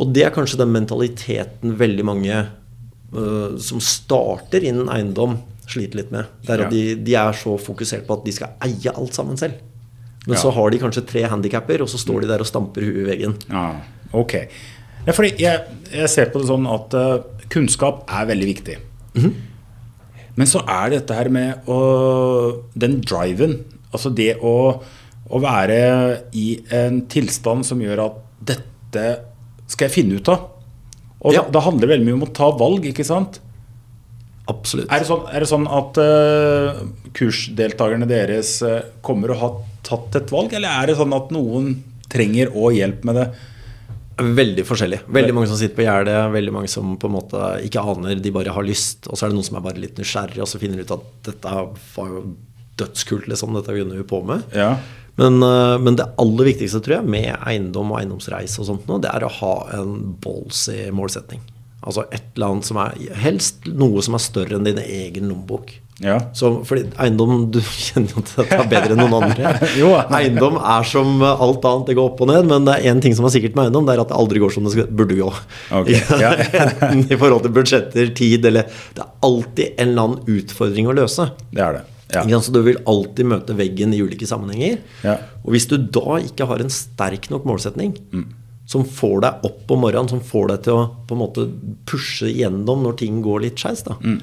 Og 0.00 0.12
det 0.14 0.24
er 0.24 0.30
kanskje 0.34 0.58
den 0.60 0.72
mentaliteten 0.72 1.74
veldig 1.76 2.04
mange 2.06 2.36
uh, 3.12 3.56
som 3.60 3.80
starter 3.82 4.62
innen 4.64 4.88
eiendom, 4.92 5.38
sliter 5.70 6.00
litt 6.00 6.12
med. 6.14 6.26
Det 6.46 6.54
er 6.54 6.58
Ja. 6.62 6.66
at 6.66 6.72
de, 6.72 6.94
de 6.96 7.14
er 7.14 7.32
så 7.36 7.56
fokusert 7.60 8.06
på 8.06 8.16
at 8.18 8.24
de 8.24 8.32
skal 8.32 8.54
eie 8.64 8.90
alt 8.94 9.14
sammen 9.14 9.36
selv. 9.36 9.58
Men 10.26 10.36
Ja. 10.36 10.40
så 10.42 10.52
har 10.52 10.70
de 10.70 10.78
kanskje 10.78 11.06
tre 11.06 11.22
handikapper, 11.28 11.82
og 11.82 11.88
så 11.88 11.98
står 11.98 12.22
de 12.22 12.28
der 12.28 12.40
og 12.40 12.46
stamper 12.46 12.82
huet 12.86 13.02
i 13.02 13.08
veggen. 13.10 13.36
Ja, 13.50 13.80
ok. 14.12 14.34
Ja, 15.06 15.12
fordi 15.16 15.34
jeg, 15.40 15.60
jeg 15.92 16.08
ser 16.12 16.26
på 16.32 16.40
det 16.42 16.48
sånn 16.48 16.66
at 16.68 16.94
uh, 16.94 17.22
kunnskap 17.48 18.04
er 18.08 18.26
veldig 18.30 18.48
viktig. 18.54 18.76
Men 20.36 20.46
så 20.46 20.62
er 20.68 20.90
det 20.90 21.00
dette 21.02 21.16
her 21.18 21.28
med 21.32 21.66
å, 21.68 22.62
den 22.78 23.00
driven, 23.02 23.64
altså 23.90 24.12
det 24.14 24.32
å, 24.46 24.54
å 25.30 25.42
være 25.42 25.80
i 26.36 26.48
en 26.74 27.02
tilstand 27.10 27.66
som 27.66 27.82
gjør 27.82 28.04
at 28.06 28.18
dette 28.52 29.04
skal 29.70 29.88
jeg 29.88 29.96
finne 30.00 30.18
ut 30.18 30.30
av. 30.32 30.48
Og 31.20 31.34
Ja. 31.34 31.42
da, 31.44 31.58
da 31.58 31.64
handler 31.66 31.86
det 31.86 31.92
veldig 31.94 32.08
mye 32.08 32.18
om 32.18 32.26
å 32.26 32.32
ta 32.34 32.48
valg, 32.56 32.86
ikke 32.90 33.04
sant? 33.06 33.38
Absolutt. 34.50 34.88
Er 34.90 35.02
det 35.02 35.06
sånn, 35.06 35.26
er 35.30 35.44
det 35.44 35.50
sånn 35.50 35.66
at 35.70 36.00
uh, 36.00 36.80
kursdeltakerne 37.14 38.08
deres 38.10 38.56
uh, 38.66 38.80
kommer 39.04 39.34
og 39.34 39.42
har 39.44 39.52
tatt 39.86 40.16
et 40.18 40.32
valg, 40.32 40.56
eller 40.56 40.80
er 40.80 40.90
det 40.90 40.96
sånn 40.98 41.14
at 41.14 41.30
noen 41.34 41.74
trenger 42.10 42.50
òg 42.56 42.80
hjelp 42.80 43.06
med 43.06 43.20
det? 43.20 43.28
Veldig 44.20 44.64
forskjellig. 44.68 44.98
Veldig 45.08 45.32
mange 45.36 45.48
som 45.48 45.56
sitter 45.60 45.78
på 45.78 45.84
gjerdet, 45.86 46.16
veldig 46.34 46.52
mange 46.52 46.68
som 46.68 46.96
på 47.00 47.08
en 47.08 47.14
måte 47.14 47.44
ikke 47.64 47.84
aner, 47.92 48.18
de 48.20 48.32
bare 48.34 48.52
har 48.52 48.66
lyst. 48.66 49.06
Og 49.08 49.16
så 49.16 49.24
er 49.24 49.30
det 49.30 49.38
noen 49.38 49.46
som 49.46 49.56
er 49.60 49.64
bare 49.64 49.80
litt 49.80 50.00
nysgjerrig, 50.00 50.42
og 50.44 50.50
så 50.50 50.60
finner 50.60 50.80
de 50.80 50.84
ut 50.84 50.96
at 50.98 51.06
dette 51.30 51.54
var 51.94 52.10
jo 52.10 52.24
dødskult, 52.80 53.28
liksom. 53.30 53.54
Dette 53.56 53.76
begynner 53.76 54.00
vi 54.00 54.08
på 54.08 54.22
med. 54.26 54.48
Ja. 54.56 54.74
Men, 55.20 55.42
eh, 55.42 55.76
men 55.78 55.96
det 56.00 56.08
aller 56.20 56.50
viktigste 56.52 56.80
tror 56.84 57.00
jeg 57.00 57.12
med 57.12 57.34
eiendom 57.44 57.92
og 57.92 58.00
eiendomsreise 58.00 58.62
og 58.62 58.70
sånt 58.70 58.88
nå, 58.88 59.00
det 59.04 59.12
er 59.12 59.26
å 59.26 59.34
ha 59.40 59.54
en 59.80 59.96
ballsy 60.22 60.86
målsetning. 60.96 61.42
Altså 61.80 62.04
et 62.12 62.34
eller 62.34 62.52
annet 62.52 62.66
som 62.68 62.76
er 62.76 62.96
Helst 63.22 63.64
noe 63.72 64.02
som 64.04 64.16
er 64.16 64.20
større 64.20 64.58
enn 64.58 64.66
din 64.66 64.80
egen 64.82 65.30
lommebok. 65.30 65.72
Ja. 66.00 66.16
Så, 66.36 66.48
fordi 66.64 66.86
eiendom 67.00 67.50
Du 67.52 67.58
kjenner 67.86 68.14
jo 68.16 68.22
til 68.24 68.40
dette 68.40 68.66
bedre 68.72 68.96
enn 68.96 69.02
noen 69.02 69.16
andre. 69.18 69.52
Jo. 69.80 69.92
eiendom 70.16 70.56
er 70.60 70.88
som 70.88 71.20
alt 71.24 71.64
annet, 71.68 71.86
det 71.90 71.96
går 71.98 72.10
opp 72.12 72.24
og 72.24 72.32
ned. 72.32 72.48
Men 72.48 72.68
det 72.68 72.78
er 72.78 72.92
én 72.92 73.04
ting 73.04 73.16
som 73.16 73.28
er 73.28 73.34
sikkert 73.36 73.56
med 73.58 73.68
eiendom, 73.68 73.88
det 73.88 73.96
er 73.96 74.04
at 74.04 74.12
det 74.12 74.18
aldri 74.20 74.42
går 74.42 74.56
som 74.56 74.68
det 74.68 74.88
burde 74.88 75.20
gå. 75.20 75.30
Okay. 75.82 76.00
ja. 76.24 76.34
Enten 76.88 77.06
i 77.08 77.20
forhold 77.20 77.44
til 77.44 77.56
budsjetter, 77.60 78.12
tid 78.16 78.48
eller 78.52 78.68
Det 78.96 79.04
er 79.04 79.16
alltid 79.28 79.72
en 79.76 79.88
eller 79.88 80.08
annen 80.08 80.38
utfordring 80.40 80.88
å 80.88 80.96
løse. 80.96 81.32
Det 81.52 81.64
er 81.64 81.80
det. 81.80 81.86
Ja. 82.14 82.40
Så 82.40 82.52
du 82.52 82.60
vil 82.62 82.78
alltid 82.86 83.26
møte 83.26 83.56
veggen 83.56 83.94
i 83.94 84.00
ulike 84.02 84.26
sammenhenger. 84.26 84.78
Ja. 85.04 85.16
Og 85.44 85.52
hvis 85.54 85.66
du 85.70 85.76
da 85.78 86.18
ikke 86.20 86.46
har 86.50 86.60
en 86.64 86.70
sterk 86.70 87.30
nok 87.30 87.44
målsetning, 87.48 87.96
Mm. 88.12 88.26
som 88.66 88.84
får 88.84 89.20
deg 89.22 89.44
opp 89.44 89.70
om 89.70 89.80
morgenen, 89.80 90.08
som 90.08 90.20
får 90.20 90.48
deg 90.48 90.62
til 90.62 90.72
å 90.74 90.90
på 91.06 91.12
en 91.16 91.18
måte 91.24 91.46
pushe 91.86 92.28
gjennom 92.32 92.82
når 92.84 92.96
ting 92.98 93.20
går 93.22 93.40
litt 93.42 93.56
skeis, 93.58 93.82
Mm. 93.84 94.20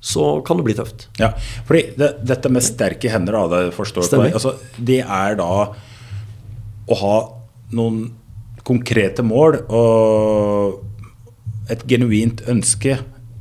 så 0.00 0.44
kan 0.44 0.56
det 0.58 0.64
bli 0.66 0.74
tøft. 0.74 1.06
Ja, 1.18 1.32
fordi 1.66 1.96
det, 1.96 2.24
dette 2.24 2.48
med 2.50 2.62
sterke 2.62 3.08
hender, 3.10 3.32
da, 3.32 3.48
det 3.64 3.74
forstår 3.74 4.02
jeg 4.02 4.10
Stemmer. 4.10 4.32
Altså, 4.34 4.54
det 4.78 5.00
er 5.02 5.34
da 5.36 5.72
å 6.88 6.94
ha 7.00 7.28
noen 7.72 8.10
konkrete 8.64 9.22
mål 9.22 9.64
og 9.70 10.82
et 11.70 11.82
genuint 11.88 12.42
ønske 12.46 12.98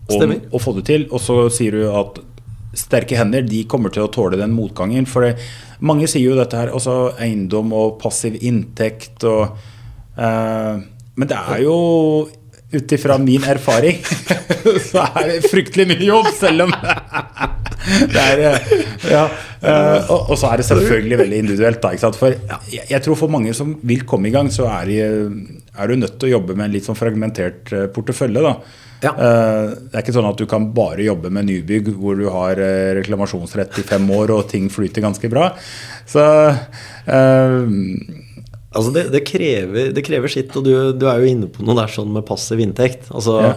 om 0.10 0.20
Stemmer. 0.20 0.40
å 0.52 0.60
få 0.62 0.74
det 0.78 0.86
til. 0.86 1.06
Og 1.12 1.20
så 1.22 1.50
sier 1.54 1.72
du 1.72 1.84
at 1.92 2.20
sterke 2.78 3.18
hender 3.20 3.46
de 3.48 3.64
kommer 3.70 3.94
til 3.94 4.06
å 4.06 4.12
tåle 4.14 4.40
den 4.40 4.56
motgangen. 4.56 5.08
For 5.10 5.28
det, 5.28 5.36
mange 5.86 6.10
sier 6.12 6.32
jo 6.32 6.40
dette 6.40 6.60
her, 6.60 6.74
også 6.76 7.16
eiendom 7.22 7.74
og 7.76 7.98
passiv 8.02 8.38
inntekt 8.42 9.26
og 9.28 9.56
eh, 10.18 10.84
Men 11.16 11.30
det 11.32 11.38
er 11.38 11.62
jo 11.64 11.78
ut 12.76 12.92
ifra 12.92 13.16
min 13.22 13.44
erfaring 13.48 14.02
så 14.90 15.06
er 15.06 15.30
det 15.30 15.50
fryktelig 15.52 15.86
mye 15.94 16.08
jobb, 16.10 16.28
selv 16.36 16.66
om 16.66 16.74
det 18.14 18.22
er 18.22 18.42
eh, 18.50 18.72
ja, 19.12 19.24
eh, 19.62 20.10
og, 20.12 20.34
så 20.40 20.50
er 20.50 20.62
det 20.62 20.68
selvfølgelig 20.70 21.20
veldig 21.22 21.42
individuelt. 21.44 21.82
Da, 21.84 21.94
ikke 21.94 22.06
sant? 22.08 22.20
For 22.20 22.34
jeg, 22.74 23.02
tror 23.06 23.20
for 23.20 23.32
mange 23.32 23.54
som 23.58 23.76
vil 23.86 24.06
komme 24.10 24.30
i 24.30 24.34
gang, 24.34 24.50
så 24.54 24.68
er, 24.72 24.90
de, 24.90 25.60
er 25.76 25.92
du 25.92 26.00
nødt 26.00 26.18
til 26.18 26.30
å 26.32 26.34
jobbe 26.38 26.58
med 26.58 26.68
en 26.68 26.76
litt 26.76 26.88
sånn 26.88 26.98
fragmentert 27.00 27.74
eh, 27.76 27.88
portefølje. 27.94 28.44
da. 28.46 28.56
Ja. 29.04 29.12
Eh, 29.12 29.76
Det 29.92 29.94
er 29.98 30.02
ikke 30.04 30.14
sånn 30.16 30.30
at 30.30 30.38
du 30.40 30.46
kan 30.50 30.70
bare 30.74 31.04
jobbe 31.04 31.30
med 31.34 31.46
nybygg 31.50 31.92
hvor 32.00 32.16
du 32.18 32.30
har 32.32 32.58
eh, 32.58 32.94
reklamasjonsrett 33.02 33.78
i 33.80 33.84
fem 33.84 34.08
år 34.16 34.32
og 34.38 34.48
ting 34.50 34.70
flyter 34.72 35.02
ganske 35.04 35.30
bra. 35.30 35.52
Så 36.08 36.24
eh, 37.08 37.66
Altså 38.76 38.92
det, 38.92 39.06
det, 39.14 39.22
krever, 39.24 39.94
det 39.96 40.02
krever 40.04 40.28
sitt, 40.32 40.52
og 40.60 40.66
du, 40.68 40.74
du 41.00 41.06
er 41.08 41.22
jo 41.24 41.30
inne 41.32 41.48
på 41.48 41.64
noe 41.64 41.78
der 41.80 41.88
sånn 41.94 42.10
med 42.12 42.26
passiv 42.28 42.60
inntekt. 42.60 43.08
Altså, 43.16 43.38
Ja. 43.40 43.54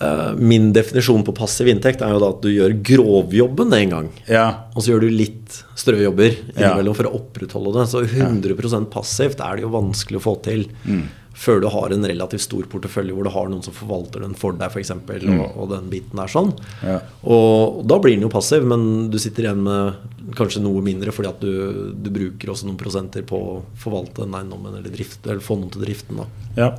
uh, 0.00 0.30
min 0.40 0.70
definisjon 0.72 1.20
på 1.26 1.34
passiv 1.36 1.68
inntekt 1.68 2.00
er 2.00 2.14
jo 2.14 2.20
da 2.22 2.30
at 2.32 2.40
du 2.40 2.48
gjør 2.48 2.72
grovjobben 2.88 3.74
en 3.76 3.90
gang. 3.92 4.08
ja. 4.30 4.46
Og 4.72 4.80
så 4.80 4.94
gjør 4.94 5.04
du 5.04 5.10
litt 5.12 5.58
strøjobber 5.76 6.38
Ja. 6.56 6.72
for 6.96 7.04
å 7.04 7.12
opprettholde 7.20 7.74
det. 7.82 7.84
Så 7.92 8.00
100 8.08 8.88
passivt 8.88 9.44
er 9.44 9.56
det 9.60 9.66
jo 9.66 9.74
vanskelig 9.76 10.16
å 10.22 10.24
få 10.24 10.34
til 10.42 10.64
Mm. 10.88 11.02
Før 11.40 11.62
du 11.62 11.68
har 11.72 11.92
en 11.94 12.04
relativt 12.04 12.44
stor 12.44 12.66
portefølje 12.68 13.14
hvor 13.16 13.24
du 13.24 13.32
har 13.32 13.48
noen 13.48 13.64
som 13.64 13.74
forvalter 13.74 14.24
den 14.24 14.36
for 14.36 14.56
deg, 14.56 14.68
f.eks., 14.68 14.90
eksempel 14.90 15.24
og, 15.32 15.44
og 15.56 15.70
den 15.72 15.88
biten 15.92 16.20
der 16.20 16.30
sånn. 16.30 16.52
Mm. 16.52 16.86
Ja. 16.86 16.96
Og, 17.24 17.80
da 17.88 17.96
blir 18.02 18.16
den 18.16 18.26
jo 18.26 18.32
passiv, 18.32 18.66
men 18.68 19.08
du 19.12 19.16
sitter 19.22 19.48
igjen 19.48 19.62
med 19.64 20.34
kanskje 20.36 20.62
noe 20.62 20.82
mindre 20.84 21.14
fordi 21.16 21.30
at 21.30 21.40
du, 21.42 21.92
du 21.96 22.10
bruker 22.12 22.52
også 22.52 22.68
noen 22.68 22.80
prosenter 22.80 23.24
på 23.26 23.40
å 23.40 23.54
forvalte 23.80 24.26
den 24.26 24.36
eiendommen 24.36 24.76
eller, 24.76 24.92
drift, 24.92 25.22
eller 25.26 25.40
få 25.44 25.56
noen 25.60 25.72
til 25.72 25.86
driften. 25.86 26.20
da. 26.20 26.28
Ja. 26.58 26.70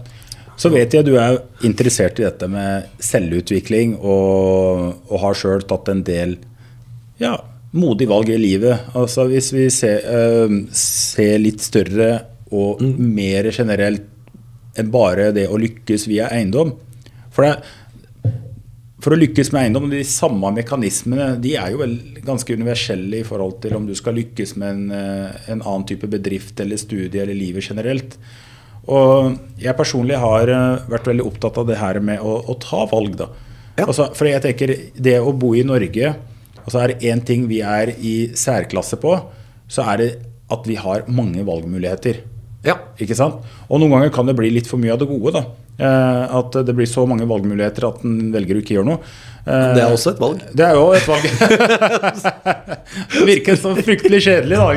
Så 0.62 0.69
vet 0.69 0.93
jeg 0.93 1.08
du 1.08 1.15
er 1.17 1.39
interessert 1.65 2.19
i 2.21 2.28
dette 2.28 2.45
med 2.52 2.91
selvutvikling 3.02 3.95
og, 3.97 5.08
og 5.10 5.24
har 5.24 5.38
sjøl 5.39 5.65
tatt 5.65 5.89
en 5.89 6.04
del 6.06 6.36
ja, 7.21 7.34
modige 7.74 8.12
valg 8.12 8.30
i 8.30 8.38
livet. 8.38 8.93
Altså 8.93 9.26
Hvis 9.32 9.50
vi 9.56 9.69
ser, 9.74 10.06
eh, 10.06 10.58
ser 10.76 11.41
litt 11.41 11.65
større 11.65 12.12
og 12.52 12.82
mer 12.84 13.47
generelt 13.56 14.11
enn 14.80 14.92
bare 14.94 15.32
det 15.36 15.48
å 15.52 15.60
lykkes 15.60 16.08
via 16.10 16.30
eiendom. 16.32 16.74
For, 17.32 17.48
det, 17.48 18.32
for 19.04 19.16
å 19.16 19.20
lykkes 19.20 19.52
med 19.52 19.66
eiendom, 19.66 19.90
de 19.92 20.04
samme 20.08 20.54
mekanismene 20.56 21.34
de 21.44 21.56
er 21.60 21.74
jo 21.74 21.82
vel 21.84 21.98
ganske 22.26 22.56
universelle 22.56 23.22
i 23.22 23.28
forhold 23.28 23.60
til 23.64 23.76
om 23.78 23.88
du 23.88 23.96
skal 23.98 24.18
lykkes 24.20 24.56
med 24.62 24.76
en, 24.76 24.96
eh, 24.96 25.52
en 25.54 25.62
annen 25.62 25.88
type 25.90 26.10
bedrift 26.12 26.60
eller 26.64 26.80
studie 26.82 27.24
eller 27.24 27.38
livet 27.38 27.68
generelt. 27.68 28.18
Og 28.90 29.38
jeg 29.62 29.78
personlig 29.78 30.18
har 30.22 30.50
eh, 30.50 30.90
vært 30.90 31.12
veldig 31.12 31.28
opptatt 31.28 31.62
av 31.62 31.70
det 31.70 31.80
her 31.82 32.02
med 32.04 32.24
å, 32.24 32.40
å 32.50 32.58
ta 32.62 32.86
valg, 32.92 33.16
da. 33.20 33.32
Ja. 33.78 33.88
Altså, 33.88 34.10
for 34.18 34.28
jeg 34.28 34.44
tenker 34.44 34.74
det 35.00 35.16
å 35.24 35.32
bo 35.34 35.54
i 35.56 35.64
Norge 35.64 36.12
altså 36.62 36.82
Er 36.82 36.92
det 36.92 37.08
én 37.10 37.22
ting 37.26 37.48
vi 37.50 37.62
er 37.66 37.90
i 37.98 38.16
særklasse 38.38 39.00
på, 39.02 39.16
så 39.72 39.86
er 39.94 39.98
det 39.98 40.10
at 40.54 40.68
vi 40.70 40.76
har 40.78 41.08
mange 41.10 41.42
valgmuligheter. 41.48 42.20
Ja. 42.63 42.76
Ikke 43.02 43.15
sant? 43.17 43.41
Og 43.69 43.80
noen 43.82 43.89
ganger 43.95 44.12
kan 44.13 44.28
det 44.30 44.36
bli 44.38 44.52
litt 44.54 44.67
for 44.69 44.78
mye 44.78 44.93
av 44.93 45.00
det 45.02 45.08
gode. 45.10 45.34
da. 45.34 45.43
Eh, 45.82 46.36
at 46.38 46.54
det 46.67 46.76
blir 46.78 46.86
så 46.86 47.08
mange 47.10 47.26
valgmuligheter 47.26 47.88
at 47.88 48.04
en 48.06 48.32
velger 48.36 48.60
å 48.60 48.62
ikke 48.62 48.76
gjøre 48.78 48.86
noe. 48.91 49.00
Eh, 49.47 49.74
Det 49.74 49.82
er 49.82 49.89
også 49.95 50.12
et 50.13 50.19
valg. 50.21 50.43
Det 50.54 50.65
er 50.67 50.76
jo 50.78 50.91
et 50.93 51.08
valg. 51.10 51.26
det 53.15 53.26
virker 53.26 53.58
så 53.58 53.74
fryktelig 53.80 54.21
kjedelig, 54.28 54.58
da. 54.62 54.67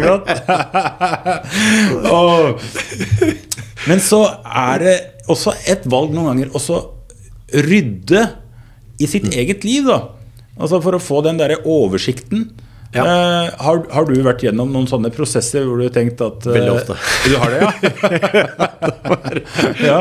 Og, 2.09 2.61
men 3.91 4.01
så 4.03 4.23
er 4.49 4.85
det 4.85 4.97
også 5.31 5.55
et 5.71 5.85
valg 5.91 6.13
noen 6.15 6.31
ganger 6.33 6.55
også 6.57 6.81
rydde 7.69 8.25
i 9.03 9.07
sitt 9.11 9.25
Mm. 9.29 9.37
eget 9.43 9.65
liv, 9.67 9.85
da. 9.89 10.01
Altså 10.57 10.81
For 10.83 10.95
å 10.97 11.03
få 11.03 11.21
den 11.27 11.37
derre 11.41 11.57
oversikten. 11.67 12.49
Ja. 12.95 13.05
Uh, 13.05 13.51
har, 13.59 13.81
har 13.91 14.07
du 14.07 14.15
vært 14.23 14.45
gjennom 14.47 14.71
noen 14.71 14.87
sånne 14.87 15.11
prosesser 15.15 15.65
hvor 15.67 15.81
du 15.81 15.87
har 15.89 15.95
tenkt 15.95 16.21
at 16.23 16.47
uh, 16.47 16.53
Veldig 16.55 16.75
ofte. 16.77 16.97
Du 17.29 17.35
har 17.41 17.51
det, 17.51 17.59
ja? 17.61 17.71
ja. 19.89 19.99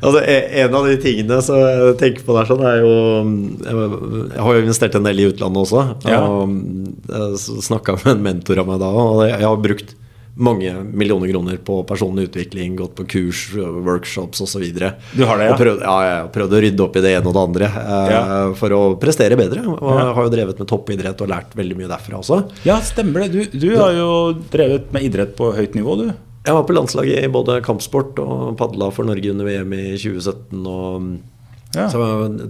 Altså, 0.00 0.22
e- 0.24 0.62
en 0.62 0.76
av 0.80 0.88
de 0.88 0.96
tingene 1.02 1.40
som 1.44 1.60
jeg 1.60 1.96
tenker 2.00 2.24
på 2.24 2.36
der 2.38 2.48
sånn, 2.48 2.64
er 2.64 2.80
jo 2.80 2.94
Jeg 3.66 3.88
jeg 4.30 4.44
har 4.46 4.56
jo 4.56 4.64
investert 4.64 4.96
en 4.96 5.06
del 5.06 5.20
i 5.20 5.26
utlandet 5.28 5.64
også. 5.66 5.82
Og 6.08 6.54
ja. 7.10 7.26
snakka 7.68 7.98
med 8.00 8.12
en 8.14 8.24
mentor 8.30 8.62
av 8.62 8.70
meg 8.70 8.80
da, 8.80 8.90
og 8.90 9.24
jeg 9.28 9.44
har 9.44 9.60
brukt 9.60 9.96
mange 10.40 10.72
millioner 10.96 11.30
kroner 11.32 11.58
på 11.64 11.76
personlig 11.88 12.28
utvikling, 12.30 12.74
gått 12.78 12.94
på 12.98 13.04
kurs, 13.12 13.42
workshops 13.54 14.40
osv. 14.44 14.64
Du 14.72 15.24
har 15.28 15.38
det, 15.38 15.46
ja? 15.50 15.52
Og 15.54 15.60
prøvd, 15.60 15.82
ja, 15.84 15.96
har 16.00 16.30
prøvd 16.34 16.56
å 16.56 16.62
rydde 16.64 16.84
opp 16.86 16.96
i 16.96 17.02
det 17.04 17.12
ene 17.18 17.28
og 17.30 17.36
det 17.36 17.42
andre 17.44 17.68
eh, 17.70 18.10
Ja. 18.14 18.22
for 18.58 18.70
å 18.76 18.80
prestere 19.00 19.36
bedre. 19.38 19.62
Og 19.68 19.78
Ja. 19.84 20.12
har 20.16 20.24
jo 20.24 20.32
drevet 20.32 20.58
med 20.58 20.68
toppidrett 20.70 21.20
og 21.20 21.28
lært 21.28 21.54
veldig 21.54 21.76
mye 21.76 21.88
derfra 21.92 22.18
også. 22.22 22.40
ja, 22.64 22.80
stemmer 22.80 23.28
det. 23.28 23.32
Du, 23.52 23.58
du 23.68 23.76
har 23.76 23.92
jo 23.92 24.10
drevet 24.50 24.92
med 24.92 25.02
idrett 25.06 25.36
på 25.36 25.52
høyt 25.54 25.74
nivå, 25.78 25.96
du. 26.00 26.12
Jeg 26.46 26.54
var 26.56 26.64
på 26.64 26.72
landslaget 26.72 27.24
i 27.24 27.28
både 27.28 27.60
kampsport 27.62 28.18
og 28.18 28.56
padla 28.56 28.88
for 28.90 29.04
Norge 29.04 29.30
under 29.30 29.44
VM 29.44 29.72
i 29.76 29.84
2017. 30.00 30.64
og 30.66 31.18
Ja. 31.76 31.84
Så 31.92 32.00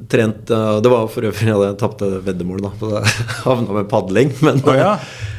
trent 0.09 0.49
Det 0.49 0.89
var 0.89 1.09
for 1.13 1.27
øvrig 1.29 1.49
jeg 1.51 1.77
tapte 1.81 2.07
veddemålet, 2.25 2.71
da. 2.81 3.03
Jeg 3.03 3.27
havna 3.45 3.75
med 3.77 3.89
padling. 3.91 4.31
Men, 4.41 4.63
oh, 4.65 4.73
ja. 4.79 4.95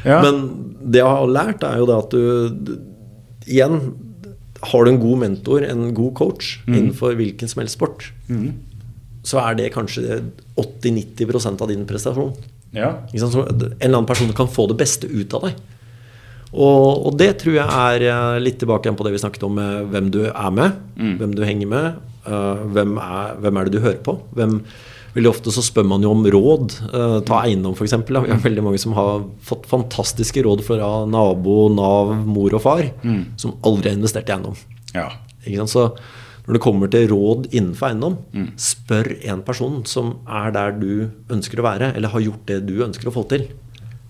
Ja. 0.05 0.19
men 0.21 0.43
det 0.85 1.01
jeg 1.01 1.07
har 1.09 1.27
lært, 1.29 1.63
er 1.65 1.77
jo 1.81 1.87
det 1.89 1.97
at 1.97 2.13
du, 2.13 2.77
Igjen, 3.49 3.79
har 4.61 4.85
du 4.85 4.91
en 4.91 4.99
god 5.01 5.17
mentor, 5.23 5.63
en 5.65 5.87
god 5.97 6.13
coach 6.19 6.59
Mm. 6.67 6.75
innenfor 6.77 7.15
hvilken 7.17 7.49
som 7.49 7.61
helst 7.63 7.73
sport, 7.79 8.11
så 9.25 9.39
er 9.41 9.55
det 9.57 9.71
kanskje 9.73 10.21
80-90% 10.57 11.61
av 11.61 11.67
din 11.69 11.85
prestasjon. 11.89 12.33
Ja. 12.73 12.91
En 13.13 13.19
eller 13.81 13.97
annen 13.97 14.05
person 14.09 14.29
kan 14.33 14.47
få 14.47 14.67
det 14.69 14.77
beste 14.79 15.09
ut 15.09 15.33
av 15.37 15.47
deg. 15.49 15.57
Og, 16.53 17.05
og 17.07 17.17
det 17.17 17.31
tror 17.41 17.55
jeg 17.57 17.65
er 17.65 18.05
eh, 18.11 18.39
litt 18.43 18.57
tilbake 18.61 18.85
igjen 18.87 18.97
på 18.99 19.05
det 19.07 19.13
vi 19.15 19.21
snakket 19.23 19.43
om 19.47 19.53
med 19.57 19.89
hvem 19.93 20.09
du 20.13 20.21
er 20.29 20.51
med, 20.53 20.77
hvem 21.19 21.33
du 21.37 21.43
henger 21.47 21.69
med. 21.71 21.99
Eh, 22.25 22.63
hvem, 22.75 22.97
er, 23.01 23.35
hvem 23.41 23.57
er 23.57 23.65
det 23.69 23.73
du 23.75 23.79
hører 23.83 24.01
på? 24.05 24.15
Hvem, 24.37 24.55
veldig 25.15 25.29
ofte 25.31 25.51
så 25.51 25.63
spør 25.65 25.87
man 25.89 26.01
jo 26.05 26.11
om 26.15 26.23
råd. 26.23 26.77
eh, 26.93 27.17
ta 27.27 27.41
eiendom, 27.43 27.73
f.eks. 27.75 27.93
Vi 28.07 28.15
har 28.31 28.41
veldig 28.45 28.63
mange 28.63 28.79
som 28.79 28.93
har 28.93 29.23
fått 29.43 29.65
fantastiske 29.67 30.43
råd 30.45 30.63
fra 30.63 31.05
nabo, 31.05 31.67
Nav, 31.73 32.15
mor 32.25 32.53
og 32.53 32.61
far, 32.63 32.83
som 33.37 33.57
aldri 33.63 33.89
har 33.91 33.97
investert 33.99 34.29
i 34.29 34.35
eiendom. 34.37 34.55
ja. 34.93 35.09
Så 35.65 35.87
når 36.47 36.53
det 36.53 36.61
kommer 36.61 36.89
til 36.89 37.07
råd 37.09 37.47
innenfor 37.51 37.87
eiendom, 37.91 38.15
spør 38.57 39.11
en 39.29 39.41
person 39.45 39.83
som 39.85 40.19
er 40.29 40.51
der 40.51 40.71
du 40.77 41.09
ønsker 41.29 41.59
å 41.61 41.65
være, 41.65 41.91
eller 41.95 42.09
har 42.13 42.21
gjort 42.21 42.45
det 42.49 42.59
du 42.67 42.83
ønsker 42.85 43.09
å 43.09 43.13
få 43.13 43.23
til. 43.29 43.47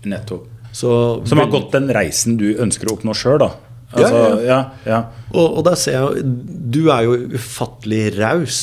Nettopp. 0.04 0.46
Så 0.72 1.26
Som 1.28 1.38
har 1.38 1.46
gått 1.52 1.72
den 1.72 1.88
reisen 1.92 2.36
du 2.40 2.54
ønsker 2.56 2.88
å 2.88 2.94
oppnå 2.96 3.12
sjøl, 3.16 3.38
da. 3.42 3.50
Altså, 3.92 4.20
Ja, 4.46 4.46
ja, 4.46 4.60
ja. 4.88 5.00
Og, 5.32 5.58
og 5.58 5.64
der 5.66 5.76
ser 5.80 5.98
jeg 5.98 6.24
Du 6.72 6.80
er 6.92 7.04
jo 7.06 7.16
ufattelig 7.36 8.04
raus 8.18 8.58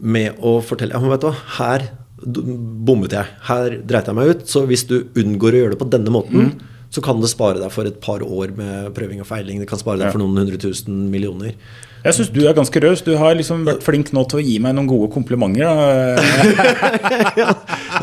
med 0.00 0.38
å 0.40 0.58
fortelle 0.64 0.94
Ja, 0.96 1.00
men 1.02 1.12
vet 1.12 1.20
du 1.24 1.28
hva, 1.28 1.36
her 1.58 1.88
bommet 2.20 3.14
jeg. 3.16 3.28
Her 3.48 3.78
dreit 3.88 4.08
jeg 4.08 4.16
meg 4.16 4.28
ut. 4.34 4.42
Så 4.48 4.66
hvis 4.68 4.82
du 4.88 4.98
unngår 5.16 5.54
å 5.56 5.60
gjøre 5.62 5.74
det 5.74 5.80
på 5.80 5.88
denne 5.92 6.12
måten, 6.12 6.50
så 6.92 7.00
kan 7.04 7.20
det 7.22 7.30
spare 7.32 7.60
deg 7.62 7.70
for 7.72 7.88
et 7.88 8.00
par 8.04 8.20
år 8.24 8.52
med 8.56 8.90
prøving 8.96 9.22
og 9.22 9.28
feiling. 9.28 9.60
Det 9.62 9.68
kan 9.70 9.80
spare 9.80 10.00
deg 10.02 10.12
for 10.12 10.20
noen 10.20 10.36
hundre 10.42 10.58
tusen 10.60 11.06
millioner. 11.12 11.54
Jeg 12.00 12.16
syns 12.16 12.30
du 12.32 12.38
er 12.48 12.56
ganske 12.56 12.80
raus. 12.80 13.02
Du 13.04 13.10
har 13.20 13.34
liksom 13.36 13.66
vært 13.66 13.82
flink 13.84 14.12
nå 14.16 14.22
til 14.30 14.40
å 14.40 14.44
gi 14.44 14.54
meg 14.62 14.72
noen 14.76 14.88
gode 14.88 15.10
komplimenter. 15.12 15.66
ja, 17.40 17.50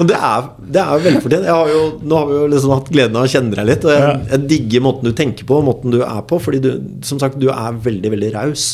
det 0.06 0.18
er, 0.18 0.50
det 0.62 0.84
er 0.84 1.06
velfortjent. 1.08 1.48
Jeg 1.48 1.56
har 1.56 1.72
jo, 1.72 1.82
nå 2.06 2.20
har 2.20 2.30
vi 2.30 2.36
jo 2.38 2.50
liksom 2.54 2.76
hatt 2.76 2.92
gleden 2.94 3.18
av 3.18 3.26
å 3.26 3.32
kjenne 3.32 3.58
deg 3.58 3.70
litt. 3.72 3.88
Og 3.88 3.96
jeg, 3.96 4.20
jeg 4.34 4.44
digger 4.54 4.86
måten 4.86 5.10
du 5.10 5.16
tenker 5.18 5.50
på, 5.50 5.62
måten 5.66 5.96
du 5.96 6.04
er 6.06 6.22
på. 6.30 6.38
Fordi 6.44 6.62
du, 6.62 6.70
som 7.08 7.22
sagt, 7.22 7.40
du 7.42 7.50
er 7.54 7.82
veldig, 7.88 8.14
veldig 8.14 8.32
raus 8.38 8.68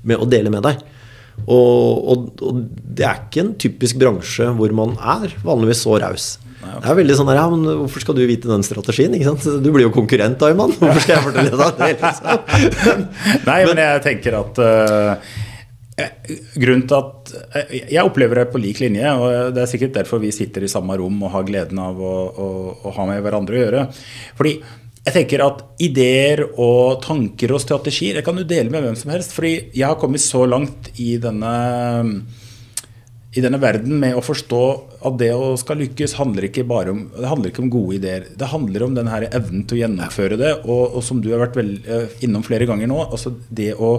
med 0.00 0.16
å 0.16 0.28
dele 0.30 0.52
med 0.54 0.64
deg. 0.64 0.80
Og, 1.44 2.08
og, 2.12 2.30
og 2.44 2.64
det 2.96 3.04
er 3.04 3.20
ikke 3.26 3.44
en 3.44 3.56
typisk 3.60 4.00
bransje 4.00 4.48
hvor 4.56 4.72
man 4.76 4.96
er 4.96 5.36
vanligvis 5.44 5.84
så 5.84 6.00
raus. 6.00 6.32
Det 6.60 6.90
er 6.92 6.96
veldig 6.98 7.14
sånn 7.16 7.30
ja, 7.32 7.44
men 7.48 7.62
Hvorfor 7.82 8.04
skal 8.04 8.16
du 8.18 8.24
vite 8.28 8.50
den 8.50 8.64
strategien? 8.66 9.14
ikke 9.16 9.30
sant? 9.30 9.46
Du 9.64 9.70
blir 9.72 9.86
jo 9.86 9.92
konkurrent 9.94 10.42
Ayman. 10.44 10.74
Hvorfor 10.76 11.04
skal 11.04 11.16
jeg 11.16 11.26
fortelle 11.28 11.60
deg 11.60 11.78
det? 11.78 11.92
Liksom? 12.02 13.06
Nei, 13.48 13.60
men 13.68 13.80
jeg 13.80 14.02
tenker 14.04 14.36
at 14.40 14.60
eh, 14.66 15.38
Grunnen 16.60 16.84
til 16.88 16.98
at 16.98 17.32
eh, 17.60 17.72
Jeg 17.94 18.04
opplever 18.04 18.42
det 18.42 18.50
på 18.52 18.60
lik 18.62 18.82
linje, 18.82 19.14
og 19.16 19.54
det 19.56 19.64
er 19.64 19.72
sikkert 19.72 19.96
derfor 19.96 20.22
vi 20.22 20.32
sitter 20.34 20.64
i 20.66 20.70
samme 20.72 20.96
rom 21.00 21.16
og 21.24 21.32
har 21.34 21.48
gleden 21.48 21.80
av 21.82 21.98
å, 22.00 22.14
å, 22.28 22.50
å 22.84 22.94
ha 22.96 23.08
med 23.08 23.24
hverandre 23.24 23.56
å 23.56 23.64
gjøre. 23.64 23.86
Fordi 24.38 24.54
jeg 25.00 25.16
tenker 25.16 25.42
at 25.46 25.62
ideer 25.80 26.42
og 26.50 27.00
tanker 27.04 27.54
og 27.56 27.62
strategier 27.62 28.18
det 28.18 28.24
kan 28.26 28.36
du 28.36 28.44
dele 28.44 28.68
med 28.72 28.84
hvem 28.84 28.98
som 28.98 29.12
helst. 29.14 29.32
Fordi 29.36 29.54
jeg 29.72 29.86
har 29.86 29.98
kommet 30.00 30.22
så 30.24 30.44
langt 30.48 30.92
i 31.00 31.14
denne 31.22 31.54
i 33.30 33.42
denne 33.44 33.60
verden 33.62 34.00
med 34.02 34.16
å 34.18 34.22
forstå 34.24 34.62
at 35.06 35.18
det 35.20 35.30
å 35.36 35.52
skal 35.60 35.78
lykkes 35.78 36.16
handler 36.18 36.48
ikke 36.48 36.64
bare 36.66 36.90
om, 36.90 37.04
det 37.14 37.28
handler 37.30 37.52
ikke 37.52 37.62
om 37.62 37.70
gode 37.70 38.00
ideer. 38.00 38.26
Det 38.34 38.48
handler 38.50 38.84
om 38.88 38.96
denne 38.96 39.20
evnen 39.28 39.62
til 39.70 39.78
å 39.78 39.82
gjennomføre 39.84 40.38
det. 40.40 40.50
Og, 40.64 40.96
og 40.98 41.04
som 41.06 41.20
du 41.22 41.30
har 41.30 41.44
vært 41.44 41.60
vel, 41.60 41.76
eh, 41.86 42.18
innom 42.26 42.42
flere 42.46 42.66
ganger 42.66 42.90
nå, 42.90 42.98
altså 43.06 43.30
det 43.54 43.70
å, 43.78 43.92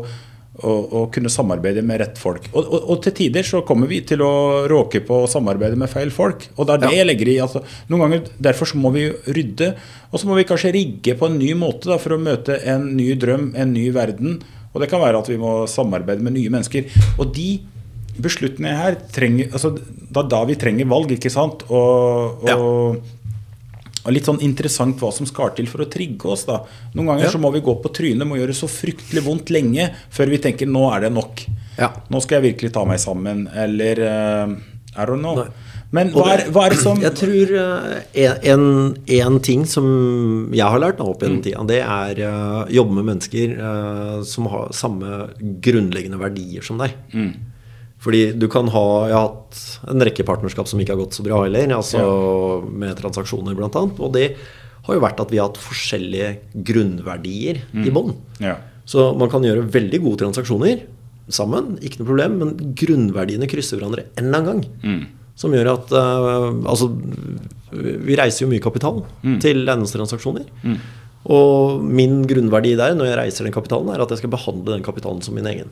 å, 0.59 0.75
å 0.99 1.05
kunne 1.15 1.31
samarbeide 1.31 1.83
med 1.87 2.03
rett 2.03 2.19
folk. 2.19 2.51
Og, 2.51 2.59
og, 2.59 2.91
og 2.91 3.01
til 3.07 3.15
tider 3.21 3.47
så 3.47 3.63
kommer 3.67 3.87
vi 3.87 4.01
til 4.11 4.19
å 4.25 4.67
råke 4.67 4.99
på 5.07 5.23
å 5.23 5.31
samarbeide 5.31 5.79
med 5.79 5.93
feil 5.93 6.11
folk. 6.11 6.49
Og 6.57 6.67
det 6.67 6.75
er 6.75 6.85
det 6.85 6.93
jeg 6.97 7.09
legger 7.13 7.31
i. 7.31 7.39
Altså, 7.47 7.63
noen 7.87 8.07
ganger, 8.09 8.29
Derfor 8.51 8.73
så 8.73 8.83
må 8.83 8.91
vi 8.99 9.07
rydde, 9.31 9.73
og 10.11 10.19
så 10.19 10.27
må 10.27 10.41
vi 10.41 10.49
kanskje 10.51 10.75
rigge 10.75 11.15
på 11.15 11.31
en 11.31 11.39
ny 11.39 11.53
måte 11.55 11.87
da, 11.87 12.01
for 12.03 12.17
å 12.17 12.21
møte 12.21 12.59
en 12.67 12.91
ny 12.99 13.13
drøm, 13.15 13.53
en 13.55 13.77
ny 13.79 13.87
verden. 13.95 14.41
Og 14.73 14.83
det 14.83 14.91
kan 14.91 14.99
være 14.99 15.23
at 15.23 15.31
vi 15.31 15.39
må 15.39 15.61
samarbeide 15.71 16.23
med 16.23 16.35
nye 16.35 16.51
mennesker. 16.51 16.91
Og 17.15 17.31
de 17.31 17.53
beslutningene 18.19 18.77
her 18.77 18.95
trenger 19.13 19.51
altså, 19.53 19.71
Det 19.77 20.17
er 20.23 20.29
da 20.33 20.43
vi 20.49 20.55
trenger 20.59 20.89
valg, 20.91 21.11
ikke 21.15 21.31
sant? 21.31 21.63
Og, 21.69 22.43
og, 22.51 23.01
og 24.01 24.11
litt 24.15 24.25
sånn 24.27 24.41
interessant 24.41 24.97
hva 24.99 25.11
som 25.13 25.27
skal 25.29 25.53
til 25.55 25.67
for 25.69 25.83
å 25.85 25.89
trigge 25.91 26.25
oss. 26.33 26.43
da 26.49 26.59
Noen 26.95 27.11
ganger 27.13 27.27
Ja. 27.27 27.31
så 27.35 27.39
må 27.39 27.51
vi 27.53 27.61
gå 27.61 27.75
på 27.83 27.91
trynet, 27.93 28.27
må 28.27 28.39
gjøre 28.39 28.55
så 28.57 28.67
fryktelig 28.71 29.23
vondt 29.27 29.51
lenge 29.53 29.91
før 30.09 30.31
vi 30.33 30.41
tenker 30.41 30.67
nå 30.67 30.87
er 30.95 31.05
det 31.07 31.13
nok. 31.15 31.45
Ja. 31.77 31.91
Nå 32.09 32.21
skal 32.21 32.41
jeg 32.41 32.53
virkelig 32.55 32.73
ta 32.73 32.83
meg 32.85 32.99
sammen. 32.99 33.45
Eller 33.53 34.01
uh, 34.01 34.55
I 34.97 35.05
don't 35.05 35.21
know. 35.21 35.35
Nei. 35.43 35.51
Men 35.91 36.07
hva 36.15 36.23
er, 36.37 36.45
hva 36.55 36.61
er 36.65 36.71
det 36.71 36.79
som 36.79 37.01
Jeg 37.03 37.11
tror 37.19 37.49
eh, 38.15 38.35
en, 38.47 38.61
en 39.11 39.39
ting 39.43 39.65
som 39.67 40.47
jeg 40.55 40.63
har 40.63 40.79
lært 40.79 41.01
opp 41.03 41.19
Mm. 41.19 41.25
gjennom 41.27 41.41
tida, 41.43 41.63
det 41.67 41.79
er 41.83 42.21
å 42.29 42.61
jobbe 42.71 42.95
med 42.95 43.09
mennesker 43.09 43.55
eh, 43.59 44.21
som 44.23 44.47
har 44.47 44.71
samme 44.71 45.25
grunnleggende 45.61 46.17
verdier 46.21 46.63
som 46.63 46.79
deg. 46.79 46.95
Mm. 47.11 47.33
Fordi 48.01 48.21
du 48.33 48.47
kan 48.49 48.69
ha 48.73 48.85
Jeg 49.09 49.15
har 49.15 49.27
hatt 49.27 49.59
en 49.91 50.05
rekke 50.07 50.25
partnerskap 50.25 50.69
som 50.69 50.81
ikke 50.81 50.95
har 50.95 51.03
gått 51.03 51.17
så 51.17 51.25
bra 51.25 51.43
heller, 51.43 51.75
altså 51.75 52.01
med 52.65 52.97
transaksjoner 52.97 53.57
annet, 53.57 54.01
og 54.01 54.13
det 54.15 54.27
har 54.81 54.97
jo 54.97 55.03
vært 55.03 55.19
at 55.21 55.29
vi 55.29 55.37
har 55.37 55.49
hatt 55.51 55.61
forskjellige 55.61 56.63
grunnverdier 56.65 57.61
i 57.77 57.93
bånn. 57.93 58.15
Mm. 58.39 58.45
Ja. 58.47 58.55
Så 58.89 59.11
man 59.17 59.29
kan 59.29 59.45
gjøre 59.45 59.67
veldig 59.69 59.99
gode 60.01 60.23
transaksjoner 60.23 60.81
sammen, 61.31 61.75
ikke 61.85 62.01
noe 62.01 62.09
problem, 62.09 62.39
men 62.41 62.71
grunnverdiene 62.77 63.49
krysser 63.49 63.77
hverandre 63.77 64.07
en 64.17 64.25
eller 64.25 64.39
annen 64.39 64.49
gang. 64.49 65.03
Som 65.39 65.53
gjør 65.55 65.69
at 65.71 65.93
uh, 65.95 66.49
Altså, 66.69 66.89
vi 67.71 68.17
reiser 68.19 68.43
jo 68.43 68.49
mye 68.51 68.63
kapital 68.63 69.03
til 69.43 69.61
eiendomstransaksjoner. 69.61 70.49
Og 71.31 71.85
min 71.85 72.23
grunnverdi 72.25 72.73
der 72.79 72.97
når 72.97 73.11
jeg 73.11 73.19
reiser 73.19 73.47
den 73.47 73.55
kapitalen, 73.55 73.93
er 73.93 74.01
at 74.01 74.11
jeg 74.11 74.23
skal 74.23 74.33
behandle 74.33 74.73
den 74.73 74.85
kapitalen 74.85 75.21
som 75.21 75.37
min 75.37 75.47
egen. 75.53 75.69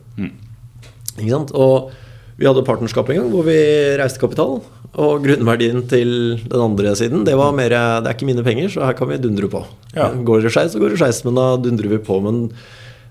Ikke 1.17 1.33
sant? 1.33 1.51
Og 1.57 1.89
vi 2.39 2.47
hadde 2.47 2.63
partnerskap 2.67 3.09
en 3.11 3.17
gang 3.21 3.31
hvor 3.33 3.43
vi 3.47 3.57
reiste 3.99 4.21
kapital. 4.21 4.59
Og 4.99 5.21
grunnverdien 5.25 5.83
til 5.91 6.11
den 6.49 6.61
andre 6.63 6.95
siden, 6.97 7.21
det 7.27 7.35
var 7.37 7.51
mer 7.55 7.69
Det 7.69 8.07
er 8.09 8.15
ikke 8.15 8.25
mine 8.29 8.43
penger, 8.45 8.71
så 8.73 8.85
her 8.87 8.95
kan 8.97 9.09
vi 9.11 9.19
dundre 9.21 9.49
på. 9.51 9.61
Ja. 9.95 10.07
Går 10.25 10.41
det 10.47 10.51
skeis, 10.55 10.71
så 10.73 10.79
går 10.81 10.95
det 10.95 10.99
skeis, 11.01 11.19
men 11.27 11.35
da 11.37 11.51
dundrer 11.61 11.91
vi 11.93 11.99
på. 12.07 12.17
Men 12.25 12.49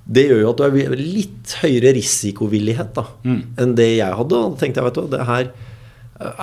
det 0.08 0.24
gjør 0.30 0.40
jo 0.42 0.50
at 0.50 0.58
du 0.58 0.64
har 0.64 0.96
litt 0.98 1.54
høyere 1.62 1.92
risikovillighet 1.98 2.94
da, 2.96 3.04
enn 3.28 3.74
det 3.78 3.90
jeg 3.98 4.16
hadde. 4.18 4.34
Og 4.40 4.54
da 4.56 4.60
tenkte 4.64 4.80
jeg, 4.80 4.88
vet 4.88 4.98
du 4.98 5.12
det 5.14 5.26
her 5.28 5.50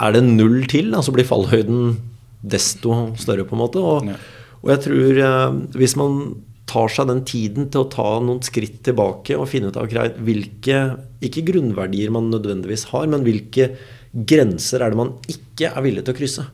er 0.05 0.15
det 0.15 0.23
null 0.23 0.61
til, 0.71 0.91
da, 0.93 1.01
så 1.03 1.11
blir 1.11 1.27
fallhøyden 1.27 1.95
desto 2.45 3.09
større, 3.19 3.43
på 3.49 3.57
en 3.57 3.63
måte. 3.65 3.81
Og, 3.81 4.05
Ja. 4.07 4.15
og 4.61 4.69
jeg 4.71 4.83
tror 4.85 5.17
eh, 5.25 5.57
hvis 5.81 5.97
man 5.99 6.35
tar 6.65 6.89
seg 6.89 7.07
den 7.11 7.23
tiden 7.29 7.67
til 7.69 7.83
å 7.83 7.89
ta 7.93 8.07
noen 8.25 8.39
skritt 8.45 8.79
tilbake 8.87 9.35
og 9.37 9.47
finne 9.51 9.69
ut 9.69 9.77
av 9.77 9.85
hvilke 10.25 10.79
ikke 11.21 11.43
grunnverdier 11.51 12.09
man 12.13 12.31
nødvendigvis 12.33 12.87
har, 12.91 13.05
men 13.11 13.21
hvilke 13.27 13.67
grenser 14.15 14.81
er 14.81 14.89
det 14.93 14.97
man 14.97 15.13
ikke 15.29 15.69
er 15.71 15.83
villig 15.85 16.05
til 16.07 16.15
å 16.15 16.17
krysse 16.17 16.45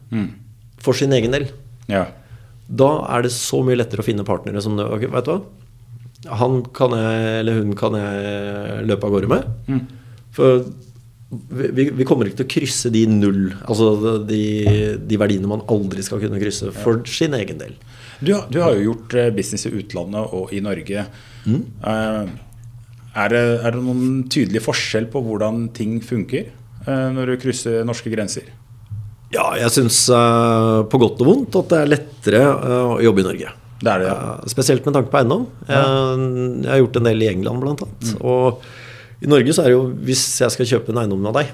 for 0.82 0.93
sin 0.97 1.13
egen 1.13 1.32
del. 1.32 1.47
ja. 1.91 2.08
Da 2.71 2.88
er 3.17 3.26
det 3.26 3.32
så 3.36 3.58
mye 3.67 3.76
lettere 3.76 4.00
å 4.00 4.06
finne 4.08 4.24
partnere 4.24 4.62
som 4.63 4.78
det, 4.80 4.86
ok, 4.88 5.02
vet 5.12 5.26
du 5.28 5.32
hva? 5.34 5.41
Han 6.39 6.62
kan 6.71 6.93
jeg, 6.95 7.39
eller 7.41 7.58
hun 7.58 7.74
kan 7.76 7.91
jeg 7.97 8.86
løpe 8.88 9.04
av 9.10 9.12
gårde 9.12 9.28
med. 9.28 9.82
For 10.32 10.62
vi, 11.52 11.67
vi- 11.76 11.89
vi 12.00 12.06
kommer 12.08 12.28
ikke 12.30 12.38
til 12.43 12.47
å 12.47 12.54
krysse 12.54 12.91
de 12.93 13.02
null, 13.12 13.52
altså 13.67 14.21
de, 14.28 14.39
de 15.04 15.17
verdiene 15.19 15.47
man 15.52 15.65
aldri 15.67 16.02
skal 16.04 16.19
kunne 16.24 16.39
krysse 16.39 16.71
for 16.71 17.04
sin 17.08 17.34
egen 17.36 17.60
del. 17.60 17.76
Du, 18.22 18.32
du 18.54 18.62
har 18.62 18.78
jo 18.78 18.92
gjort 18.92 19.18
eh, 19.18 19.30
business 19.34 19.68
i 19.68 19.74
utlandet 19.74 20.34
og 20.38 20.54
i 20.54 20.62
Norge. 20.64 21.06
Mm. 21.42 21.62
er, 21.82 23.32
det, 23.34 23.40
er 23.66 23.74
det 23.74 23.80
noen 23.82 24.26
tydelig 24.30 24.62
forskjell 24.62 25.08
på 25.10 25.24
hvordan 25.26 25.64
ting 25.74 25.98
funker 26.06 26.52
eh, 26.86 27.08
når 27.16 27.34
du 27.34 27.40
krysser 27.42 27.82
norske 27.88 28.14
grenser? 28.14 28.46
Ja, 29.32 29.48
jeg 29.56 29.72
syns 29.72 30.04
på 30.12 31.00
godt 31.00 31.22
og 31.24 31.28
vondt 31.30 31.58
at 31.62 31.72
det 31.72 31.82
er 31.82 31.92
lettere 31.96 32.46
eh, 32.46 32.94
å 32.98 33.02
jobbe 33.08 33.24
i 33.24 33.28
Norge. 33.32 33.58
Det 33.82 33.90
er 33.90 34.04
det, 34.04 34.10
ja. 34.12 34.16
Eh, 34.36 34.50
spesielt 34.52 34.86
med 34.86 34.96
tanke 34.98 35.10
på 35.12 35.20
eiendom. 35.22 35.48
Jeg, 35.66 36.30
jeg 36.62 36.72
har 36.72 36.82
gjort 36.84 37.00
en 37.00 37.10
del 37.10 37.26
i 37.26 37.30
England, 37.32 37.64
blant 37.64 37.84
annet. 37.86 38.14
Og 38.22 38.62
i 39.22 39.30
Norge 39.30 39.54
så 39.54 39.64
er 39.64 39.70
det 39.70 39.76
jo 39.76 39.84
Hvis 40.08 40.24
jeg 40.42 40.54
skal 40.56 40.70
kjøpe 40.70 40.94
en 40.94 41.00
eiendom 41.04 41.26
av 41.30 41.36
deg, 41.38 41.52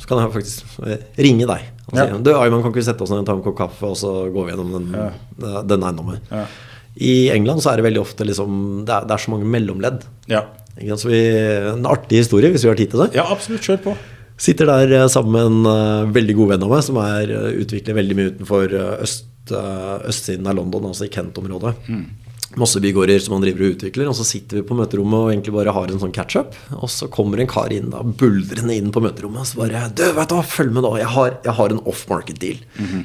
så 0.00 0.08
kan 0.08 0.22
jeg 0.22 0.32
faktisk 0.34 0.78
eh, 0.88 1.02
ringe 1.20 1.48
deg. 1.50 1.66
Og 1.90 1.98
si 1.98 2.04
Ja. 2.04 2.16
du, 2.16 2.30
Ayman, 2.38 2.62
kan 2.64 2.72
ikke 2.72 2.80
vi 2.80 2.86
sette 2.88 3.04
oss 3.04 3.12
ned 3.12 3.24
og 3.24 3.28
ta 3.28 3.34
en 3.36 3.44
kopp 3.44 3.58
kaffe, 3.58 3.90
og 3.90 3.96
så 4.00 4.12
går 4.32 4.46
vi 4.46 4.54
gjennom 4.54 4.72
den, 4.72 4.88
ja. 4.96 5.62
den 5.68 5.84
eiendommen. 5.84 6.22
Ja. 6.32 6.46
I 6.94 7.14
England 7.34 7.60
så 7.60 7.72
er 7.72 7.80
det 7.80 7.88
veldig 7.88 8.00
ofte 8.04 8.22
liksom 8.24 8.84
Det 8.86 8.94
er, 8.94 9.06
det 9.08 9.14
er 9.16 9.22
så 9.24 9.32
mange 9.32 9.48
mellomledd. 9.50 10.04
Ja. 10.30 10.44
Så 10.98 11.10
vi, 11.10 11.20
en 11.70 11.86
artig 11.86 12.22
historie, 12.24 12.50
hvis 12.50 12.64
vi 12.64 12.70
har 12.72 12.78
tid 12.78 12.90
til 12.94 13.04
det. 13.04 13.12
ja, 13.18 13.28
absolutt. 13.30 13.62
Kjør 13.66 13.82
på. 13.84 13.96
Sitter 14.40 14.66
der 14.66 14.90
eh, 15.02 15.06
sammen 15.12 15.36
med 15.36 15.44
en 15.46 15.66
uh, 15.70 16.12
veldig 16.14 16.34
god 16.40 16.48
venn 16.54 16.64
av 16.66 16.72
meg, 16.72 16.82
som 16.82 16.98
er 16.98 17.30
uh, 17.30 17.52
utvikler 17.62 17.94
veldig 18.00 18.16
mye 18.18 18.32
utenfor 18.34 18.72
uh, 18.74 18.96
øst, 19.04 19.28
eh, 19.54 20.08
østsiden 20.10 20.48
av 20.50 20.56
London, 20.58 20.88
altså 20.90 21.06
i 21.06 21.12
Kent-området. 21.14 21.76
Masse 22.60 22.80
bygårder 22.82 23.18
som 23.22 23.34
han 23.36 23.44
driver 23.44 23.66
og 23.66 23.76
utvikler. 23.76 24.08
Og 24.10 24.16
så 24.18 24.26
sitter 24.26 24.60
vi 24.60 24.66
på 24.68 24.76
møterommet 24.78 25.18
og 25.18 25.30
egentlig 25.32 25.54
bare 25.56 25.74
har 25.74 25.90
en 25.90 26.02
sånn 26.02 26.14
catch-up. 26.14 26.54
Og 26.78 26.90
så 26.92 27.08
kommer 27.12 27.42
en 27.42 27.50
kar 27.50 27.74
inn 27.74 27.90
da, 27.92 28.02
buldrende 28.04 28.76
inn 28.78 28.92
på 28.94 29.02
møterommet 29.04 29.42
og 29.42 29.50
så 29.50 29.60
bare 29.62 29.84
Du, 29.94 30.04
vet 30.16 30.30
du 30.30 30.36
hva, 30.38 30.44
følg 30.54 30.74
med 30.74 30.86
nå. 30.86 30.92
Jeg 31.00 31.10
har, 31.16 31.38
jeg 31.46 31.56
har 31.58 31.74
en 31.74 31.82
off-market-deal. 31.90 32.60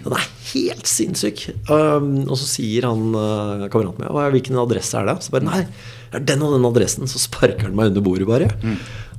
Den 0.06 0.18
er 0.18 0.28
helt 0.54 0.90
sinnssyk. 0.90 1.46
Um, 1.70 2.26
og 2.28 2.36
så 2.40 2.50
sier 2.50 2.90
han 2.90 3.14
uh, 3.16 3.68
kameraten 3.72 4.06
min 4.06 4.34
hvilken 4.36 4.60
adresse 4.62 4.98
er 5.00 5.10
det? 5.10 5.20
Så 5.26 5.34
bare 5.34 5.48
nei, 5.48 5.62
det 6.12 6.22
er 6.22 6.28
den 6.32 6.46
og 6.46 6.56
den 6.56 6.68
adressen. 6.70 7.10
Så 7.10 7.22
sparker 7.22 7.68
han 7.68 7.78
meg 7.78 7.92
under 7.92 8.06
bordet, 8.06 8.28
bare. 8.30 8.50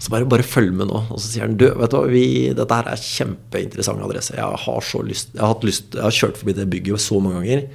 Så 0.00 0.12
bare, 0.12 0.28
bare 0.30 0.46
følg 0.46 0.72
med 0.76 0.88
nå. 0.90 1.02
Og 1.10 1.18
så 1.20 1.26
sier 1.26 1.46
han 1.46 1.58
du, 1.60 1.66
vet 1.76 1.92
du 1.92 1.98
hva, 1.98 2.06
vi, 2.10 2.24
dette 2.56 2.78
her 2.78 2.88
er 2.92 3.02
kjempeinteressant 3.04 4.06
adresse. 4.06 4.36
Jeg 4.38 4.62
har 4.64 4.86
så 4.86 5.02
lyst 5.04 5.34
Jeg 5.34 5.44
har, 5.44 5.66
lyst, 5.66 5.92
jeg 5.94 6.06
har 6.06 6.16
kjørt 6.16 6.40
forbi 6.40 6.56
det 6.56 6.70
bygget 6.72 7.04
så 7.04 7.20
mange 7.22 7.42
ganger. 7.42 7.66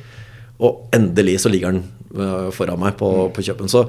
Og 0.65 0.87
endelig 0.95 1.41
så 1.43 1.51
ligger 1.51 1.75
den 1.75 1.85
foran 2.55 2.81
meg 2.81 2.95
på, 2.99 3.09
på 3.35 3.45
kjøpen. 3.45 3.71
Så 3.71 3.85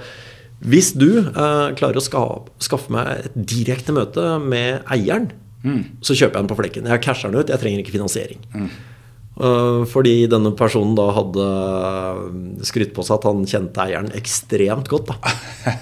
hvis 0.64 0.92
du 0.96 1.10
eh, 1.20 1.68
klarer 1.76 2.00
å 2.00 2.04
ska, 2.04 2.22
skaffe 2.64 2.92
meg 2.94 3.28
et 3.28 3.36
direkte 3.36 3.94
møte 3.96 4.36
med 4.42 4.86
eieren, 4.92 5.30
så 6.04 6.14
kjøper 6.14 6.36
jeg 6.36 6.44
den 6.44 6.50
på 6.52 6.58
flekken. 6.60 6.90
Jeg 6.92 7.02
casher 7.02 7.32
den 7.32 7.42
ut, 7.42 7.50
jeg 7.50 7.58
trenger 7.58 7.82
ikke 7.82 7.96
finansiering. 7.96 8.44
Eh, 9.36 9.82
fordi 9.92 10.14
denne 10.32 10.54
personen 10.56 10.94
da 10.96 11.10
hadde 11.12 11.46
skrytt 12.64 12.94
på 12.96 13.04
seg 13.04 13.18
at 13.18 13.26
han 13.28 13.44
kjente 13.48 13.84
eieren 13.84 14.08
ekstremt 14.16 14.88
godt. 14.88 15.12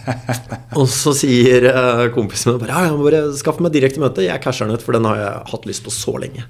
Og 0.80 0.88
så 0.90 1.14
sier 1.14 1.68
uh, 1.70 2.06
kompisen 2.14 2.54
min 2.54 2.62
bare 2.64 2.74
ja, 2.74 2.88
jeg 2.88 2.96
må 2.96 3.06
bare 3.06 3.28
skaffe 3.38 3.62
meg 3.62 3.76
direkte 3.76 4.02
møte. 4.02 4.26
Jeg 4.26 4.42
casher 4.42 4.66
den 4.66 4.74
ut, 4.74 4.82
for 4.82 4.96
den 4.96 5.06
har 5.06 5.20
jeg 5.20 5.42
hatt 5.52 5.68
lyst 5.70 5.86
på 5.86 5.94
så 5.94 6.16
lenge. 6.18 6.48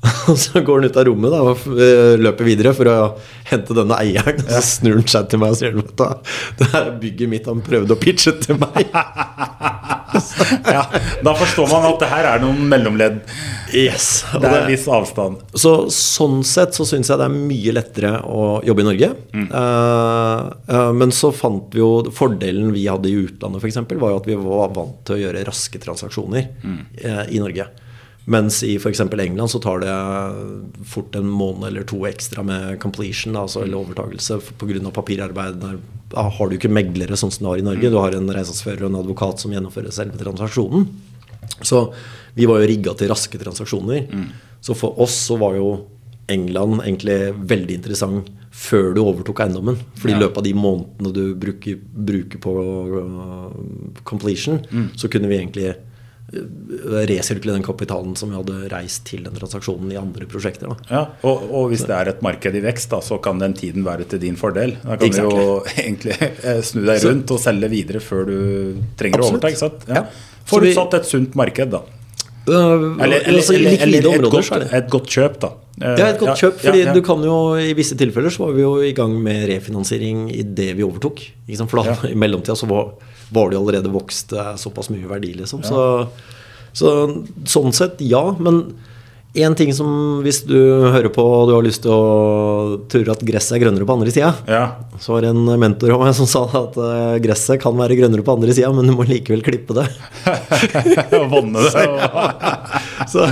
Og 0.30 0.38
så 0.38 0.62
går 0.64 0.80
han 0.80 0.90
ut 0.90 0.96
av 0.96 1.06
rommet 1.10 1.32
da, 1.34 1.40
og 1.44 1.64
eh, 1.76 2.14
løper 2.20 2.46
videre 2.48 2.72
for 2.76 2.88
å 2.88 2.96
hente 3.50 3.76
denne 3.76 3.98
eieren. 4.00 4.40
Og 4.46 4.52
så 4.54 4.62
snur 4.64 5.00
han 5.00 5.10
seg 5.10 5.28
til 5.28 5.42
meg 5.42 5.54
og 5.54 5.60
sier 5.60 5.76
vet 5.76 5.92
du 5.92 6.04
det 6.60 6.68
er 6.76 6.92
bygget 7.02 7.32
mitt 7.32 7.48
han 7.50 7.60
prøvde 7.64 7.96
å 7.96 8.00
pitche 8.00 8.36
til 8.40 8.60
meg. 8.62 8.88
Ja, 10.10 10.80
da 11.22 11.32
forstår 11.38 11.68
man 11.70 11.84
at 11.86 12.00
det 12.02 12.08
her 12.10 12.26
er 12.32 12.40
noen 12.42 12.64
mellomledd. 12.70 13.20
Yes, 13.70 14.24
Det 14.32 14.48
er 14.48 14.56
en 14.64 14.70
viss 14.70 14.86
avstand. 14.90 15.44
Så 15.54 15.74
sånn 15.94 16.40
sett 16.46 16.74
så 16.74 16.86
syns 16.88 17.12
jeg 17.12 17.20
det 17.20 17.28
er 17.28 17.36
mye 17.36 17.74
lettere 17.76 18.10
å 18.26 18.58
jobbe 18.66 18.82
i 18.82 18.88
Norge. 18.88 19.10
Mm. 19.30 19.46
Uh, 19.52 20.48
uh, 20.66 20.90
men 20.98 21.14
så 21.14 21.30
fant 21.34 21.70
vi 21.74 21.82
jo 21.82 22.10
Fordelen 22.14 22.72
vi 22.74 22.88
hadde 22.90 23.10
i 23.10 23.20
utlandet, 23.20 23.62
f.eks., 23.62 23.78
var 24.00 24.16
jo 24.16 24.18
at 24.18 24.26
vi 24.26 24.40
var 24.40 24.74
vant 24.74 24.98
til 25.06 25.16
å 25.16 25.22
gjøre 25.22 25.46
raske 25.46 25.78
transaksjoner 25.82 26.42
eh, 26.42 27.22
i 27.30 27.40
Norge. 27.42 27.68
Mens 28.24 28.62
i 28.62 28.74
f.eks. 28.76 29.00
England 29.00 29.50
så 29.50 29.58
tar 29.58 29.80
det 29.80 29.94
fort 30.86 31.16
en 31.16 31.28
måned 31.28 31.68
eller 31.68 31.86
to 31.88 32.02
ekstra 32.06 32.44
med 32.46 32.80
completion, 32.82 33.36
altså, 33.36 33.64
eller 33.64 33.80
overtakelse, 33.80 34.38
pga. 34.60 34.90
papirarbeid. 34.94 35.62
Der 35.62 35.78
har 36.36 36.48
du 36.48 36.56
ikke 36.56 36.72
meglere 36.72 37.16
sånn 37.16 37.32
som 37.32 37.46
du 37.46 37.50
har 37.50 37.62
i 37.62 37.66
Norge. 37.66 37.90
Du 37.90 37.98
har 37.98 38.14
en 38.14 38.28
regnskapsfører 38.30 38.84
og 38.84 38.92
en 38.92 39.00
advokat 39.00 39.42
som 39.42 39.54
gjennomfører 39.54 39.94
selve 39.94 40.20
transaksjonen. 40.20 40.86
Så 41.62 41.86
vi 42.36 42.46
var 42.46 42.60
jo 42.60 42.68
rigga 42.70 42.94
til 42.94 43.10
raske 43.10 43.40
transaksjoner. 43.40 44.06
Så 44.60 44.76
for 44.76 45.00
oss 45.00 45.16
så 45.30 45.38
var 45.40 45.56
jo 45.56 45.72
England 46.30 46.84
egentlig 46.84 47.18
veldig 47.50 47.80
interessant 47.80 48.28
før 48.54 48.92
du 48.94 49.00
overtok 49.02 49.42
eiendommen. 49.42 49.78
For 49.98 50.10
i 50.12 50.18
løpet 50.18 50.42
av 50.42 50.46
de 50.46 50.54
månedene 50.54 51.12
du 51.14 51.22
bruker, 51.40 51.78
bruker 51.80 52.42
på 52.42 52.54
uh, 52.60 54.00
completion, 54.06 54.60
så 54.98 55.10
kunne 55.10 55.30
vi 55.30 55.38
egentlig 55.40 55.72
uh, 56.34 57.02
resirkulere 57.10 57.58
den 57.58 57.66
kapitalen 57.66 58.16
som 58.18 58.30
vi 58.32 58.38
hadde 58.38 58.68
reist 58.72 59.04
til 59.10 59.24
den 59.26 59.34
transaksjonen 59.36 59.92
i 59.94 59.98
andre 60.00 60.26
prosjekter. 60.30 60.72
Ja, 60.90 61.04
og, 61.26 61.46
og 61.50 61.68
hvis 61.72 61.84
det 61.88 61.96
er 61.96 62.12
et 62.12 62.22
marked 62.26 62.54
i 62.56 62.62
vekst, 62.64 62.90
da, 62.94 63.00
så 63.04 63.18
kan 63.22 63.38
den 63.42 63.54
tiden 63.58 63.84
være 63.86 64.06
til 64.10 64.22
din 64.22 64.36
fordel. 64.40 64.76
Da 64.84 64.96
kan 65.00 65.10
du 65.10 65.22
jo 65.36 65.54
egentlig 65.84 66.16
eh, 66.22 66.60
snu 66.66 66.84
deg 66.88 67.04
rundt 67.06 67.34
og 67.36 67.40
selge 67.42 67.70
videre 67.72 68.02
før 68.04 68.26
du 68.30 68.36
trenger 69.00 69.22
å 69.22 69.30
Absolutt. 69.30 69.40
overta. 69.40 69.54
ikke 69.54 69.64
sant? 69.66 69.88
Ja. 69.90 70.04
Vi- 70.10 70.50
Forutsatt 70.50 70.94
et 70.98 71.06
sunt 71.06 71.34
marked, 71.38 71.70
da. 71.76 71.82
Uh, 72.48 72.54
Eller, 72.54 73.20
eller, 73.20 73.36
altså, 73.36 73.52
eller, 73.54 73.76
eller 73.84 74.06
et, 74.10 74.24
godt, 74.32 74.64
et 74.80 74.86
godt 74.90 75.10
kjøp, 75.12 75.36
da. 75.44 75.50
Eh, 75.80 75.94
Det 75.96 76.04
er 76.04 76.10
et 76.14 76.20
godt 76.20 76.38
kjøp, 76.42 76.58
fordi 76.60 76.82
du 76.94 77.00
kan 77.06 77.22
jo 77.24 77.36
i 77.56 77.72
visse 77.76 77.96
tilfeller 77.96 78.32
så 78.32 78.44
var 78.46 78.52
vi 78.56 78.62
jo 78.66 78.74
i 78.84 78.92
gang 78.96 79.14
med 79.24 79.46
refinansiering 79.48 80.26
i 80.34 80.42
det 80.44 80.74
vi 80.76 80.84
overtok. 80.84 81.22
For 81.66 81.80
da, 81.82 81.96
i 82.12 82.18
mellomtida 82.18 82.56
så 82.58 82.68
var, 82.70 82.92
var 83.32 83.48
det 83.50 83.56
jo 83.58 83.62
allerede 83.64 83.92
vokst 83.94 84.34
eh, 84.36 84.54
såpass 84.60 84.90
mye 84.92 85.08
verdi, 85.08 85.32
liksom. 85.40 85.64
Så, 85.64 85.82
så 86.76 86.92
sånn 87.48 87.72
sett, 87.76 88.00
ja. 88.04 88.22
Men 88.38 88.62
én 89.38 89.54
ting 89.54 89.70
som 89.76 90.20
hvis 90.24 90.40
du 90.48 90.56
hører 90.90 91.06
på 91.14 91.22
og 91.22 91.44
du 91.46 91.52
har 91.54 91.62
lyst 91.62 91.84
til 91.84 91.92
å 91.94 92.78
tror 92.90 93.10
at 93.12 93.20
gresset 93.22 93.54
er 93.56 93.62
grønnere 93.62 93.86
på 93.86 93.94
andre 93.94 94.10
sida, 94.10 94.32
Ja. 94.50 94.64
så 94.98 95.12
var 95.14 95.22
det 95.22 95.30
en 95.30 95.44
mentor 95.60 95.92
av 95.94 96.00
meg 96.02 96.14
som 96.18 96.26
sa 96.26 96.42
at 96.48 96.74
eh, 96.82 97.18
gresset 97.22 97.60
kan 97.62 97.76
være 97.78 97.94
grønnere 98.00 98.24
på 98.26 98.34
andre 98.34 98.50
sida, 98.56 98.72
men 98.74 98.90
du 98.90 98.96
må 98.98 99.06
likevel 99.06 99.44
klippe 99.46 99.76
det. 99.78 99.86
Og 101.20 101.28
vanne 101.30 101.62
det. 101.62 101.86
Så, 103.10 103.24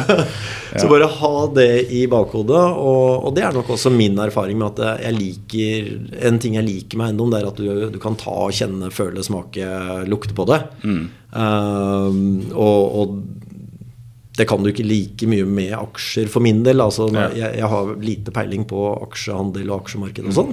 så 0.80 0.88
bare 0.90 1.06
ha 1.12 1.32
det 1.54 1.90
i 1.94 2.00
bakhodet. 2.10 2.56
Og, 2.80 3.26
og 3.28 3.34
det 3.36 3.44
er 3.46 3.52
nok 3.54 3.68
også 3.74 3.92
min 3.94 4.16
erfaring 4.18 4.56
med 4.58 4.80
at 4.80 5.02
jeg 5.04 5.14
liker 5.14 5.90
En 6.30 6.38
ting 6.42 6.56
jeg 6.56 6.66
liker 6.66 6.98
med 6.98 7.10
eiendom, 7.12 7.30
det 7.30 7.42
er 7.42 7.50
at 7.50 7.60
du, 7.60 7.84
du 7.92 7.98
kan 8.02 8.16
ta, 8.18 8.48
kjenne, 8.50 8.88
føle, 8.94 9.22
smake, 9.22 9.68
lukte 10.08 10.34
på 10.34 10.48
det. 10.50 10.62
Um, 10.82 12.48
og, 12.56 12.96
og 13.02 13.18
det 14.38 14.46
kan 14.46 14.62
du 14.62 14.70
ikke 14.70 14.86
like 14.86 15.28
mye 15.30 15.46
med 15.46 15.74
aksjer 15.74 16.28
for 16.30 16.44
min 16.44 16.62
del. 16.66 16.82
Altså, 16.84 17.08
jeg, 17.10 17.56
jeg 17.58 17.70
har 17.72 17.94
lite 18.02 18.34
peiling 18.34 18.66
på 18.70 18.84
aksjehandel 19.08 19.72
og 19.72 19.82
aksjemarked 19.82 20.30
og 20.30 20.36
sånn. 20.36 20.52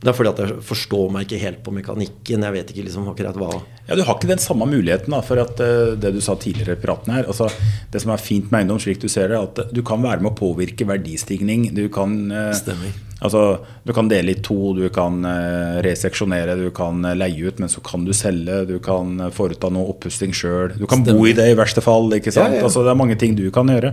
Det 0.00 0.08
er 0.08 0.16
fordi 0.16 0.30
at 0.30 0.38
jeg 0.40 0.62
forstår 0.64 1.10
meg 1.12 1.26
ikke 1.26 1.38
helt 1.42 1.58
på 1.60 1.72
mekanikken. 1.76 2.44
Jeg 2.46 2.54
vet 2.54 2.70
ikke 2.72 2.86
liksom 2.86 3.08
akkurat 3.10 3.36
hva 3.36 3.50
Ja, 3.84 3.98
Du 3.98 4.00
har 4.06 4.16
ikke 4.16 4.30
den 4.30 4.40
samme 4.40 4.64
muligheten 4.70 5.12
da, 5.12 5.20
for 5.20 5.42
at 5.42 5.60
uh, 5.60 5.92
det 6.00 6.14
du 6.14 6.22
sa 6.24 6.38
tidligere 6.40 6.78
i 6.78 6.80
praten 6.80 7.12
her. 7.12 7.26
altså 7.28 7.50
Det 7.92 8.00
som 8.00 8.14
er 8.14 8.22
fint 8.22 8.48
med 8.48 8.62
eiendom, 8.62 8.80
slik 8.80 9.02
du 9.02 9.10
ser 9.12 9.28
det, 9.28 9.36
at 9.36 9.74
du 9.76 9.82
kan 9.84 10.00
være 10.00 10.24
med 10.24 10.32
å 10.32 10.38
påvirke 10.38 10.88
verdistigning. 10.88 11.68
Du 11.76 11.84
kan, 11.92 12.16
uh, 12.32 12.48
Stemmer. 12.56 12.96
altså, 13.20 13.44
du 13.84 13.92
kan 13.92 14.08
dele 14.08 14.32
i 14.32 14.40
to, 14.40 14.72
du 14.78 14.86
kan 14.88 15.20
eh, 15.28 15.80
reseksjonere, 15.84 16.56
du 16.56 16.70
kan 16.72 17.04
leie 17.20 17.50
ut, 17.50 17.60
men 17.60 17.68
så 17.68 17.84
kan 17.84 18.06
du 18.08 18.14
selge. 18.16 18.62
Du 18.70 18.78
kan 18.80 19.18
foreta 19.36 19.68
noe 19.68 19.92
oppussing 19.92 20.32
sjøl. 20.32 20.78
Du 20.80 20.86
kan 20.88 21.04
bo 21.04 21.26
i 21.28 21.36
det 21.36 21.50
i 21.52 21.58
verste 21.58 21.84
fall. 21.84 22.08
ikke 22.16 22.32
sant? 22.32 22.54
Ja, 22.56 22.62
ja. 22.62 22.68
Altså, 22.70 22.86
det 22.86 22.94
er 22.94 23.02
mange 23.02 23.20
ting 23.20 23.36
du 23.36 23.50
kan 23.52 23.68
gjøre. 23.68 23.92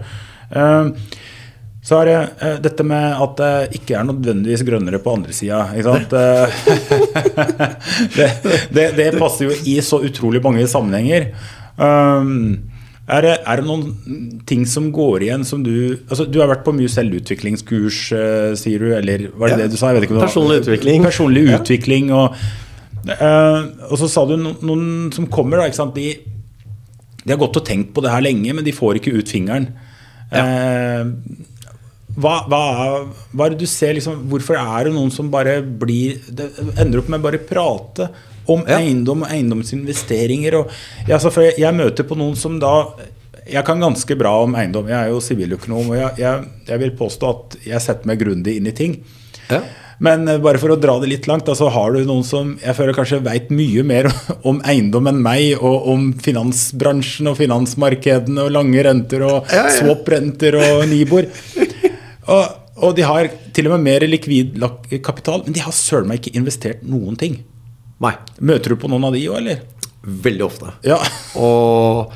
Eh, 0.55 0.93
så 1.87 2.01
er 2.01 2.09
det 2.09 2.15
eh, 2.43 2.55
dette 2.65 2.83
med 2.83 3.15
at 3.23 3.37
det 3.39 3.77
ikke 3.79 3.95
er 3.95 4.07
nødvendigvis 4.09 4.63
grønnere 4.67 4.99
på 4.99 5.13
andre 5.15 5.31
sida. 5.35 5.61
Eh, 5.71 5.87
det, 8.17 8.27
det, 8.75 8.87
det 8.97 9.05
passer 9.15 9.47
jo 9.47 9.55
i 9.71 9.77
så 9.85 10.01
utrolig 10.03 10.41
mange 10.43 10.65
sammenhenger. 10.67 11.29
Um, 11.79 12.57
er, 13.07 13.23
det, 13.23 13.33
er 13.39 13.61
det 13.61 13.67
noen 13.69 14.41
ting 14.49 14.65
som 14.67 14.89
går 14.91 15.23
igjen 15.27 15.43
som 15.45 15.61
du 15.61 15.93
altså 16.09 16.25
Du 16.25 16.39
har 16.41 16.49
vært 16.49 16.63
på 16.65 16.73
mye 16.75 16.89
selvutviklingskurs, 16.91 17.99
uh, 18.17 18.51
sier 18.59 18.83
du? 18.83 18.89
Eller 18.97 19.29
var 19.37 19.53
det 19.53 19.55
Ja. 19.55 19.59
det 19.63 19.71
du 19.71 19.77
sa? 19.79 19.93
Jeg 19.93 20.01
vet 20.01 20.09
ikke 20.09 20.19
Personlig 20.25 20.59
utvikling. 20.65 21.05
Personlig 21.07 21.45
Ja. 21.47 21.61
utvikling 21.61 22.11
og, 22.11 22.35
uh, 23.15 23.59
og 23.87 23.95
så 24.01 24.09
sa 24.11 24.25
du 24.27 24.35
no, 24.35 24.57
noen 24.59 25.13
som 25.15 25.29
kommer, 25.31 25.61
da. 25.61 25.69
Ikke 25.71 25.79
sant? 25.85 25.95
De, 25.95 26.17
de 27.23 27.31
har 27.31 27.39
gått 27.39 27.61
og 27.61 27.69
tenkt 27.69 27.93
på 27.95 28.03
det 28.03 28.11
her 28.11 28.25
lenge, 28.27 28.51
men 28.57 28.67
de 28.67 28.75
får 28.75 28.99
ikke 28.99 29.15
ut 29.21 29.31
fingeren. 29.31 29.69
Eh, 30.27 31.07
hva, 32.17 32.35
hva, 32.49 32.61
hva 33.31 33.45
er 33.47 33.53
det 33.53 33.61
du 33.61 33.69
ser 33.69 33.93
liksom, 33.97 34.23
Hvorfor 34.31 34.57
er 34.57 34.87
det 34.87 34.93
noen 34.95 35.11
som 35.13 35.29
bare 35.33 35.59
blir 35.61 36.17
det 36.33 36.49
ender 36.81 37.03
opp 37.03 37.11
med 37.13 37.21
bare 37.25 37.41
prate 37.45 38.09
om 38.49 38.63
Ja. 38.65 38.79
eiendom 38.79 39.21
og 39.25 39.29
eiendomsinvesteringer? 39.33 40.57
Og, 40.61 40.71
ja, 41.07 41.19
altså, 41.19 41.31
jeg, 41.45 41.59
jeg 41.61 41.77
møter 41.77 42.07
på 42.09 42.17
noen 42.17 42.35
som 42.39 42.57
da 42.63 42.73
Jeg 43.47 43.63
kan 43.67 43.79
ganske 43.79 44.17
bra 44.19 44.33
om 44.43 44.55
eiendom. 44.59 44.89
Jeg 44.91 44.97
er 44.97 45.11
jo 45.13 45.21
siviløkonom, 45.23 45.93
og 45.93 45.99
jeg, 45.99 46.17
jeg, 46.19 46.47
jeg 46.67 46.81
vil 46.81 46.95
påstå 46.99 47.29
at 47.31 47.59
jeg 47.69 47.83
setter 47.85 48.09
meg 48.09 48.19
grundig 48.19 48.57
inn 48.59 48.67
i 48.67 48.73
ting. 48.75 48.97
Ja. 49.47 49.61
Men 50.03 50.27
eh, 50.27 50.37
bare 50.43 50.59
for 50.61 50.73
å 50.73 50.77
dra 50.79 50.97
det 51.01 51.07
litt 51.09 51.29
langt, 51.29 51.47
så 51.47 51.53
altså 51.55 51.69
har 51.73 51.95
du 51.95 52.01
noen 52.05 52.25
som 52.27 52.51
jeg 52.61 52.75
føler 52.77 52.97
kanskje 52.97 53.21
veit 53.25 53.47
mye 53.55 53.85
mer 53.87 54.09
om 54.49 54.59
eiendom 54.67 55.07
enn 55.09 55.21
meg, 55.23 55.55
og 55.61 55.87
om 55.93 56.09
finansbransjen 56.21 57.31
og 57.31 57.39
finansmarkedene 57.39 58.45
og 58.45 58.53
lange 58.57 58.83
renter 58.85 59.23
og 59.29 59.47
swap-renter 59.79 60.59
og 60.59 60.83
Nibor. 60.91 61.29
Og, 62.27 62.55
og 62.83 62.95
de 62.97 63.05
har 63.07 63.29
til 63.55 63.69
og 63.69 63.77
med 63.77 63.85
mer 63.87 64.05
likvid 64.07 64.57
kapital, 65.05 65.43
men 65.45 65.55
de 65.55 65.63
har 65.63 65.73
søren 65.75 66.09
meg 66.09 66.19
ikke 66.21 66.35
investert 66.37 66.83
noen 66.87 67.15
ting. 67.19 67.39
Nei. 68.03 68.13
Møter 68.45 68.75
du 68.75 68.81
på 68.83 68.89
noen 68.91 69.07
av 69.09 69.15
de 69.15 69.23
òg, 69.31 69.39
eller? 69.41 69.63
Veldig 70.07 70.43
ofte. 70.45 70.71
Ja. 70.85 70.99
Og 71.41 72.11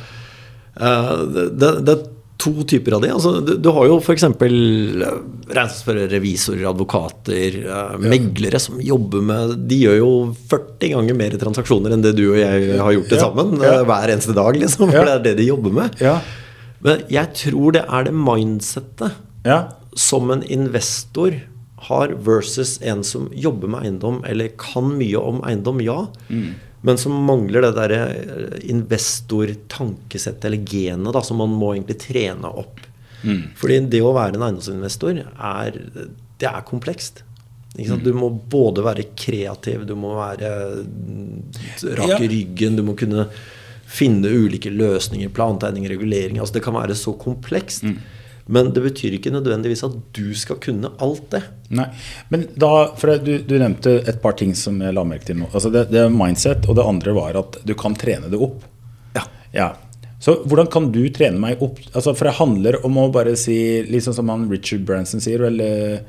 uh, 0.80 1.21
det, 1.58 1.71
det, 1.88 1.95
to 2.41 2.54
typer 2.65 2.95
av 2.97 3.02
de. 3.04 3.10
Altså, 3.13 3.36
du, 3.45 3.52
du 3.62 3.67
har 3.74 3.86
jo 3.89 3.97
f.eks. 4.02 4.24
regnskapsførere, 4.41 6.08
revisorer, 6.10 6.63
advokater, 6.71 7.58
eh, 7.65 7.97
meglere 8.02 8.58
som 8.62 8.80
jobber 8.82 9.21
med 9.26 9.52
De 9.69 9.78
gjør 9.84 9.97
jo 10.00 10.12
40 10.50 10.93
ganger 10.95 11.17
mer 11.19 11.36
transaksjoner 11.41 11.93
enn 11.93 12.02
det 12.06 12.15
du 12.17 12.24
og 12.32 12.39
jeg 12.39 12.80
har 12.82 12.95
gjort 12.95 13.12
til 13.12 13.19
Ja, 13.19 13.28
sammen. 13.28 13.54
ja. 13.62 13.76
eh, 13.76 13.84
Hver 13.91 14.13
eneste 14.15 14.34
dag, 14.38 14.58
liksom. 14.58 14.89
For 14.89 14.97
Ja. 14.97 15.04
det 15.06 15.13
er 15.19 15.24
det 15.30 15.36
de 15.41 15.50
jobber 15.52 15.76
med. 15.82 16.02
Ja. 16.02 16.15
Men 16.82 17.04
jeg 17.13 17.30
tror 17.43 17.76
det 17.78 17.84
er 17.86 18.08
det 18.10 18.15
mindsettet 18.17 19.19
ja. 19.45 19.60
Som 19.97 20.32
en 20.32 20.43
investor 20.43 21.39
har 21.88 22.08
versus 22.10 22.82
en 22.82 23.04
som 23.04 23.30
jobber 23.34 23.67
med 23.73 23.88
eiendom 23.88 24.23
eller 24.27 24.51
kan 24.58 24.91
mye 24.97 25.17
om 25.17 25.41
eiendom, 25.43 25.82
ja. 25.82 26.08
Men 26.82 26.97
som 26.97 27.13
mangler 27.25 27.62
det 27.62 27.73
derre 27.77 27.99
investor-tankesettet 28.62 30.45
eller 30.45 30.63
genet 30.65 31.13
da, 31.13 31.21
som 31.21 31.38
man 31.41 31.49
må 31.54 31.73
egentlig 31.75 31.99
trene 32.01 32.49
opp. 32.49 32.80
Fordi 33.58 33.80
det 33.91 34.01
å 34.01 34.13
være 34.17 34.38
en 34.38 34.45
eiendomsinvestor 34.47 35.19
er, 35.21 35.82
det 36.41 36.49
er 36.49 36.63
komplekst. 36.65 37.23
Sant? 37.88 38.04
Du 38.04 38.13
må 38.17 38.30
både 38.30 38.84
være 38.84 39.10
kreativ, 39.15 39.86
du 39.88 39.93
må 39.95 40.15
være 40.17 40.49
mm, 40.82 41.36
rak 42.01 42.17
i 42.19 42.32
ryggen, 42.34 42.75
du 42.75 42.84
må 42.84 42.97
kunne 42.99 43.27
finne 43.91 44.27
ulike 44.32 44.71
løsninger, 44.71 45.30
plantegning, 45.36 45.86
regulering. 45.91 46.39
Altså 46.39 46.58
det 46.58 46.65
kan 46.65 46.75
være 46.75 46.95
så 46.97 47.13
komplekst. 47.19 47.86
Men 48.47 48.71
det 48.73 48.82
betyr 48.84 49.13
ikke 49.19 49.32
nødvendigvis 49.34 49.84
at 49.86 49.93
du 50.17 50.34
skal 50.36 50.58
kunne 50.63 50.89
alt 51.04 51.27
det. 51.32 51.43
Nei, 51.69 51.85
men 52.33 52.48
da, 52.60 52.71
for 53.00 53.13
du, 53.21 53.37
du 53.48 53.54
nevnte 53.62 54.00
et 54.10 54.21
par 54.23 54.33
ting 54.39 54.56
som 54.58 54.79
jeg 54.81 54.94
la 54.98 55.04
merke 55.08 55.25
til 55.29 55.37
nå. 55.44 55.48
Altså 55.54 55.69
det, 55.71 55.85
det 55.94 56.02
er 56.06 56.10
mindset, 56.13 56.65
og 56.67 56.75
det 56.79 56.87
andre 56.87 57.13
var 57.15 57.37
at 57.39 57.60
du 57.67 57.73
kan 57.79 57.96
trene 57.96 58.31
det 58.31 58.39
opp. 58.42 58.63
Ja. 59.15 59.23
Ja. 59.56 59.69
Så 60.21 60.35
hvordan 60.46 60.67
kan 60.69 60.92
du 60.94 61.00
trene 61.10 61.39
meg 61.42 61.62
opp? 61.65 61.79
Altså, 61.96 62.12
for 62.17 62.27
det 62.29 62.35
handler 62.37 62.79
om 62.85 62.98
å 63.02 63.08
bare 63.13 63.33
si, 63.39 63.56
liksom 63.89 64.13
som 64.17 64.29
han 64.29 64.44
Richard 64.52 64.83
Branson 64.85 65.21
sier, 65.23 65.42
vel 65.48 65.62
eh, 65.65 66.02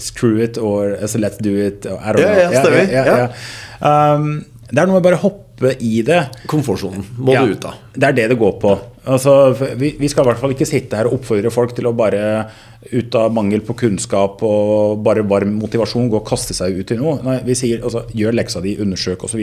Screw 0.00 0.40
it 0.42 0.56
or 0.58 0.94
altså, 0.96 1.20
let's 1.22 1.38
do 1.44 1.52
it. 1.60 1.84
or 1.86 1.98
ja, 2.00 2.14
don't 2.16 2.24
Ja, 2.24 2.62
know. 2.64 2.78
ja, 2.78 3.04
ja, 3.04 3.18
Ja. 3.26 4.14
Um, 4.16 4.30
det 4.70 4.78
er 4.78 4.86
noe 4.86 4.96
med 5.00 5.04
bare 5.04 5.18
hoppe 5.18 5.74
i 5.82 6.00
det. 6.06 6.20
Komfortsonen 6.48 7.02
må 7.18 7.34
Ja, 7.34 7.42
du 7.44 7.52
ut 7.56 7.64
av. 7.68 7.74
Det 7.94 8.06
er 8.08 8.16
det 8.16 8.28
det 8.32 8.38
går 8.40 8.52
på. 8.62 8.72
Altså, 9.08 9.54
vi, 9.80 9.94
vi 9.96 10.08
skal 10.12 10.26
i 10.26 10.28
hvert 10.28 10.40
fall 10.42 10.52
ikke 10.52 10.66
sitte 10.68 10.98
her 10.98 11.08
og 11.08 11.14
oppfordre 11.16 11.50
folk 11.52 11.72
til 11.76 11.86
å 11.88 11.92
bare 11.96 12.20
ut 12.92 13.14
av 13.16 13.32
mangel 13.32 13.60
på 13.64 13.74
kunnskap 13.76 14.42
og 14.44 15.00
bare 15.04 15.24
varm 15.28 15.54
motivasjon 15.60 16.08
gå 16.12 16.18
og 16.20 16.26
kaste 16.28 16.52
seg 16.56 16.76
ut 16.80 16.92
i 16.92 16.98
noe. 17.00 17.18
Nei, 17.24 17.38
vi 17.46 17.56
sier 17.56 17.80
altså, 17.84 18.02
gjør 18.16 18.36
leksa 18.36 18.60
di, 18.64 18.74
undersøk 18.80 19.24
osv. 19.28 19.40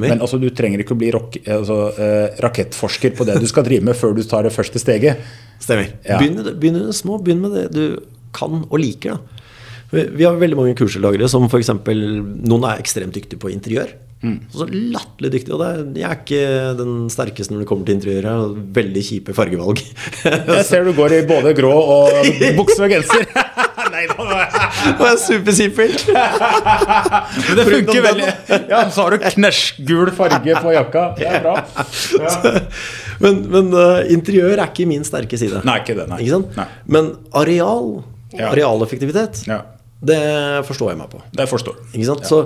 Men 0.00 0.18
altså, 0.24 0.40
du 0.40 0.48
trenger 0.56 0.84
ikke 0.84 0.96
å 0.96 1.00
bli 1.00 1.10
rock, 1.12 1.36
altså, 1.44 1.78
eh, 2.00 2.40
rakettforsker 2.44 3.16
på 3.16 3.28
det 3.28 3.38
du 3.42 3.48
skal 3.50 3.66
drive 3.68 3.84
med 3.88 3.96
før 3.96 4.16
du 4.16 4.22
tar 4.24 4.48
det 4.48 4.54
første 4.56 4.80
steget. 4.80 5.20
Stemmer. 5.60 5.92
Ja. 6.04 6.18
Begynn, 6.20 6.36
med 6.40 6.48
det- 6.48 6.56
begynn 6.60 6.80
med 6.80 6.86
det 6.88 6.96
små. 6.96 7.20
Begynn 7.24 7.40
med 7.44 7.52
det 7.56 7.66
du 7.76 8.00
kan 8.32 8.64
og 8.70 8.78
liker. 8.80 9.16
Da. 9.16 9.18
Vi 9.92 10.04
vi 10.20 10.24
har 10.24 10.36
veldig 10.36 10.56
mange 10.56 10.76
kurslagere 10.76 11.28
som 11.28 11.44
f.eks. 11.48 11.68
Noen 11.84 12.64
er 12.68 12.80
ekstremt 12.80 13.12
dyktige 13.16 13.40
på 13.40 13.52
interiør. 13.52 13.92
Mm. 14.18 14.38
Så 14.50 14.66
latterlig 14.66 15.30
dyktig. 15.36 15.52
Og 15.54 15.60
det 15.62 15.68
er, 15.68 15.82
jeg 16.00 16.06
er 16.10 16.16
ikke 16.22 16.76
den 16.80 16.94
sterkeste 17.12 17.54
når 17.54 17.60
det 17.62 17.68
kommer 17.70 17.86
til 17.86 17.94
interiøret. 17.98 18.56
Veldig 18.74 19.02
kjipe 19.06 19.34
fargevalg. 19.36 19.82
Jeg 20.24 20.64
ser 20.66 20.88
du 20.88 20.92
går 20.96 21.14
i 21.20 21.22
både 21.28 21.52
grå 21.54 21.70
og 21.70 22.26
bukse 22.58 22.82
og 22.82 22.90
genser. 22.90 23.28
Nei 23.94 24.02
da. 24.10 24.16
Og 24.20 25.00
jeg 25.06 25.12
er 25.14 25.20
supersimpelt. 25.22 26.02
Men 26.12 27.56
det 27.56 27.64
funker 27.68 28.02
veldig. 28.04 28.26
Ja, 28.68 28.82
så 28.92 29.06
har 29.06 29.14
du 29.14 29.22
knæsjgul 29.24 30.10
farge 30.18 30.58
på 30.62 30.72
jakka. 30.74 31.04
Det 31.18 31.28
er 31.30 31.40
bra. 31.46 31.54
Ja. 32.18 32.52
Men, 33.22 33.40
men 33.54 33.70
uh, 33.74 34.02
interiør 34.12 34.52
er 34.58 34.66
ikke 34.68 34.86
min 34.90 35.06
sterke 35.08 35.38
side. 35.40 35.62
Nei, 35.66 35.78
ikke 35.80 35.96
det. 35.98 36.04
Nei. 36.10 36.20
Ikke 36.26 36.34
sant? 36.36 36.58
Nei. 36.58 36.66
Men 36.98 37.12
areal, 37.38 37.88
Ja. 38.36 38.50
arealeffektivitet, 38.52 39.40
Ja, 39.48 39.62
det 40.04 40.18
forstår 40.68 40.92
jeg 40.92 40.98
meg 41.00 41.08
på. 41.14 41.22
det 41.38 41.48
forstår. 41.48 41.78
Ikke 41.94 42.10
sant? 42.10 42.26
Så, 42.28 42.42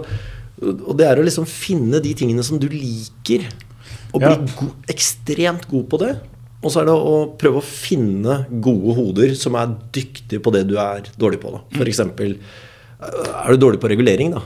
og 0.62 0.96
det 0.98 1.06
er 1.08 1.18
å 1.20 1.24
liksom 1.26 1.46
finne 1.48 2.00
de 2.02 2.14
tingene 2.14 2.42
som 2.46 2.58
du 2.62 2.68
liker, 2.70 3.46
og 4.12 4.20
bli 4.20 4.28
Ja. 4.30 4.36
go 4.58 4.68
ekstremt 4.92 5.66
god 5.70 5.88
på 5.90 5.98
det. 5.98 6.12
Og 6.62 6.70
så 6.70 6.82
er 6.82 6.84
det 6.86 6.94
å 6.94 7.14
prøve 7.36 7.58
å 7.58 7.64
finne 7.66 8.46
gode 8.62 8.94
hoder 8.94 9.34
som 9.34 9.56
er 9.58 9.72
dyktige 9.92 10.38
på 10.44 10.52
det 10.54 10.68
du 10.68 10.76
er 10.78 11.02
dårlig 11.18 11.40
på. 11.42 11.50
Da. 11.56 11.58
Mm. 11.72 11.78
For 11.80 11.84
eksempel, 11.90 12.36
er 13.02 13.50
du 13.50 13.58
dårlig 13.58 13.80
på 13.82 13.88
regulering, 13.90 14.30
da? 14.36 14.42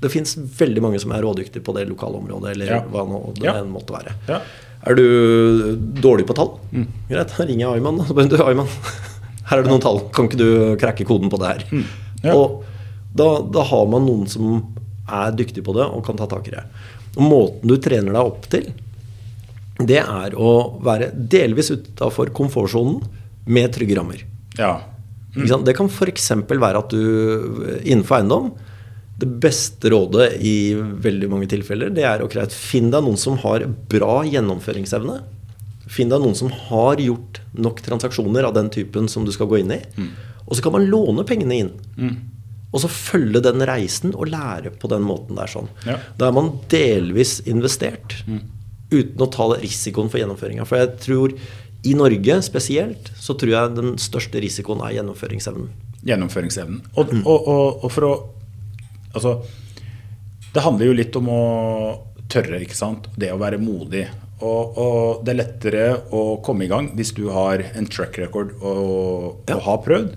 Det 0.00 0.08
fins 0.10 0.34
veldig 0.38 0.80
mange 0.80 0.98
som 1.02 1.12
er 1.12 1.20
rådyktige 1.20 1.60
på 1.62 1.74
det 1.76 1.86
lokale 1.90 2.16
området, 2.16 2.54
eller 2.54 2.66
Ja. 2.66 2.80
hva 2.80 3.04
nå 3.04 3.34
det 3.34 3.44
Ja. 3.44 3.54
enn 3.60 3.70
måtte 3.70 3.92
være. 3.92 4.14
Ja. 4.28 4.40
Er 4.86 4.94
du 4.94 5.76
dårlig 6.00 6.24
på 6.26 6.34
tall? 6.34 6.58
Mm. 6.72 6.86
Greit, 7.10 7.28
da 7.36 7.44
ringer 7.44 7.58
jeg 7.68 7.82
Ayman. 7.82 7.98
da. 7.98 8.04
Du, 8.30 8.36
Ayman, 8.42 8.66
her 9.50 9.58
er 9.58 9.62
det 9.62 9.68
noen 9.70 9.82
tall. 9.82 10.00
Kan 10.10 10.28
ikke 10.30 10.38
du 10.38 10.76
krakke 10.80 11.04
koden 11.04 11.28
på 11.28 11.38
det 11.38 11.48
her? 11.48 11.64
Mm. 11.70 11.84
Ja. 12.24 12.32
Og 12.34 12.64
da, 13.16 13.40
da 13.42 13.64
har 13.66 13.88
man 13.90 14.06
noen 14.06 14.28
som 14.30 14.60
er 15.10 15.34
dyktig 15.34 15.64
på 15.66 15.74
det 15.74 15.86
og 15.86 16.04
kan 16.06 16.18
ta 16.18 16.28
tak 16.30 16.46
i 16.48 16.54
det. 16.54 16.62
Og 17.16 17.24
måten 17.26 17.70
du 17.70 17.76
trener 17.82 18.14
deg 18.14 18.22
opp 18.22 18.46
til, 18.52 18.70
det 19.80 19.98
er 20.02 20.36
å 20.36 20.52
være 20.84 21.10
delvis 21.14 21.72
utafor 21.72 22.30
komfortsonen 22.36 23.00
med 23.50 23.72
trygge 23.74 23.96
rammer. 23.98 24.22
Ja. 24.58 24.76
Ikke 25.34 25.48
sant? 25.50 25.66
Det 25.66 25.76
kan 25.78 25.88
f.eks. 25.90 26.30
være 26.50 26.82
at 26.82 26.90
du 26.90 27.76
innenfor 27.86 28.16
eiendom 28.16 28.48
Det 29.20 29.28
beste 29.44 29.92
rådet 29.92 30.40
i 30.42 30.72
veldig 30.74 31.28
mange 31.30 31.46
tilfeller 31.52 31.92
Det 31.94 32.02
er 32.02 32.24
å 32.24 32.26
greit, 32.26 32.50
finn 32.50 32.88
deg 32.90 33.04
noen 33.06 33.20
som 33.20 33.36
har 33.44 33.62
bra 33.92 34.24
gjennomføringsevne. 34.26 35.20
Finn 35.90 36.10
deg 36.10 36.22
noen 36.22 36.34
som 36.38 36.50
har 36.70 36.98
gjort 37.02 37.40
nok 37.54 37.78
transaksjoner 37.86 38.46
av 38.48 38.56
den 38.58 38.70
typen 38.74 39.06
som 39.10 39.24
du 39.26 39.30
skal 39.34 39.48
gå 39.50 39.62
inn 39.62 39.72
i. 39.74 39.80
Og 40.46 40.56
så 40.58 40.64
kan 40.66 40.74
man 40.74 40.86
låne 40.90 41.24
pengene 41.26 41.62
inn. 41.62 41.72
Og 42.70 42.80
så 42.84 42.88
følge 42.92 43.40
den 43.42 43.64
reisen 43.66 44.12
og 44.14 44.28
lære 44.30 44.70
på 44.78 44.88
den 44.92 45.02
måten 45.02 45.34
der. 45.40 45.50
sånn. 45.50 45.68
Ja. 45.86 45.96
Da 46.20 46.28
er 46.28 46.36
man 46.36 46.52
delvis 46.70 47.40
investert 47.50 48.20
uten 48.90 49.20
å 49.24 49.30
ta 49.30 49.48
risikoen 49.58 50.10
for 50.10 50.20
gjennomføringa. 50.22 50.66
For 50.66 50.78
jeg 50.78 50.92
tror 51.02 51.34
i 51.82 51.94
Norge 51.96 52.36
spesielt 52.46 53.10
så 53.18 53.34
tror 53.38 53.50
jeg 53.54 53.74
den 53.78 53.96
største 53.98 54.38
risikoen 54.42 54.82
er 54.86 54.98
gjennomføringsevnen. 55.00 55.70
Gjennomføringsevnen. 56.06 56.82
Og, 56.94 57.10
og, 57.24 57.48
og, 57.48 57.84
og 57.84 57.90
for 57.96 58.08
å 58.10 58.12
Altså, 59.10 59.32
det 60.54 60.62
handler 60.62 60.86
jo 60.86 60.92
litt 60.94 61.16
om 61.18 61.26
å 61.34 61.40
tørre, 62.30 62.60
ikke 62.62 62.76
sant. 62.78 63.08
Det 63.18 63.32
å 63.34 63.40
være 63.40 63.58
modig. 63.58 64.04
Og, 64.38 64.78
og 64.78 65.24
det 65.26 65.32
er 65.32 65.38
lettere 65.40 65.80
å 66.14 66.20
komme 66.46 66.64
i 66.64 66.70
gang 66.70 66.92
hvis 66.94 67.10
du 67.16 67.24
har 67.34 67.58
en 67.74 67.88
track 67.90 68.20
record 68.22 68.52
og, 68.62 69.40
Ja. 69.50 69.58
har 69.66 69.80
prøvd. 69.82 70.14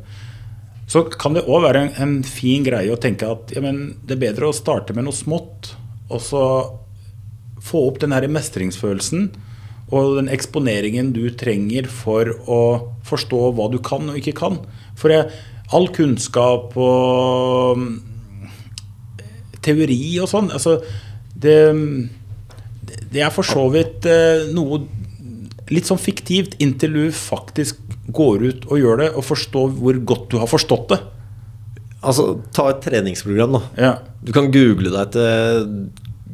Så 0.93 1.01
kan 1.09 1.33
det 1.33 1.47
òg 1.49 1.63
være 1.63 1.87
en, 1.87 1.93
en 2.03 2.17
fin 2.21 2.61
greie 2.65 2.91
å 2.93 2.99
tenke 3.01 3.25
at 3.25 3.53
ja, 3.55 3.63
det 3.65 4.13
er 4.13 4.25
bedre 4.27 4.51
å 4.51 4.53
starte 4.53 4.93
med 4.93 5.07
noe 5.07 5.17
smått, 5.17 5.71
og 6.13 6.21
så 6.21 6.43
få 7.63 7.87
opp 7.87 7.97
den 8.03 8.13
her 8.13 8.27
mestringsfølelsen 8.29 9.31
og 9.93 10.17
den 10.19 10.29
eksponeringen 10.31 11.11
du 11.15 11.23
trenger 11.37 11.87
for 11.89 12.29
å 12.49 12.61
forstå 13.07 13.41
hva 13.57 13.69
du 13.73 13.79
kan 13.83 14.09
og 14.11 14.19
ikke 14.19 14.35
kan. 14.37 14.59
For 14.99 15.13
jeg, 15.13 15.29
all 15.73 15.89
kunnskap 15.93 16.75
og 16.77 17.79
mm, 17.79 18.51
teori 19.65 20.01
og 20.21 20.29
sånn, 20.29 20.51
altså 20.53 20.77
det, 21.33 21.57
det 23.13 23.23
er 23.23 23.33
for 23.33 23.47
så 23.47 23.65
vidt 23.73 24.05
eh, 24.09 24.49
noe 24.53 24.83
litt 25.73 25.89
sånn 25.89 26.01
fiktivt 26.01 26.57
inntil 26.61 26.97
du 26.99 27.05
faktisk 27.15 27.79
går 28.11 28.43
ut 28.49 28.65
og 28.67 28.79
gjør 28.81 28.97
det, 28.99 29.09
og 29.15 29.23
forstår 29.23 29.69
hvor 29.79 29.99
godt 30.05 30.29
du 30.33 30.39
har 30.41 30.49
forstått 30.51 30.89
det. 30.91 30.99
Altså, 32.03 32.41
ta 32.51 32.65
et 32.73 32.81
treningsprogram, 32.83 33.53
da. 33.55 33.61
Ja. 33.79 33.91
Du 34.23 34.33
kan 34.35 34.49
google 34.51 34.91
deg 34.91 35.13
til 35.15 35.69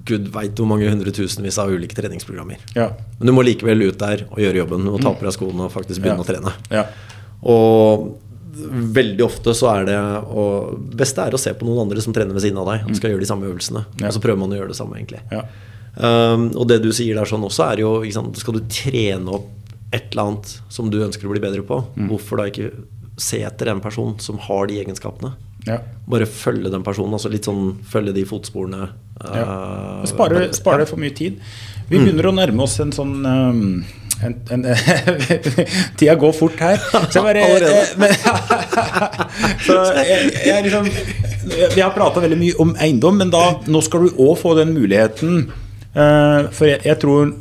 gud 0.09 0.31
veit 0.33 0.57
hvor 0.57 0.65
mange 0.65 0.89
hundretusenvis 0.89 1.59
av 1.61 1.69
ulike 1.69 1.93
treningsprogrammer. 1.93 2.57
Ja. 2.73 2.87
Men 3.19 3.29
du 3.29 3.35
må 3.35 3.43
likevel 3.45 3.83
ut 3.85 3.99
der 4.01 4.23
og 4.31 4.39
gjøre 4.41 4.63
jobben. 4.63 4.87
Må 4.89 4.97
ta 5.03 5.13
på 5.13 5.27
deg 5.27 5.35
skoene 5.35 5.67
og 5.67 5.73
faktisk 5.75 6.01
begynne 6.01 6.23
Ja. 6.23 6.25
å 6.25 6.29
trene. 6.31 6.55
Ja. 6.73 6.85
Og 7.45 8.09
veldig 8.97 9.23
ofte 9.23 9.53
så 9.55 9.69
er 9.75 9.85
det 9.87 9.97
og 10.33 10.79
beste 10.97 11.21
er 11.23 11.37
å 11.37 11.39
se 11.39 11.53
på 11.55 11.67
noen 11.67 11.85
andre 11.85 12.01
som 12.01 12.15
trener 12.15 12.33
ved 12.33 12.43
siden 12.43 12.57
av 12.59 12.65
deg 12.71 12.89
og 12.89 12.97
skal 12.97 13.13
gjøre 13.13 13.21
de 13.23 13.29
samme 13.29 13.45
øvelsene. 13.47 13.85
Mm. 13.99 14.07
Og 14.09 14.15
så 14.17 14.23
prøver 14.23 14.41
man 14.41 14.51
å 14.55 14.57
gjøre 14.57 14.73
det 14.73 14.79
samme, 14.79 14.97
egentlig. 14.97 15.21
Ja. 15.31 15.45
Um, 15.99 16.49
og 16.55 16.67
det 16.69 16.81
du 16.83 16.89
sier 16.95 17.15
der 17.15 17.29
sånn 17.29 17.43
også, 17.45 17.65
er 17.73 17.81
jo 17.83 17.93
sant, 18.13 18.37
Skal 18.39 18.55
du 18.57 18.61
trene 18.71 19.33
opp 19.35 19.47
et 19.91 20.11
eller 20.11 20.23
annet 20.27 20.61
som 20.69 20.89
du 20.93 20.99
ønsker 21.03 21.25
å 21.27 21.31
bli 21.33 21.41
bedre 21.43 21.63
på, 21.65 21.81
Mm. 21.97 22.09
hvorfor 22.11 22.37
da 22.37 22.49
ikke 22.51 22.71
se 23.19 23.41
etter 23.43 23.67
en 23.71 23.81
person 23.81 24.17
som 24.19 24.37
har 24.37 24.67
de 24.67 24.79
egenskapene? 24.83 25.33
Ja. 25.67 25.79
Bare 26.07 26.25
følge 26.25 26.69
den 26.71 26.83
personen. 26.83 27.11
Altså 27.17 27.29
litt 27.29 27.43
sånn 27.45 27.79
følge 27.89 28.13
de 28.15 28.23
fotsporene. 28.25 28.89
Ja. 29.19 29.43
uh, 29.43 30.05
Spare, 30.07 30.53
spare 30.55 30.85
for 30.87 30.95
mye 31.01 31.11
tid. 31.13 31.39
Vi 31.89 31.97
begynner 31.99 32.29
å 32.29 32.35
nærme 32.37 32.63
oss 32.63 32.77
en 32.79 32.93
sånn 32.95 33.17
um, 33.25 33.83
en, 34.23 34.35
en, 34.51 34.63
Tida 35.99 36.15
går 36.15 36.31
fort 36.37 36.59
her. 36.63 36.77
Så 37.11 37.19
jeg 37.19 37.25
bare, 37.25 37.43
eh, 37.43 37.91
men, 37.99 38.11
så 39.65 39.75
jeg, 39.99 40.31
jeg 40.47 40.65
liksom, 40.67 40.87
vi 41.75 41.81
har 41.83 41.91
prata 41.95 42.23
veldig 42.23 42.39
mye 42.39 42.57
om 42.63 42.73
eiendom, 42.79 43.19
men 43.21 43.31
da, 43.33 43.43
nå 43.67 43.81
skal 43.85 44.07
du 44.07 44.15
òg 44.21 44.37
få 44.41 44.55
den 44.59 44.73
muligheten. 44.75 45.45
eh, 45.93 46.47
for 46.55 46.69
jeg, 46.71 46.81
jeg 46.85 46.99
tror 47.03 47.33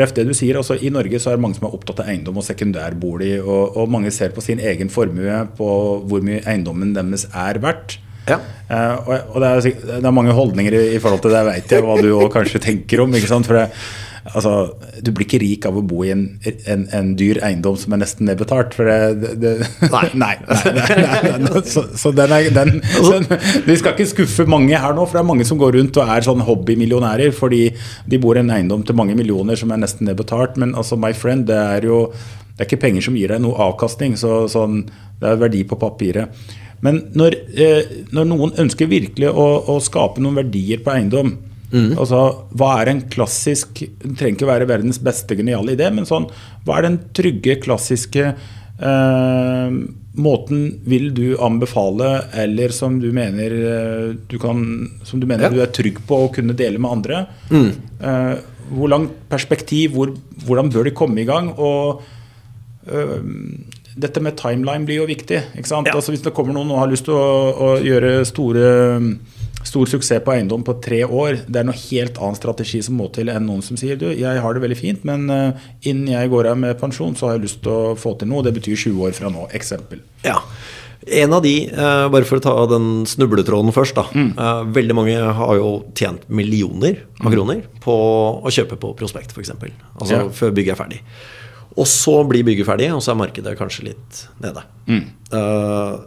Ref 0.00 0.14
det 0.16 0.26
du 0.28 0.34
sier, 0.36 0.58
altså 0.60 0.76
I 0.76 0.92
Norge 0.92 1.20
så 1.22 1.32
er 1.32 1.38
det 1.38 1.44
mange 1.44 1.58
som 1.58 1.68
er 1.68 1.74
opptatt 1.76 2.02
av 2.04 2.10
eiendom 2.12 2.40
og 2.40 2.46
sekundærbolig. 2.46 3.32
Og, 3.42 3.76
og 3.80 3.90
mange 3.92 4.12
ser 4.14 4.34
på 4.36 4.44
sin 4.44 4.62
egen 4.62 4.92
formue, 4.92 5.42
på 5.58 5.72
hvor 6.10 6.24
mye 6.26 6.42
eiendommen 6.44 6.94
deres 6.96 7.28
er 7.30 7.60
verdt. 7.62 7.98
Ja. 8.28 8.36
Uh, 8.70 9.08
og, 9.08 9.14
og 9.34 9.42
det, 9.42 9.50
er, 9.50 9.82
det 9.98 10.04
er 10.04 10.14
mange 10.14 10.34
holdninger 10.36 10.76
i, 10.76 10.84
i 10.94 11.02
forhold 11.02 11.24
til 11.24 11.34
det, 11.34 11.42
veit 11.48 11.72
jeg 11.74 11.86
hva 11.86 11.96
du 11.98 12.12
kanskje 12.32 12.62
tenker 12.62 13.02
om. 13.04 13.16
ikke 13.16 13.30
sant? 13.30 13.48
For 13.48 13.58
det, 13.58 13.70
altså, 14.34 14.52
Du 15.02 15.10
blir 15.14 15.26
ikke 15.26 15.40
rik 15.42 15.66
av 15.68 15.78
å 15.78 15.82
bo 15.86 16.02
i 16.06 16.12
en, 16.14 16.24
en, 16.70 16.86
en 16.96 17.12
dyr 17.18 17.40
eiendom 17.46 17.76
som 17.80 17.94
er 17.94 18.02
nesten 18.02 18.28
nedbetalt. 18.30 18.76
For 18.76 18.88
det, 18.88 18.98
det, 19.22 19.34
det 19.42 19.54
Nei. 19.90 20.04
nei, 20.14 20.34
nei, 20.76 21.34
nei. 21.44 21.62
Så, 21.66 21.84
så 21.98 22.12
den 22.16 22.34
er, 22.36 22.50
den, 22.54 22.80
den, 22.80 23.28
Vi 23.66 23.78
skal 23.80 23.94
ikke 23.94 24.10
skuffe 24.12 24.48
mange 24.50 24.78
her 24.80 24.96
nå, 24.96 25.06
for 25.06 25.18
det 25.18 25.24
er 25.24 25.30
mange 25.32 25.48
som 25.48 25.60
går 25.60 25.76
rundt 25.78 26.00
og 26.00 26.14
er 26.14 26.26
sånn 26.26 26.44
hobbymillionærer 26.46 27.34
fordi 27.36 27.66
de 28.10 28.20
bor 28.22 28.38
i 28.38 28.44
en 28.44 28.52
eiendom 28.54 28.84
til 28.86 28.98
mange 28.98 29.16
millioner 29.18 29.58
som 29.58 29.72
er 29.74 29.82
nesten 29.82 30.08
nedbetalt. 30.10 30.58
Men 30.60 30.76
altså, 30.78 30.98
my 31.00 31.12
friend, 31.16 31.48
det 31.50 31.58
er 31.60 31.90
jo 31.90 32.06
det 32.10 32.66
er 32.66 32.68
ikke 32.68 32.82
penger 32.82 33.06
som 33.06 33.14
gir 33.16 33.32
deg 33.32 33.40
noe 33.40 33.56
avkastning. 33.70 34.18
Så, 34.20 34.42
sånn, 34.52 34.82
det 35.20 35.30
er 35.30 35.38
verdi 35.40 35.62
på 35.68 35.78
papiret. 35.80 36.28
Men 36.84 37.02
når, 37.16 37.36
eh, 37.60 37.92
når 38.12 38.26
noen 38.28 38.52
ønsker 38.60 38.88
virkelig 38.88 39.30
å, 39.32 39.46
å 39.68 39.78
skape 39.84 40.20
noen 40.20 40.38
verdier 40.42 40.80
på 40.84 40.92
eiendom 40.94 41.34
altså, 41.72 42.20
Hva 42.58 42.70
er 42.82 42.88
en 42.90 43.02
klassisk 43.12 43.82
Det 43.84 44.16
trenger 44.18 44.36
ikke 44.36 44.48
være 44.50 44.66
verdens 44.70 44.98
beste 44.98 45.36
geniale 45.38 45.76
idé, 45.76 45.90
men 45.94 46.08
sånn, 46.08 46.26
hva 46.66 46.78
er 46.80 46.88
den 46.88 46.98
trygge, 47.14 47.58
klassiske 47.62 48.24
eh, 48.30 49.70
måten 50.20 50.64
vil 50.90 51.10
du 51.14 51.36
anbefale, 51.38 52.08
eller 52.34 52.72
som 52.74 52.98
du 53.00 53.10
mener 53.14 53.54
eh, 53.54 54.06
du 54.28 54.38
kan 54.42 54.64
Som 55.06 55.20
du 55.22 55.26
mener 55.30 55.46
Ja. 55.46 55.50
du 55.54 55.60
er 55.62 55.70
trygg 55.74 56.00
på 56.08 56.24
å 56.26 56.32
kunne 56.34 56.56
dele 56.58 56.78
med 56.82 56.90
andre? 56.90 57.26
Eh, 57.50 58.36
hvor 58.70 58.88
langt 58.88 59.10
perspektiv, 59.30 59.92
hvor, 59.96 60.12
hvordan 60.46 60.70
bør 60.70 60.84
de 60.86 60.90
komme 60.94 61.18
i 61.22 61.26
gang? 61.26 61.52
Og 61.58 62.02
øh, 62.90 63.22
dette 64.00 64.22
med 64.22 64.36
timeline 64.38 64.86
blir 64.86 65.00
jo 65.02 65.06
viktig. 65.10 65.40
Ja. 65.58 65.94
Altså 65.94 66.12
Hvis 66.14 66.22
det 66.22 66.32
kommer 66.36 66.54
noen 66.54 66.70
og 66.70 66.78
har 66.78 66.90
lyst 66.92 67.04
til 67.08 67.14
å, 67.18 67.50
å 67.58 67.70
gjøre 67.82 68.12
store, 68.28 68.68
stor 69.66 69.86
suksess 69.86 70.22
på 70.24 70.32
eiendom 70.32 70.62
på 70.64 70.74
tre 70.82 71.02
år, 71.04 71.42
det 71.46 71.60
er 71.60 71.66
noe 71.68 71.76
helt 71.76 72.18
annen 72.18 72.38
strategi 72.38 72.80
som 72.82 72.96
må 72.96 73.08
til 73.12 73.28
enn 73.28 73.44
noen 73.46 73.62
som 73.62 73.76
sier 73.76 73.98
du, 74.00 74.06
jeg 74.16 74.40
har 74.40 74.54
det 74.56 74.62
veldig 74.64 74.78
fint, 74.78 75.04
men 75.04 75.28
øh, 75.30 75.64
innen 75.82 76.08
jeg 76.14 76.30
går 76.32 76.48
av 76.52 76.58
med 76.62 76.78
pensjon, 76.80 77.16
så 77.16 77.28
har 77.28 77.36
jeg 77.38 77.44
lyst 77.48 77.62
til 77.64 77.72
å 77.72 77.94
få 77.98 78.14
til 78.18 78.30
noe. 78.30 78.42
Det 78.46 78.54
betyr 78.56 78.76
20 78.76 79.02
år 79.08 79.16
fra 79.16 79.32
nå. 79.32 79.48
Eksempel. 79.56 80.00
Ja. 80.24 80.38
En 81.06 81.32
av 81.32 81.42
de, 81.42 81.54
eh, 81.68 82.06
bare 82.12 82.26
for 82.28 82.36
å 82.40 82.44
ta 82.44 82.52
den 82.68 83.04
snubletråden 83.08 83.72
først 83.72 83.96
da. 83.96 84.04
Mm. 84.12 84.32
veldig 84.76 84.94
mange 84.98 85.16
har 85.16 85.54
jo 85.56 85.70
tjent 85.96 86.26
millioner 86.28 86.98
av 87.24 87.32
kroner 87.32 87.62
på 87.80 87.94
å 88.44 88.52
kjøpe 88.52 88.76
på 88.80 88.94
prospekt, 88.98 89.32
f.eks. 89.32 89.50
Altså 89.96 90.12
Ja. 90.12 90.28
før 90.28 90.52
bygget 90.52 90.76
er 90.76 90.82
ferdig. 90.84 91.00
Og 91.76 91.86
så 91.86 92.18
blir 92.28 92.44
bygget 92.44 92.66
ferdig, 92.66 92.90
og 92.92 93.00
så 93.00 93.12
er 93.12 93.20
markedet 93.22 93.56
kanskje 93.56 93.84
litt 93.92 94.24
nede. 94.42 94.64
Eh, 95.32 95.98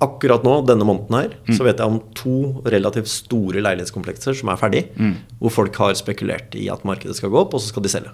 akkurat 0.00 0.44
nå, 0.46 0.54
denne 0.64 0.86
måneden 0.88 1.12
her, 1.18 1.34
så 1.52 1.64
vet 1.66 1.76
jeg 1.80 1.86
om 1.92 1.98
to 2.16 2.62
relativt 2.72 3.10
store 3.12 3.60
leilighetskomplekser 3.60 4.32
som 4.38 4.48
er 4.48 4.56
ferdig, 4.60 4.82
hvor 5.38 5.52
folk 5.52 5.76
har 5.76 5.92
spekulert 5.98 6.54
i 6.56 6.70
at 6.72 6.86
markedet 6.88 7.16
skal 7.18 7.28
gå 7.34 7.36
opp, 7.42 7.52
og 7.54 7.60
så 7.60 7.68
skal 7.72 7.84
de 7.84 7.92
selge. 7.92 8.12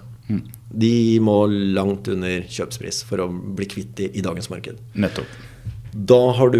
De 0.75 0.91
må 1.23 1.37
langt 1.47 2.09
under 2.11 2.43
kjøpspris 2.51 3.03
for 3.07 3.23
å 3.23 3.29
bli 3.31 3.65
kvitt 3.71 3.95
de 3.95 4.09
i 4.11 4.21
dagens 4.25 4.49
marked. 4.51 4.81
Nettopp. 4.99 5.25
Da 5.95 6.19
har 6.35 6.51
du, 6.51 6.59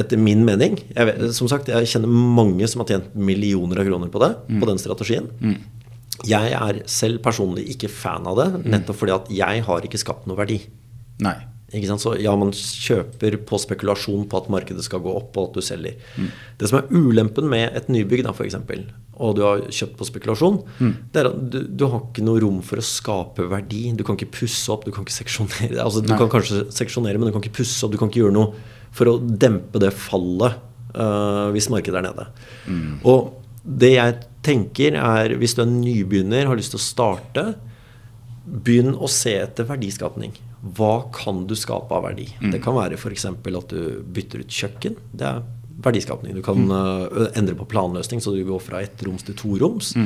etter 0.00 0.16
min 0.16 0.46
mening 0.48 0.78
vet, 0.96 1.20
Som 1.36 1.46
sagt, 1.52 1.68
jeg 1.68 1.86
kjenner 1.92 2.08
mange 2.08 2.64
som 2.66 2.80
har 2.80 2.88
tjent 2.88 3.12
millioner 3.14 3.82
av 3.82 3.84
kroner 3.90 4.08
på 4.08 4.24
det, 4.24 4.32
på 4.58 4.70
den 4.72 4.80
strategien. 4.80 5.28
Jeg 6.24 6.52
er 6.56 6.82
selv 6.86 7.20
personlig 7.24 7.66
ikke 7.74 7.88
fan 7.92 8.24
av 8.26 8.36
det, 8.40 8.64
nettopp 8.72 8.96
fordi 8.96 9.12
at 9.20 9.30
jeg 9.30 9.64
har 9.68 9.84
ikke 9.84 10.00
skapt 10.00 10.24
noe 10.26 10.38
verdi. 10.40 10.62
Nei. 11.20 11.36
Så 11.72 12.14
ja, 12.20 12.34
man 12.36 12.50
kjøper 12.52 13.38
på 13.48 13.58
spekulasjon 13.60 14.26
på 14.28 14.40
at 14.42 14.50
markedet 14.52 14.84
skal 14.84 15.00
gå 15.04 15.12
opp, 15.16 15.36
og 15.40 15.50
at 15.50 15.56
du 15.56 15.64
selger. 15.64 15.96
Det 16.60 16.68
som 16.68 16.82
er 16.82 16.90
ulempen 16.92 17.48
med 17.48 17.72
et 17.78 17.88
nybygg, 17.92 18.24
da, 18.26 18.34
f.eks., 18.36 18.58
og 19.22 19.36
du 19.36 19.42
har 19.44 19.60
kjøpt 19.72 19.96
på 20.00 20.08
spekulasjon, 20.08 20.58
det 21.12 21.20
er 21.20 21.28
at 21.30 21.40
du, 21.52 21.58
du 21.68 21.84
har 21.86 22.00
ikke 22.08 22.24
noe 22.26 22.40
rom 22.42 22.60
for 22.66 22.80
å 22.80 22.84
skape 22.84 23.46
verdi. 23.48 23.84
Du 23.96 24.04
kan 24.04 24.18
ikke 24.18 24.32
pusse 24.40 24.72
opp, 24.72 24.84
du 24.84 24.92
kan 24.92 25.06
ikke 25.06 25.14
seksjonere. 25.14 25.78
Altså, 25.84 26.02
du 26.04 26.10
Nei. 26.12 26.18
kan 26.20 26.30
kanskje 26.32 26.64
seksjonere, 26.74 27.20
men 27.20 27.30
du 27.30 27.36
kan 27.36 27.44
ikke 27.44 27.60
pusse 27.62 27.80
opp, 27.86 27.92
du 27.94 28.00
kan 28.00 28.10
ikke 28.12 28.24
gjøre 28.24 28.36
noe 28.36 28.52
for 28.92 29.08
å 29.08 29.16
dempe 29.20 29.80
det 29.80 29.92
fallet 29.96 30.58
uh, 30.96 31.48
hvis 31.54 31.70
markedet 31.72 32.02
er 32.02 32.08
nede. 32.10 32.28
Og 33.08 33.38
det 33.62 33.94
jeg 33.94 34.16
tenker 34.42 34.96
er, 34.98 35.36
hvis 35.38 35.54
du 35.56 35.62
er 35.64 35.70
nybegynner, 35.70 36.48
har 36.50 36.58
lyst 36.58 36.74
til 36.74 36.82
å 36.82 36.84
starte, 36.84 37.52
Begynn 38.42 38.96
å 38.98 39.06
se 39.06 39.36
etter 39.38 39.68
verdiskapning. 39.68 40.32
Hva 40.62 40.92
kan 41.14 41.42
du 41.50 41.56
skape 41.58 41.90
av 41.94 42.04
verdi? 42.06 42.28
Det 42.52 42.60
kan 42.62 42.76
være 42.78 42.98
f.eks. 42.98 43.26
at 43.26 43.72
du 43.72 44.02
bytter 44.14 44.44
ut 44.44 44.60
kjøkken. 44.60 44.94
Det 45.10 45.26
er 45.26 45.42
verdiskapning. 45.82 46.36
Du 46.36 46.44
kan 46.46 46.68
uh, 46.70 47.26
endre 47.34 47.56
på 47.58 47.66
planløsning, 47.72 48.22
så 48.22 48.34
du 48.34 48.44
går 48.46 48.62
fra 48.62 48.84
ett 48.84 49.02
roms 49.02 49.26
til 49.26 49.36
to 49.38 49.56
roms. 49.58 49.96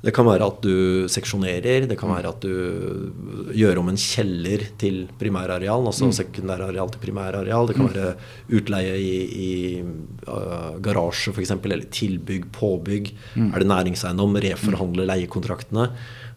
Det 0.00 0.14
kan 0.16 0.24
være 0.24 0.46
at 0.48 0.62
du 0.64 1.04
seksjonerer. 1.12 1.84
Det 1.90 1.98
kan 2.00 2.08
være 2.08 2.30
at 2.32 2.40
du 2.40 3.50
gjør 3.52 3.82
om 3.82 3.90
en 3.92 4.00
kjeller 4.00 4.64
til 4.80 5.02
primærareal, 5.20 5.84
altså 5.90 6.08
sekundærareal 6.16 6.88
til 6.94 7.02
primærareal. 7.02 7.68
Det 7.68 7.76
kan 7.76 7.90
være 7.90 8.14
utleie 8.56 8.96
i, 8.96 9.12
i 9.28 9.50
uh, 10.24 10.80
garasje 10.80 11.34
f.eks., 11.36 11.52
eller 11.58 11.84
tilbygg, 11.92 12.48
påbygg. 12.56 13.12
Er 13.50 13.60
det 13.60 13.68
næringseiendom, 13.68 14.40
reforhandle 14.48 15.04
leiekontraktene. 15.12 15.90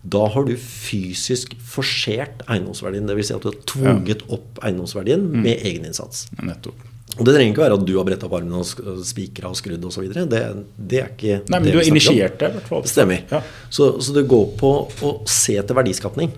Da 0.03 0.25
har 0.33 0.47
du 0.47 0.55
fysisk 0.59 1.53
forsert 1.63 2.41
eiendomsverdien. 2.51 3.05
Dvs. 3.07 3.29
Si 3.29 3.35
at 3.35 3.45
du 3.45 3.51
har 3.51 3.59
tvunget 3.69 4.25
opp 4.35 4.59
eiendomsverdien 4.65 5.23
med 5.31 5.61
egeninnsats. 5.63 6.25
Nettopp. 6.43 6.89
Og 7.13 7.27
det 7.27 7.35
trenger 7.35 7.51
ikke 7.53 7.61
være 7.61 7.75
at 7.77 7.85
du 7.85 7.91
har 7.93 8.07
bretta 8.07 8.25
opp 8.25 8.33
armene 8.39 8.63
og 8.63 9.03
spikra 9.05 9.51
og 9.53 9.57
skrudd 9.59 9.83
osv. 9.85 10.07
Det, 10.09 10.41
det 10.75 10.99
er 10.99 11.11
ikke 11.13 11.35
Nei, 11.45 11.59
men 11.59 11.67
det 11.67 11.75
du 11.75 11.77
har 11.77 11.89
initiert 11.91 12.39
det, 12.41 12.49
i 12.49 12.57
hvert 12.57 12.71
fall. 12.71 12.87
Stemmer. 12.89 13.21
Ja. 13.29 13.41
Så, 13.69 13.91
så 14.01 14.15
det 14.15 14.25
går 14.31 14.47
på 14.59 14.71
å 14.89 15.13
se 15.29 15.55
etter 15.61 15.77
verdiskapning. 15.77 16.33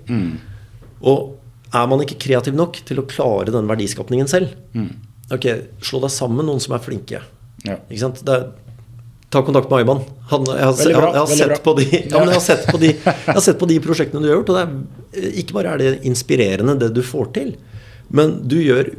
Og 1.05 1.39
er 1.75 1.87
man 1.91 2.03
ikke 2.03 2.19
kreativ 2.27 2.57
nok 2.57 2.81
til 2.87 3.01
å 3.01 3.07
klare 3.09 3.53
den 3.55 3.71
verdiskapningen 3.71 4.29
selv, 4.31 4.53
ok, 5.33 5.47
slå 5.83 6.03
deg 6.03 6.13
sammen 6.13 6.41
med 6.41 6.49
noen 6.51 6.61
som 6.63 6.75
er 6.77 6.83
flinke. 6.83 7.23
Ja. 7.65 7.79
Ikke 7.87 8.03
sant? 8.03 8.21
Det 8.27 8.35
er, 8.35 8.45
ta 9.35 9.43
kontakt 9.45 9.69
med 9.69 9.83
Aiban. 9.83 10.01
Han, 10.31 10.47
jeg, 10.47 10.63
har, 10.63 10.75
bra, 10.95 11.11
jeg, 11.11 11.21
har 11.21 11.31
sett 11.35 11.63
på 11.65 11.75
de, 11.77 11.85
ja, 11.91 12.01
jeg, 12.15 12.33
har 12.33 12.43
sett 12.43 12.67
på 12.71 12.81
de, 12.81 12.91
jeg 12.95 13.35
har 13.35 13.43
sett 13.43 13.61
på 13.61 13.69
de 13.69 13.79
prosjektene 13.83 14.23
du 14.23 14.29
har 14.31 14.39
gjort, 14.39 14.51
og 14.53 14.57
det 14.57 14.65
er, 14.65 15.31
ikke 15.43 15.57
bare 15.57 15.75
er 15.75 15.83
det 15.83 15.93
inspirerende 16.07 16.77
det 16.81 16.91
du 16.95 17.01
får 17.05 17.31
til, 17.35 17.55
men 18.15 18.37
du 18.47 18.57
gjør 18.61 18.93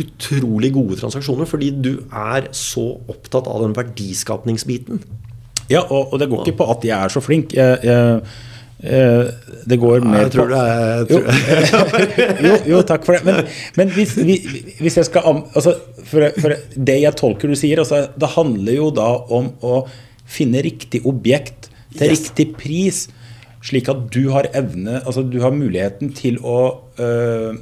utrolig 0.00 0.70
gode 0.74 0.98
transaksjoner 1.00 1.48
fordi 1.48 1.72
du 1.82 1.90
er 2.14 2.46
så 2.56 2.84
opptatt 3.10 3.48
av 3.50 3.64
den 3.64 3.74
verdiskapningsbiten. 3.76 5.02
Ja, 5.70 5.82
og, 5.82 6.12
og 6.12 6.22
det 6.22 6.30
går 6.30 6.44
ikke 6.44 6.60
på 6.60 6.70
at 6.72 6.86
jeg 6.86 6.96
er 6.96 7.12
så 7.12 7.22
flink. 7.22 7.54
Jeg, 7.56 7.82
jeg, 7.86 8.14
eh, 8.20 8.38
det 8.80 9.76
går 9.82 10.00
mer 10.08 10.22
Jeg 10.24 10.32
tror 10.32 10.48
det 10.48 10.60
er 10.64 11.04
tror, 11.10 11.26
jo, 12.46 12.52
jo, 12.72 12.78
takk 12.88 13.04
for 13.04 13.16
det. 13.18 13.24
Men, 13.26 13.40
men 13.76 13.90
hvis, 13.92 14.14
vi- 14.16 14.40
hvis 14.80 14.96
jeg 14.96 15.08
skal 15.10 15.26
altså, 15.54 15.74
for, 16.08 16.30
for 16.40 16.54
Det 16.76 16.96
jeg 17.02 17.16
tolker 17.20 17.50
du 17.52 17.56
sier, 17.60 17.82
altså, 17.82 18.06
det 18.16 18.30
handler 18.38 18.78
jo 18.78 18.88
da 18.96 19.08
om 19.36 19.50
å 19.60 19.82
finne 20.30 20.62
riktig 20.64 21.02
objekt 21.10 21.68
til 21.96 22.06
Yes. 22.06 22.20
riktig 22.30 22.44
pris, 22.54 22.98
slik 23.66 23.88
at 23.90 24.04
du 24.14 24.28
har 24.30 24.46
evne 24.54 25.00
Altså 25.02 25.24
du 25.26 25.40
har 25.42 25.50
muligheten 25.52 26.12
til 26.14 26.38
å 26.46 26.58
øh, 27.02 27.56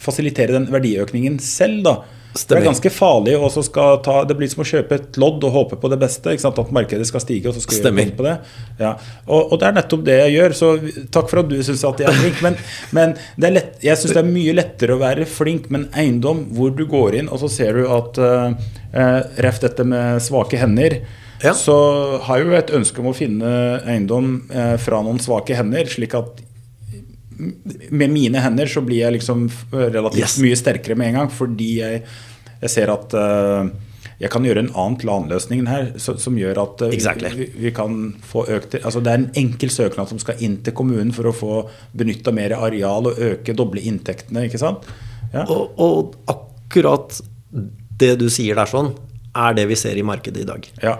fasilitere 0.00 0.52
den 0.58 0.68
verdiøkningen 0.72 1.38
selv, 1.42 1.82
da. 1.88 1.94
For 2.30 2.46
Det 2.52 2.58
er 2.60 2.66
ganske 2.68 2.90
farlig 2.94 3.32
også 3.34 3.64
skal 3.66 3.96
ta 4.06 4.20
Det 4.28 4.36
blir 4.38 4.50
som 4.50 4.62
å 4.62 4.66
kjøpe 4.68 4.98
et 5.00 5.18
lodd 5.18 5.42
og 5.46 5.54
håpe 5.54 5.78
på 5.82 5.90
det 5.90 5.98
beste. 6.00 6.36
At 6.36 6.72
markedet 6.74 7.08
skal 7.08 7.24
stige, 7.24 7.50
og 7.50 7.56
så 7.56 7.64
skal 7.64 7.76
vi 7.76 7.80
Stemmer. 7.80 8.06
lodd 8.06 8.18
på 8.18 8.26
det. 8.26 8.34
Ja. 8.78 8.92
Og, 9.26 9.52
og 9.52 9.60
det 9.60 9.68
er 9.68 9.78
nettopp 9.78 10.04
det 10.06 10.18
jeg 10.20 10.36
gjør. 10.36 10.56
Så 10.60 10.72
takk 11.10 11.30
for 11.32 11.42
at 11.42 11.50
du 11.50 11.56
syns 11.66 11.86
at 11.88 12.02
jeg 12.04 12.10
er 12.10 12.20
flink. 12.20 12.42
Men, 12.46 12.58
men 12.96 13.16
det 13.36 13.48
er 13.50 13.56
lett, 13.56 13.72
jeg 13.84 13.98
syns 13.98 14.14
det 14.14 14.22
er 14.22 14.30
mye 14.30 14.54
lettere 14.56 14.94
å 14.94 15.02
være 15.02 15.26
flink 15.30 15.70
med 15.70 15.82
en 15.82 15.88
eiendom 16.04 16.44
hvor 16.54 16.70
du 16.74 16.84
går 16.90 17.18
inn, 17.20 17.32
og 17.32 17.42
så 17.42 17.50
ser 17.50 17.80
du 17.80 17.88
at 17.90 18.20
uh, 18.22 18.52
Ref 19.40 19.60
dette 19.62 19.84
med 19.86 20.22
svake 20.22 20.58
hender. 20.58 21.00
Ja. 21.42 21.54
Så 21.56 21.74
har 22.26 22.40
jeg 22.40 22.48
jo 22.48 22.56
et 22.58 22.72
ønske 22.76 23.02
om 23.02 23.10
å 23.10 23.16
finne 23.16 23.50
eiendom 23.88 24.32
eh, 24.52 24.74
fra 24.82 24.98
noen 25.04 25.20
svake 25.22 25.56
hender, 25.56 25.88
slik 25.88 26.12
at 26.18 26.42
med 27.90 28.10
mine 28.12 28.40
hender 28.44 28.68
så 28.70 28.82
blir 28.84 29.02
jeg 29.04 29.18
liksom 29.18 29.46
relativt 29.72 30.20
Yes. 30.20 30.38
mye 30.42 30.58
sterkere 30.58 30.96
med 30.98 31.12
en 31.12 31.22
gang, 31.22 31.30
fordi 31.32 31.70
jeg, 31.80 32.02
jeg 32.60 32.72
ser 32.72 32.92
at 32.92 33.14
uh, 33.16 33.68
jeg 34.20 34.30
kan 34.32 34.44
gjøre 34.44 34.64
en 34.66 34.72
annen 34.74 34.98
planløsning 35.00 35.62
her 35.70 35.92
så, 36.02 36.16
som 36.20 36.36
gjør 36.36 36.60
at 36.62 36.82
uh, 36.84 36.92
Exactly. 36.92 37.30
vi, 37.38 37.46
vi 37.66 37.72
kan 37.76 38.14
få 38.26 38.44
økt 38.52 38.76
altså 38.82 39.00
Det 39.00 39.12
er 39.12 39.22
en 39.22 39.30
enkel 39.40 39.72
søknad 39.72 40.10
som 40.12 40.20
skal 40.20 40.42
inn 40.44 40.58
til 40.66 40.76
kommunen 40.76 41.14
for 41.16 41.30
å 41.30 41.34
få 41.36 41.54
benytta 41.96 42.34
mer 42.36 42.56
areal 42.58 43.08
og 43.12 43.22
øke, 43.30 43.56
doble 43.56 43.80
inntektene. 43.88 44.44
ikke 44.50 44.60
sant? 44.60 44.84
Ja. 45.32 45.46
Og, 45.46 45.78
og 45.80 46.18
akkurat 46.28 47.20
det 48.00 48.16
du 48.20 48.28
sier 48.32 48.58
der 48.58 48.68
sånn, 48.70 48.92
er 49.36 49.56
det 49.56 49.66
vi 49.70 49.76
ser 49.78 49.96
i 49.96 50.04
markedet 50.06 50.44
i 50.44 50.48
dag. 50.52 50.68
ja. 50.84 50.98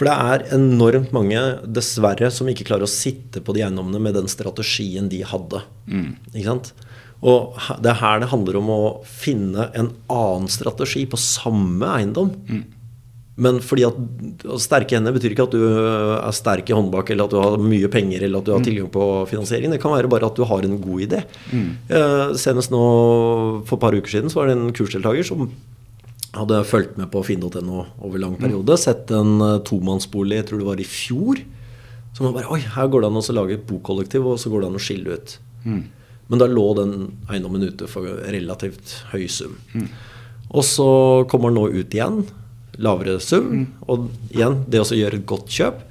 For 0.00 0.08
det 0.08 0.14
er 0.16 0.46
enormt 0.56 1.10
mange, 1.12 1.36
dessverre, 1.68 2.30
som 2.32 2.48
ikke 2.48 2.64
klarer 2.70 2.88
å 2.88 2.88
sitte 2.88 3.42
på 3.44 3.52
de 3.52 3.66
eiendommene 3.66 4.00
med 4.00 4.14
den 4.16 4.30
strategien 4.32 5.10
de 5.12 5.20
hadde. 5.28 5.60
Ikke 6.32 6.46
sant? 6.46 6.70
Og 7.20 7.58
det 7.84 7.90
er 7.92 7.98
her 8.00 8.22
det 8.22 8.30
handler 8.32 8.56
om 8.62 8.70
å 8.72 8.82
finne 9.04 9.66
en 9.76 9.90
annen 10.08 10.48
strategi 10.48 11.02
på 11.04 11.20
samme 11.20 11.84
eiendom. 11.98 12.30
Men 13.40 13.58
fordi 13.64 13.84
at 13.88 13.98
sterke 14.60 14.96
hender 14.96 15.12
betyr 15.16 15.34
ikke 15.34 15.44
at 15.48 15.52
du 15.52 15.62
er 15.68 16.32
sterk 16.36 16.72
i 16.72 16.76
håndbak, 16.76 17.12
eller 17.12 17.28
at 17.28 17.34
du 17.36 17.38
har 17.40 17.60
mye 17.60 17.88
penger, 17.92 18.24
eller 18.24 18.40
at 18.40 18.48
du 18.48 18.54
har 18.56 18.64
tilgang 18.64 18.88
på 18.92 19.04
finansiering. 19.28 19.72
Det 19.72 19.80
kan 19.84 19.92
være 19.92 20.08
bare 20.12 20.28
at 20.32 20.40
du 20.40 20.44
har 20.48 20.64
en 20.64 20.80
god 20.80 21.04
idé. 21.06 21.20
Eh, 21.92 22.32
senest 22.40 22.72
nå 22.72 22.80
for 23.68 23.76
et 23.76 23.84
par 23.84 23.96
uker 23.96 24.16
siden 24.16 24.32
så 24.32 24.40
var 24.40 24.48
det 24.48 24.56
en 24.56 24.72
kursdeltaker 24.76 25.28
som 25.28 25.46
hadde 26.36 26.60
fulgt 26.68 26.98
med 27.00 27.10
på 27.10 27.22
finn.no 27.26 27.84
over 27.98 28.22
lang 28.22 28.36
periode. 28.38 28.76
Sett 28.78 29.10
en 29.14 29.40
eh, 29.44 29.56
tomannsbolig, 29.66 30.40
jeg 30.40 30.50
tror 30.50 30.62
det 30.62 30.68
var 30.68 30.82
i 30.82 30.86
fjor. 30.86 31.40
Som 32.14 32.28
var 32.28 32.36
bare 32.38 32.52
Oi, 32.54 32.60
her 32.74 32.90
går 32.90 33.02
det 33.02 33.10
an 33.10 33.20
å 33.20 33.24
lage 33.36 33.56
et 33.58 33.66
bokollektiv, 33.66 34.26
og 34.26 34.38
så 34.42 34.52
går 34.52 34.64
det 34.64 34.70
an 34.70 34.78
å 34.78 34.82
skille 34.82 35.16
ut. 35.18 35.36
Men 36.30 36.42
da 36.42 36.46
lå 36.46 36.66
den 36.78 36.94
eiendommen 37.30 37.66
ute 37.66 37.88
for 37.90 38.06
relativt 38.30 39.00
høy 39.10 39.26
sum. 39.30 39.56
Og 40.50 40.66
så 40.66 40.90
kommer 41.30 41.50
den 41.50 41.58
nå 41.58 41.66
ut 41.82 41.94
igjen. 41.94 42.22
Lavere 42.82 43.18
sum. 43.22 43.66
Og 43.90 44.10
igjen, 44.30 44.60
det 44.70 44.82
å 44.82 44.98
gjøre 44.98 45.18
et 45.20 45.26
godt 45.30 45.50
kjøp. 45.54 45.82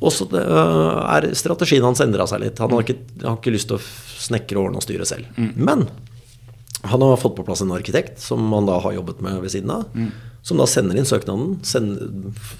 Og 0.00 0.12
så 0.12 0.26
øh, 0.32 1.00
er 1.12 1.28
strategien 1.36 1.84
hans 1.84 2.00
endra 2.04 2.26
seg 2.28 2.42
litt. 2.44 2.60
Han 2.60 2.72
har 2.72 2.84
ikke, 2.84 2.98
har 3.24 3.36
ikke 3.36 3.52
lyst 3.52 3.68
til 3.68 3.76
å 3.76 3.84
snekre, 4.20 4.60
ordne 4.60 4.80
og 4.80 4.84
styre 4.84 5.08
selv. 5.08 5.28
Men 5.56 5.86
Han 6.82 7.02
har 7.04 7.16
fått 7.20 7.34
på 7.36 7.44
plass 7.44 7.60
en 7.60 7.72
arkitekt 7.76 8.20
som 8.22 8.52
han 8.54 8.66
da 8.66 8.78
har 8.80 8.94
jobbet 8.96 9.20
med 9.20 9.40
ved 9.42 9.50
siden 9.52 9.70
av. 9.74 9.84
Som 10.42 10.56
da 10.56 10.64
sender 10.64 10.96
inn 10.96 11.04
søknaden, 11.04 11.58
sender, 11.68 12.08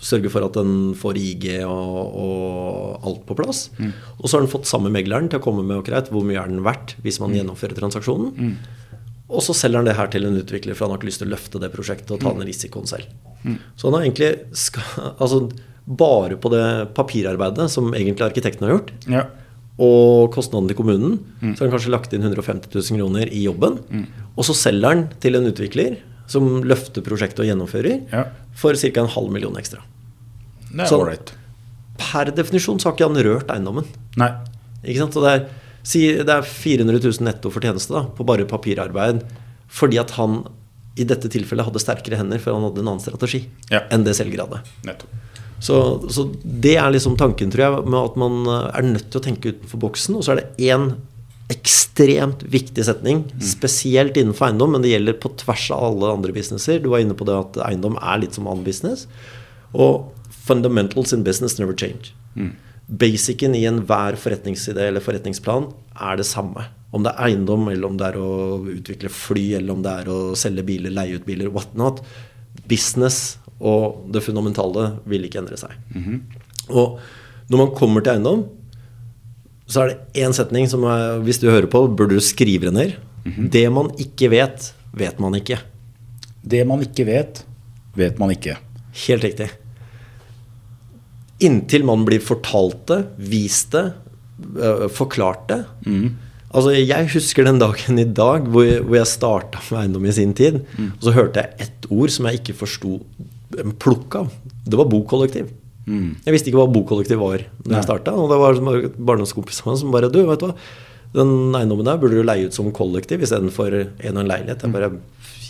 sørger 0.05 0.29
for 0.35 0.45
at 0.45 0.53
den 0.59 0.93
får 1.01 1.17
IG 1.17 1.47
og, 1.65 2.19
og 2.21 3.07
alt 3.09 3.23
på 3.25 3.37
plass. 3.39 3.71
Og 4.19 4.27
så 4.29 4.37
har 4.37 4.45
han 4.45 4.53
fått 4.53 4.69
samme 4.69 4.93
megleren 4.93 5.31
til 5.33 5.41
å 5.41 5.45
komme 5.47 5.65
med 5.65 5.79
og 5.81 5.87
greit, 5.89 6.11
hvor 6.13 6.27
mye 6.27 6.37
er 6.43 6.53
den 6.53 6.61
verdt 6.67 6.97
hvis 7.01 7.21
man 7.23 7.33
gjennomfører 7.33 7.79
transaksjonen. 7.81 8.59
Og 9.31 9.41
så 9.47 9.55
selger 9.57 9.79
han 9.81 9.87
det 9.89 9.97
her 9.97 10.11
til 10.13 10.27
en 10.27 10.37
utvikler, 10.37 10.75
for 10.77 10.85
han 10.85 10.93
har 10.93 11.01
ikke 11.01 11.09
lyst 11.09 11.23
til 11.23 11.31
å 11.31 11.35
løfte 11.37 11.61
det 11.63 11.73
prosjektet 11.73 12.13
og 12.17 12.21
ta 12.21 12.33
den 12.37 12.45
risikoen 12.51 12.89
selv. 12.91 13.09
Så 13.79 13.89
han 13.89 13.97
har 13.97 14.05
egentlig 14.05 14.33
skal, 14.59 14.83
altså, 15.23 15.45
bare 15.87 16.37
på 16.37 16.51
det 16.53 16.65
papirarbeidet 16.99 17.71
som 17.73 17.95
egentlig 17.95 18.27
arkitekten 18.29 18.67
har 18.69 18.77
gjort, 18.77 18.93
Ja. 19.09 19.25
Og 19.81 20.31
kostnaden 20.35 20.69
til 20.69 20.77
kommunen, 20.77 21.15
så 21.41 21.63
har 21.63 21.69
han 21.71 21.73
kanskje 21.73 21.93
lagt 21.95 22.13
inn 22.13 22.23
150 22.27 22.69
000 22.75 22.99
kroner 23.01 23.31
i 23.33 23.43
jobben. 23.47 23.79
Og 24.37 24.45
så 24.45 24.53
selger 24.55 24.89
han 24.93 25.07
til 25.23 25.39
en 25.39 25.49
utvikler 25.49 25.97
som 26.31 26.61
løfter 26.69 27.03
prosjektet 27.03 27.41
og 27.43 27.49
gjennomfører, 27.49 28.03
Ja. 28.13 28.25
for 28.55 28.75
ca. 28.77 29.01
en 29.01 29.09
halv 29.09 29.33
million 29.33 29.57
ekstra. 29.57 29.81
Det 30.71 30.81
er 30.85 30.87
Så- 30.87 31.01
ålreit. 31.01 31.33
Per 31.99 32.31
definisjon 32.31 32.79
så 32.79 32.85
har 32.91 32.93
ikke 32.97 33.09
han 33.09 33.25
rørt 33.25 33.49
eiendommen. 33.51 33.85
Nei. 34.17 34.31
Ikke 34.85 34.99
sant? 34.99 35.13
Så 35.15 35.21
det 35.25 35.33
er, 35.41 35.49
si, 35.83 36.07
det 36.17 36.29
er 36.29 36.43
400 36.43 37.01
000 37.03 37.25
netto 37.25 37.51
fortjeneste 37.51 37.91
da, 37.93 38.03
på 38.05 38.25
bare 38.25 38.45
papirarbeid. 38.47 39.23
Fordi 39.69 39.99
at 39.99 40.11
han 40.13 40.45
i 40.97 41.05
dette 41.05 41.29
tilfellet 41.31 41.65
hadde 41.65 41.81
sterkere 41.81 42.17
hender, 42.19 42.39
for 42.39 42.53
han 42.55 42.63
hadde 42.69 42.79
en 42.81 42.89
annen 42.89 43.01
strategi 43.01 43.47
Ja. 43.71 43.81
enn 43.91 44.05
det 44.05 44.15
selger 44.17 44.41
hadde. 44.47 44.61
Nettopp. 44.85 45.09
Så, 45.61 45.77
så 46.09 46.25
det 46.43 46.79
er 46.81 46.91
liksom 46.93 47.19
tanken, 47.21 47.53
tror 47.53 47.67
jeg, 47.67 47.85
med 47.85 48.01
at 48.01 48.19
man 48.21 48.43
eh, 48.49 48.69
er 48.81 48.87
nødt 48.87 49.11
til 49.13 49.21
å 49.21 49.25
tenke 49.25 49.53
utenfor 49.53 49.83
boksen. 49.83 50.17
Og 50.17 50.25
så 50.25 50.35
er 50.35 50.41
det 50.41 50.71
én 50.73 50.95
ekstremt 51.51 52.45
viktig 52.47 52.85
setning, 52.87 53.25
spesielt 53.43 54.17
innenfor 54.17 54.49
eiendom, 54.49 54.73
men 54.75 54.85
det 54.85 54.93
gjelder 54.93 55.19
på 55.21 55.33
tvers 55.41 55.67
av 55.75 55.83
alle 55.91 56.13
andre 56.15 56.35
businesser. 56.37 56.79
Du 56.81 56.91
var 56.93 57.03
inne 57.03 57.17
på 57.19 57.27
det 57.29 57.37
at 57.37 57.61
eiendom 57.67 57.99
er 57.99 58.23
litt 58.23 58.39
som 58.39 58.49
annen 58.49 58.65
business. 58.67 59.07
Og 59.75 60.13
fundamentals 60.47 61.13
in 61.13 61.25
business 61.27 61.59
never 61.59 61.77
change. 61.77 62.15
Basicen 62.87 63.55
i 63.55 63.67
enhver 63.69 64.17
forretningsidé 64.19 64.89
eller 64.91 65.03
forretningsplan 65.05 65.69
er 65.99 66.23
det 66.23 66.27
samme. 66.27 66.69
Om 66.95 67.05
det 67.07 67.13
er 67.13 67.29
eiendom, 67.29 67.69
eller 67.71 67.87
om 67.87 67.99
det 67.99 68.09
er 68.09 68.19
å 68.19 68.31
utvikle 68.71 69.13
fly, 69.15 69.45
eller 69.61 69.77
om 69.77 69.85
det 69.85 69.93
er 70.03 70.11
å 70.11 70.19
selge 70.39 70.65
biler, 70.67 70.95
leie 70.95 71.19
ut 71.19 71.27
biler, 71.27 71.51
whatnot. 71.55 72.03
Business 72.71 73.40
og 73.61 74.07
det 74.13 74.23
fundamentale 74.25 74.87
vil 75.07 75.25
ikke 75.27 75.39
endre 75.43 75.57
seg. 75.61 75.75
Og 76.71 76.99
når 77.51 77.59
man 77.65 77.75
kommer 77.77 78.01
til 78.01 78.15
eiendom, 78.15 78.45
så 79.71 79.83
er 79.85 79.89
det 79.93 80.25
én 80.25 80.33
setning 80.35 80.67
som 80.71 80.83
er, 80.89 81.19
hvis 81.23 81.39
du 81.39 81.47
hører 81.51 81.69
på, 81.71 81.85
burde 81.95 82.17
du 82.17 82.21
skrive 82.25 82.71
det 82.71 82.73
ned. 82.75 82.93
Det 83.53 83.67
man 83.73 83.91
ikke 84.01 84.31
vet, 84.33 84.73
vet 84.97 85.21
man 85.21 85.35
ikke. 85.39 85.59
Det 86.43 86.67
man 86.67 86.81
ikke 86.83 87.05
vet, 87.07 87.43
vet 87.95 88.19
man 88.19 88.31
ikke. 88.35 88.57
Helt 89.07 89.23
riktig. 89.25 89.51
Inntil 91.41 91.85
man 91.89 92.03
blir 92.05 92.21
fortalt 92.21 92.83
det, 92.91 92.99
vist 93.31 93.73
det, 93.73 93.87
øh, 94.57 94.89
forklart 94.93 95.47
det. 95.49 95.61
Altså, 96.53 96.71
Jeg 96.75 97.09
husker 97.13 97.45
den 97.45 97.59
dagen 97.61 97.99
i 97.99 98.05
dag 98.05 98.41
hvor, 98.51 98.67
hvor 98.83 98.97
jeg 98.97 99.07
starta 99.07 99.59
med 99.71 99.81
eiendom 99.85 100.07
i 100.07 100.13
sin 100.13 100.35
tid. 100.35 100.61
Og 100.99 101.03
så 101.07 101.13
hørte 101.15 101.41
jeg 101.45 101.55
ett 101.69 101.87
ord 101.91 102.11
som 102.11 102.27
jeg 102.27 102.41
ikke 102.41 102.57
forsto 102.59 103.01
plukk 103.83 104.15
av. 104.21 104.31
Det 104.67 104.79
var 104.79 104.89
bokollektiv. 104.91 105.51
Jeg 105.91 106.35
visste 106.35 106.51
ikke 106.53 106.61
hva 106.61 106.71
bokollektiv 106.71 107.19
var 107.19 107.43
da 107.65 107.81
jeg 107.81 107.89
starta. 107.89 108.15
Og 108.15 108.31
det 108.31 108.39
var 108.39 108.61
barndomskompisene 108.95 109.77
som 109.81 109.91
bare 109.95 110.11
Du, 110.13 110.21
vet 110.29 110.43
du 110.43 110.47
hva. 110.51 110.55
Den 111.17 111.51
eiendommen 111.59 111.89
der 111.89 111.99
burde 111.99 112.21
du 112.21 112.23
leie 112.23 112.47
ut 112.47 112.55
som 112.55 112.69
kollektiv 112.71 113.25
istedenfor 113.27 113.75
en 113.75 114.15
og 114.15 114.23
en 114.23 114.31
leilighet. 114.31 114.63
Jeg 114.63 114.75
bare 114.75 114.93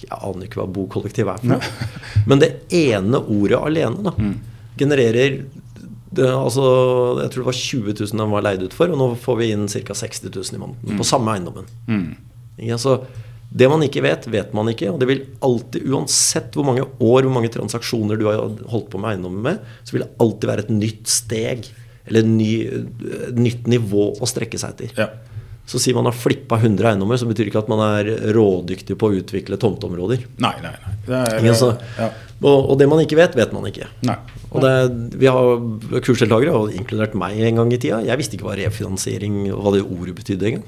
Jeg 0.01 0.17
aner 0.17 0.47
ikke 0.47 0.63
hva 0.63 0.69
bokollektiv 0.73 1.29
er 1.29 1.43
for 1.43 1.51
noe. 1.53 1.91
Men 2.31 2.41
det 2.41 2.55
ene 2.73 3.21
ordet 3.21 3.59
alene 3.61 4.07
da, 4.07 4.15
genererer 4.81 5.43
det, 6.11 6.25
altså, 6.27 6.63
Jeg 7.21 7.31
tror 7.35 7.43
det 7.45 7.51
var 7.51 7.59
20 7.61 7.93
000 8.01 8.23
den 8.23 8.33
var 8.33 8.43
leid 8.43 8.63
ut 8.65 8.73
for, 8.75 8.91
og 8.91 8.99
nå 8.99 9.11
får 9.21 9.37
vi 9.43 9.51
inn 9.53 9.69
ca. 9.69 9.95
60 9.95 10.31
000 10.33 10.57
i 10.57 10.63
måneden 10.63 10.99
på 10.99 11.07
samme 11.07 11.37
eiendommen. 11.37 11.69
Ikke? 12.57 12.79
Så 12.81 12.97
det 13.51 13.67
man 13.71 13.83
ikke 13.83 14.03
vet, 14.05 14.29
vet 14.31 14.53
man 14.55 14.71
ikke. 14.71 14.93
Og 14.93 15.01
det 15.03 15.09
vil 15.11 15.25
alltid, 15.43 15.87
uansett 15.91 16.55
hvor 16.55 16.67
mange 16.69 16.85
år, 16.87 17.25
hvor 17.27 17.33
mange 17.35 17.51
transaksjoner 17.51 18.21
du 18.21 18.29
har 18.29 18.45
holdt 18.71 18.91
på 18.93 19.01
med 19.03 19.17
eiendommen 19.17 19.43
med, 19.43 19.65
så 19.83 19.97
vil 19.97 20.05
det 20.05 20.13
alltid 20.23 20.53
være 20.53 20.67
et 20.67 20.75
nytt 20.75 21.11
steg 21.11 21.67
eller 22.07 22.23
et 22.23 22.31
ny, 22.31 22.53
nytt 23.39 23.67
nivå 23.71 24.13
å 24.19 24.29
strekke 24.29 24.59
seg 24.59 24.77
etter. 24.77 24.95
Ja. 24.99 25.11
Så 25.71 25.79
sier 25.79 25.95
man 25.95 26.09
har 26.09 26.17
flippa 26.17 26.57
100 26.59 26.89
eiendommer, 26.93 27.19
så 27.21 27.29
betyr 27.29 27.51
ikke 27.51 27.61
at 27.61 27.69
man 27.71 27.83
er 27.85 28.09
rådyktig 28.35 28.97
på 28.99 29.11
å 29.11 29.19
utvikle 29.21 29.59
tomteområder. 29.61 30.25
Nei, 30.43 30.57
nei, 30.65 30.73
nei. 30.75 30.95
Det 31.07 31.19
er, 31.19 31.37
Ikke? 31.39 31.59
Så, 31.59 31.69
ja. 31.99 32.09
og, 32.41 32.73
og 32.73 32.81
det 32.81 32.89
man 32.91 33.03
ikke 33.05 33.19
vet, 33.21 33.37
vet 33.39 33.53
man 33.55 33.69
ikke. 33.71 33.87
Nei. 34.09 34.17
Og 34.51 34.65
det, 34.65 34.73
vi 35.21 35.31
har 35.31 36.01
kursdeltakere, 36.03 36.57
og 36.57 36.75
inkludert 36.75 37.15
meg 37.19 37.39
en 37.47 37.63
gang 37.63 37.71
i 37.75 37.79
tida. 37.79 38.01
Jeg 38.07 38.19
visste 38.19 38.39
ikke 38.39 38.49
hva 38.49 38.59
refinansiering 38.59 39.45
hva 39.55 39.75
det 39.77 39.85
ordet 39.87 40.17
betydde 40.19 40.51
engang. 40.51 40.67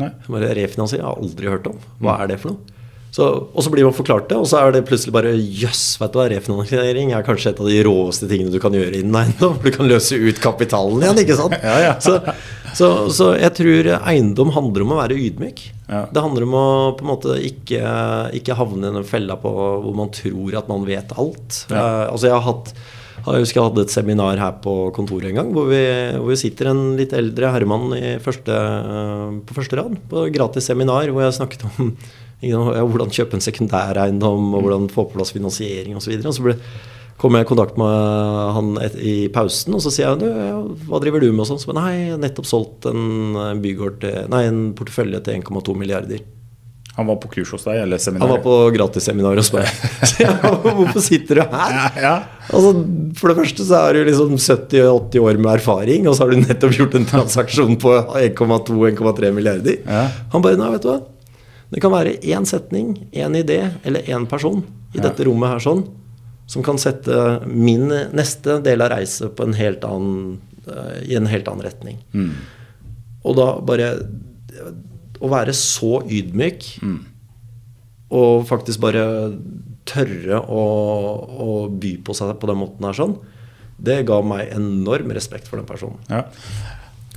Nei. 0.00 0.10
Bare 0.32 0.52
refinansiering 0.58 1.06
har 1.06 1.16
jeg 1.16 1.26
aldri 1.28 1.54
hørt 1.54 1.70
om. 1.70 1.80
Hva 2.02 2.18
er 2.24 2.32
det 2.32 2.40
for 2.42 2.54
noe? 2.54 2.76
Så, 3.10 3.24
og 3.26 3.64
så 3.66 3.70
blir 3.72 3.82
man 3.82 3.94
forklart 3.94 4.28
det, 4.30 4.36
og 4.38 4.46
så 4.46 4.60
er 4.60 4.74
det 4.74 4.84
plutselig 4.86 5.12
bare 5.16 5.32
jøss, 5.34 5.96
vet 5.98 6.12
du 6.14 6.18
hva, 6.20 6.28
refinansiering 6.30 7.10
er 7.16 7.24
kanskje 7.26 7.50
et 7.50 7.62
av 7.62 7.66
de 7.66 7.80
råeste 7.82 8.28
tingene 8.30 8.52
du 8.54 8.60
kan 8.62 8.74
gjøre 8.76 9.00
innen 9.00 9.16
eiendom. 9.18 9.56
Du 9.64 9.66
kan 9.74 9.90
løse 9.90 10.14
ut 10.14 10.38
kapitalen 10.42 11.02
igjen, 11.02 11.22
ikke 11.24 11.38
sant? 11.40 11.56
Ja, 11.70 11.74
ja. 11.82 11.96
Så, 11.98 12.20
så, 12.78 12.90
så 13.10 13.32
jeg 13.34 13.50
tror 13.58 13.90
eiendom 13.98 14.54
handler 14.54 14.86
om 14.86 14.94
å 14.94 15.00
være 15.00 15.18
ydmyk. 15.18 15.64
Ja. 15.90 16.04
Det 16.14 16.22
handler 16.22 16.46
om 16.46 16.54
å 16.54 16.64
på 16.94 17.02
en 17.02 17.10
måte 17.10 17.34
ikke, 17.50 17.82
ikke 18.38 18.58
havne 18.60 18.92
i 18.92 18.98
den 19.00 19.08
fella 19.10 19.34
på 19.42 19.50
hvor 19.58 19.98
man 19.98 20.14
tror 20.14 20.60
at 20.62 20.70
man 20.70 20.86
vet 20.86 21.10
alt. 21.18 21.64
Eh, 21.66 22.04
altså 22.06 22.30
jeg 22.30 22.36
har 22.38 22.46
hatt 22.46 22.70
jeg 23.26 23.44
husker 23.44 23.60
jeg 23.60 23.66
hadde 23.68 23.84
et 23.84 23.92
seminar 23.92 24.40
her 24.40 24.56
på 24.64 24.74
kontoret 24.96 25.30
en 25.30 25.40
gang 25.40 25.50
hvor 25.54 25.68
vi, 25.70 25.82
hvor 26.16 26.30
vi 26.30 26.38
sitter 26.40 26.70
en 26.70 26.82
litt 26.98 27.12
eldre 27.16 27.52
herremann 27.54 27.92
første, 28.24 28.54
eh, 28.54 29.34
på 29.46 29.56
første 29.56 29.78
rad 29.80 29.98
på 30.10 30.24
gratis 30.34 30.70
seminar 30.70 31.10
hvor 31.10 31.26
jeg 31.26 31.36
snakket 31.36 31.66
om 31.68 31.92
ja, 32.52 32.60
hvordan 32.60 33.12
kjøpe 33.12 33.36
en 33.36 33.44
sekundæreiendom 33.44 34.54
og 34.54 34.64
hvordan 34.64 34.88
få 34.92 35.04
på 35.04 35.18
plass 35.18 35.34
finansiering 35.36 35.98
osv. 35.98 36.16
Så 36.16 36.30
og 36.30 36.36
så 36.38 36.46
ble, 36.46 36.56
kom 37.20 37.36
jeg 37.36 37.44
i 37.44 37.50
kontakt 37.50 37.76
med 37.80 37.92
han 38.56 38.72
et, 38.80 38.96
i 38.96 39.14
pausen, 39.32 39.76
og 39.76 39.84
så 39.84 39.92
sier 39.92 40.08
jeg 40.08 40.32
ja, 40.48 40.56
hva 40.88 41.02
driver 41.04 41.20
du 41.20 41.28
med? 41.28 41.44
og 41.44 41.50
sånn. 41.50 41.60
Så, 41.60 41.74
nei, 41.76 41.90
jeg 41.98 42.14
har 42.14 42.22
nettopp 42.22 42.48
solgt 42.48 42.88
en, 42.88 43.36
en 43.36 43.60
bygård 43.60 44.08
nei, 44.32 44.44
en 44.48 44.70
portefølje 44.78 45.20
til 45.26 45.42
1,2 45.42 45.76
milliarder. 45.76 46.24
Han 47.00 47.08
var 47.08 47.16
på 47.22 47.30
kurs 47.32 47.50
hos 47.54 47.64
deg, 47.64 47.78
eller 47.82 48.00
Han 48.20 48.32
var 48.34 48.42
på 48.44 48.56
gratisseminar 48.74 49.38
hos 49.40 49.48
meg. 49.54 49.68
Så 50.10 50.20
jeg, 50.20 50.34
Hvorfor 50.64 51.00
sitter 51.04 51.40
du 51.40 51.44
her? 51.46 51.76
Ja, 51.76 51.86
ja. 51.96 52.14
Altså, 52.50 52.74
for 53.16 53.32
det 53.32 53.38
første 53.38 53.64
så 53.64 53.78
er 53.86 53.96
du 53.96 54.10
liksom 54.10 54.34
70-80 54.36 55.24
år 55.24 55.38
med 55.40 55.52
erfaring, 55.54 56.08
og 56.10 56.16
så 56.18 56.26
har 56.26 56.34
du 56.34 56.42
nettopp 56.42 56.74
gjort 56.76 56.96
en 56.98 57.06
transaksjon 57.08 57.78
på 57.80 57.94
1,2-1,3 58.20 59.32
milliarder. 59.36 59.80
Ja. 59.86 60.04
Han 60.34 60.44
bare 60.44 60.60
Nei, 60.60 60.68
vet 60.74 60.84
du 60.84 60.90
hva. 60.90 60.98
Det 61.70 61.80
kan 61.80 61.94
være 61.94 62.18
én 62.26 62.44
setning, 62.50 62.92
én 63.14 63.38
idé 63.38 63.62
eller 63.86 64.06
én 64.10 64.26
person 64.28 64.60
i 64.92 65.00
dette 65.00 65.24
rommet 65.24 65.54
her 65.54 65.62
sånn 65.62 65.84
som 66.50 66.64
kan 66.66 66.78
sette 66.82 67.40
min 67.46 67.86
neste 68.10 68.58
del 68.64 68.82
av 68.82 68.90
reise 68.90 69.28
på 69.30 69.46
en 69.46 69.54
helt 69.54 69.84
annen, 69.86 70.40
eh, 70.66 70.96
i 71.12 71.14
en 71.14 71.28
helt 71.30 71.46
annen 71.46 71.62
retning. 71.62 72.00
Mm. 72.10 72.32
Og 73.22 73.36
da 73.38 73.46
bare 73.62 73.92
Å 75.20 75.28
være 75.28 75.52
så 75.56 76.00
ydmyk 76.08 76.68
Mm. 76.82 76.98
og 78.10 78.46
faktisk 78.48 78.80
bare 78.82 79.02
tørre 79.86 80.40
å, 80.42 80.62
å 81.30 81.68
by 81.70 81.96
på 82.04 82.14
seg 82.16 82.32
på 82.40 82.48
den 82.50 82.58
måten 82.60 82.84
her 82.88 82.96
sånn, 82.96 83.16
det 83.80 84.00
ga 84.08 84.20
meg 84.22 84.50
enorm 84.54 85.12
respekt 85.16 85.46
for 85.48 85.56
den 85.60 85.66
personen. 85.68 85.98
Ja. 86.10 86.24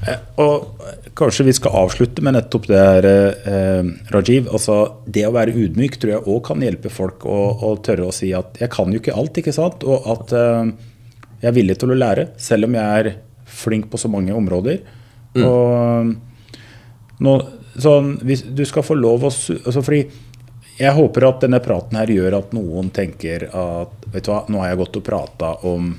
Eh, 0.07 0.19
Og 0.41 0.79
kanskje 1.15 1.45
vi 1.47 1.53
skal 1.55 1.71
avslutte 1.83 2.21
med 2.25 2.33
nettopp 2.35 2.67
det 2.67 2.79
her, 2.79 3.05
eh, 3.07 3.83
Rajiv. 4.11 4.47
Altså, 4.51 4.77
det 5.07 5.25
å 5.27 5.33
være 5.35 5.53
ydmyk 5.55 5.97
tror 5.99 6.11
jeg 6.15 6.25
òg 6.27 6.41
kan 6.47 6.59
hjelpe 6.65 6.91
folk 6.91 7.25
å, 7.25 7.39
å 7.63 7.73
tørre 7.83 8.07
å 8.09 8.13
si 8.15 8.31
at 8.33 8.57
jeg 8.59 8.69
kan 8.73 8.91
jo 8.91 8.99
ikke 8.99 9.15
alt, 9.15 9.37
ikke 9.39 9.53
sant? 9.55 9.83
Og 9.83 10.07
at 10.13 10.33
eh, 10.33 10.71
jeg 11.43 11.49
er 11.51 11.57
villig 11.57 11.77
til 11.79 11.91
å 11.93 11.99
lære, 11.99 12.29
selv 12.37 12.65
om 12.69 12.73
jeg 12.79 12.99
er 13.03 13.11
flink 13.45 13.89
på 13.91 13.99
så 14.01 14.09
mange 14.11 14.33
områder. 14.35 14.79
Og 15.41 16.13
nå, 17.23 17.33
sånn, 17.79 18.15
hvis 18.21 18.45
du 18.53 18.63
skal 18.69 18.85
få 18.85 18.97
lov 18.99 19.27
å 19.27 19.31
altså 19.31 19.81
fordi 19.81 20.03
jeg 20.73 20.93
håper 20.97 21.27
at 21.27 21.43
denne 21.43 21.59
praten 21.61 21.99
her 21.99 22.09
gjør 22.09 22.39
at 22.39 22.53
noen 22.57 22.89
tenker 22.93 23.45
at 23.49 24.07
vet 24.13 24.25
du 24.25 24.31
hva, 24.31 24.39
nå 24.49 24.61
har 24.61 24.71
jeg 24.71 24.81
gått 24.81 24.99
og 24.99 25.05
prata 25.05 25.51
om 25.69 25.93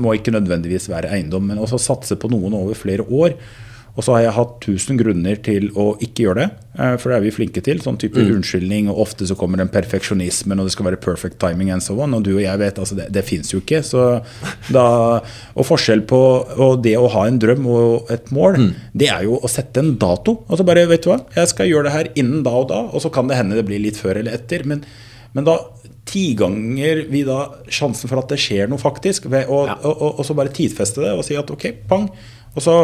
må 0.00 0.12
ikke 0.14 0.34
nødvendigvis 0.34 0.86
være 0.90 1.10
eiendom, 1.16 1.48
men 1.50 1.58
også 1.58 1.80
satse 1.82 2.14
på 2.20 2.28
noen 2.30 2.54
over 2.54 2.78
flere 2.78 3.02
år. 3.02 3.34
Og 3.98 4.04
så 4.06 4.14
har 4.14 4.22
jeg 4.22 4.34
hatt 4.36 4.66
1000 4.70 4.98
grunner 5.00 5.38
til 5.44 5.66
å 5.74 5.86
ikke 6.00 6.22
gjøre 6.24 6.36
det, 6.44 6.48
eh, 6.78 6.92
for 6.96 7.10
det 7.10 7.16
er 7.18 7.24
vi 7.24 7.32
flinke 7.34 7.62
til. 7.66 7.80
Sånn 7.82 7.98
type 8.00 8.22
unnskyldning, 8.22 8.88
og 8.92 9.00
ofte 9.02 9.26
så 9.26 9.34
kommer 9.36 9.58
den 9.58 9.68
perfeksjonismen, 9.72 10.60
og 10.62 10.68
det 10.68 10.72
skal 10.76 10.86
være 10.86 11.00
perfect 11.02 11.38
timing 11.42 11.72
and 11.74 11.82
so 11.82 11.96
on. 12.00 12.14
Og 12.14 12.22
du 12.24 12.30
og 12.36 12.42
jeg 12.44 12.58
vet, 12.62 12.78
altså 12.78 12.96
det, 12.96 13.08
det 13.12 13.24
fins 13.26 13.50
jo 13.52 13.58
ikke. 13.60 13.82
Så 13.84 14.04
da, 14.70 14.86
og 15.54 15.66
forskjell 15.66 16.04
på 16.08 16.20
og 16.60 16.82
det 16.86 16.94
å 17.00 17.10
ha 17.12 17.26
en 17.26 17.38
drøm 17.42 17.66
og 17.66 18.10
et 18.14 18.30
mål, 18.32 18.60
det 18.94 19.10
er 19.10 19.26
jo 19.26 19.40
å 19.42 19.50
sette 19.50 19.82
en 19.82 19.96
dato. 20.00 20.38
Altså 20.48 20.64
bare, 20.64 20.86
vet 20.90 21.02
du 21.04 21.10
hva, 21.12 21.20
jeg 21.36 21.50
skal 21.52 21.68
gjøre 21.72 21.88
det 21.90 21.96
her 21.98 22.12
innen 22.14 22.42
da 22.46 22.54
og 22.62 22.68
da, 22.70 22.80
og 22.94 23.02
så 23.02 23.10
kan 23.12 23.28
det 23.28 23.36
hende 23.40 23.58
det 23.58 23.66
blir 23.68 23.82
litt 23.82 23.98
før 24.00 24.22
eller 24.22 24.38
etter. 24.38 24.64
Men, 24.70 24.84
men 25.34 25.44
da 25.46 25.58
tiganger 26.10 27.04
vi 27.10 27.22
da 27.26 27.38
sjansen 27.70 28.10
for 28.10 28.18
at 28.22 28.30
det 28.32 28.38
skjer 28.42 28.70
noe 28.70 28.80
faktisk, 28.80 29.28
å, 29.30 29.32
Ja. 29.66 29.76
og, 29.84 29.90
og, 29.94 30.18
og 30.20 30.26
så 30.26 30.34
bare 30.38 30.52
tidfeste 30.54 31.02
det 31.04 31.12
og 31.14 31.24
si 31.26 31.36
at 31.38 31.50
ok, 31.52 31.68
pang. 31.90 32.08
Og 32.56 32.64
så 32.64 32.76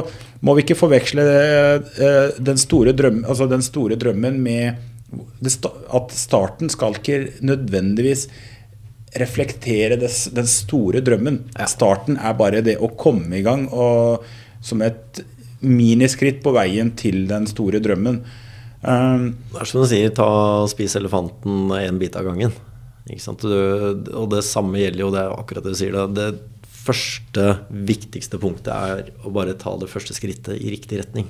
må 0.47 0.55
vi 0.55 0.65
ikke 0.65 0.79
forveksle 0.79 1.25
eh, 1.27 2.37
den, 2.39 2.59
store 2.61 2.95
drømmen, 2.97 3.25
altså 3.27 3.49
den 3.51 3.65
store 3.67 3.99
drømmen 3.99 4.39
med 4.43 4.85
at 5.95 6.13
starten 6.15 6.71
skal 6.73 6.99
ikke 6.99 7.41
nødvendigvis 7.47 8.27
reflektere 9.17 9.97
den 9.99 10.51
store 10.51 11.01
drømmen. 11.05 11.41
Starten 11.71 12.19
er 12.19 12.37
bare 12.39 12.63
det 12.65 12.77
å 12.83 12.93
komme 12.99 13.39
i 13.39 13.45
gang 13.47 13.67
og, 13.71 14.27
som 14.61 14.83
et 14.85 15.23
miniskritt 15.67 16.43
på 16.45 16.53
veien 16.55 16.93
til 16.99 17.25
den 17.31 17.47
store 17.49 17.81
drømmen. 17.83 18.21
Um, 18.87 19.31
Det 19.53 19.63
er 19.63 19.71
som 19.71 19.83
du 19.83 19.89
sier, 19.91 20.13
ta 20.15 20.29
spis 20.71 20.99
elefanten 20.99 21.73
én 21.79 21.99
bit 21.99 22.19
av 22.19 22.29
gangen. 22.29 22.53
Du, 23.07 23.51
og 24.19 24.29
det 24.35 24.43
samme 24.45 24.83
gjelder 24.83 25.05
jo, 25.05 25.11
det 25.15 25.25
akkurat 25.31 25.65
det 25.65 25.75
du 25.75 25.79
sier. 25.79 25.97
Det, 25.97 26.07
Det 26.15 26.56
første, 26.87 27.47
viktigste 27.71 28.41
punktet 28.43 28.73
er 28.73 29.11
å 29.27 29.33
bare 29.35 29.57
ta 29.59 29.75
det 29.81 29.91
første 29.93 30.17
skrittet 30.17 30.57
i 30.59 30.73
riktig 30.73 31.01
retning. 31.03 31.29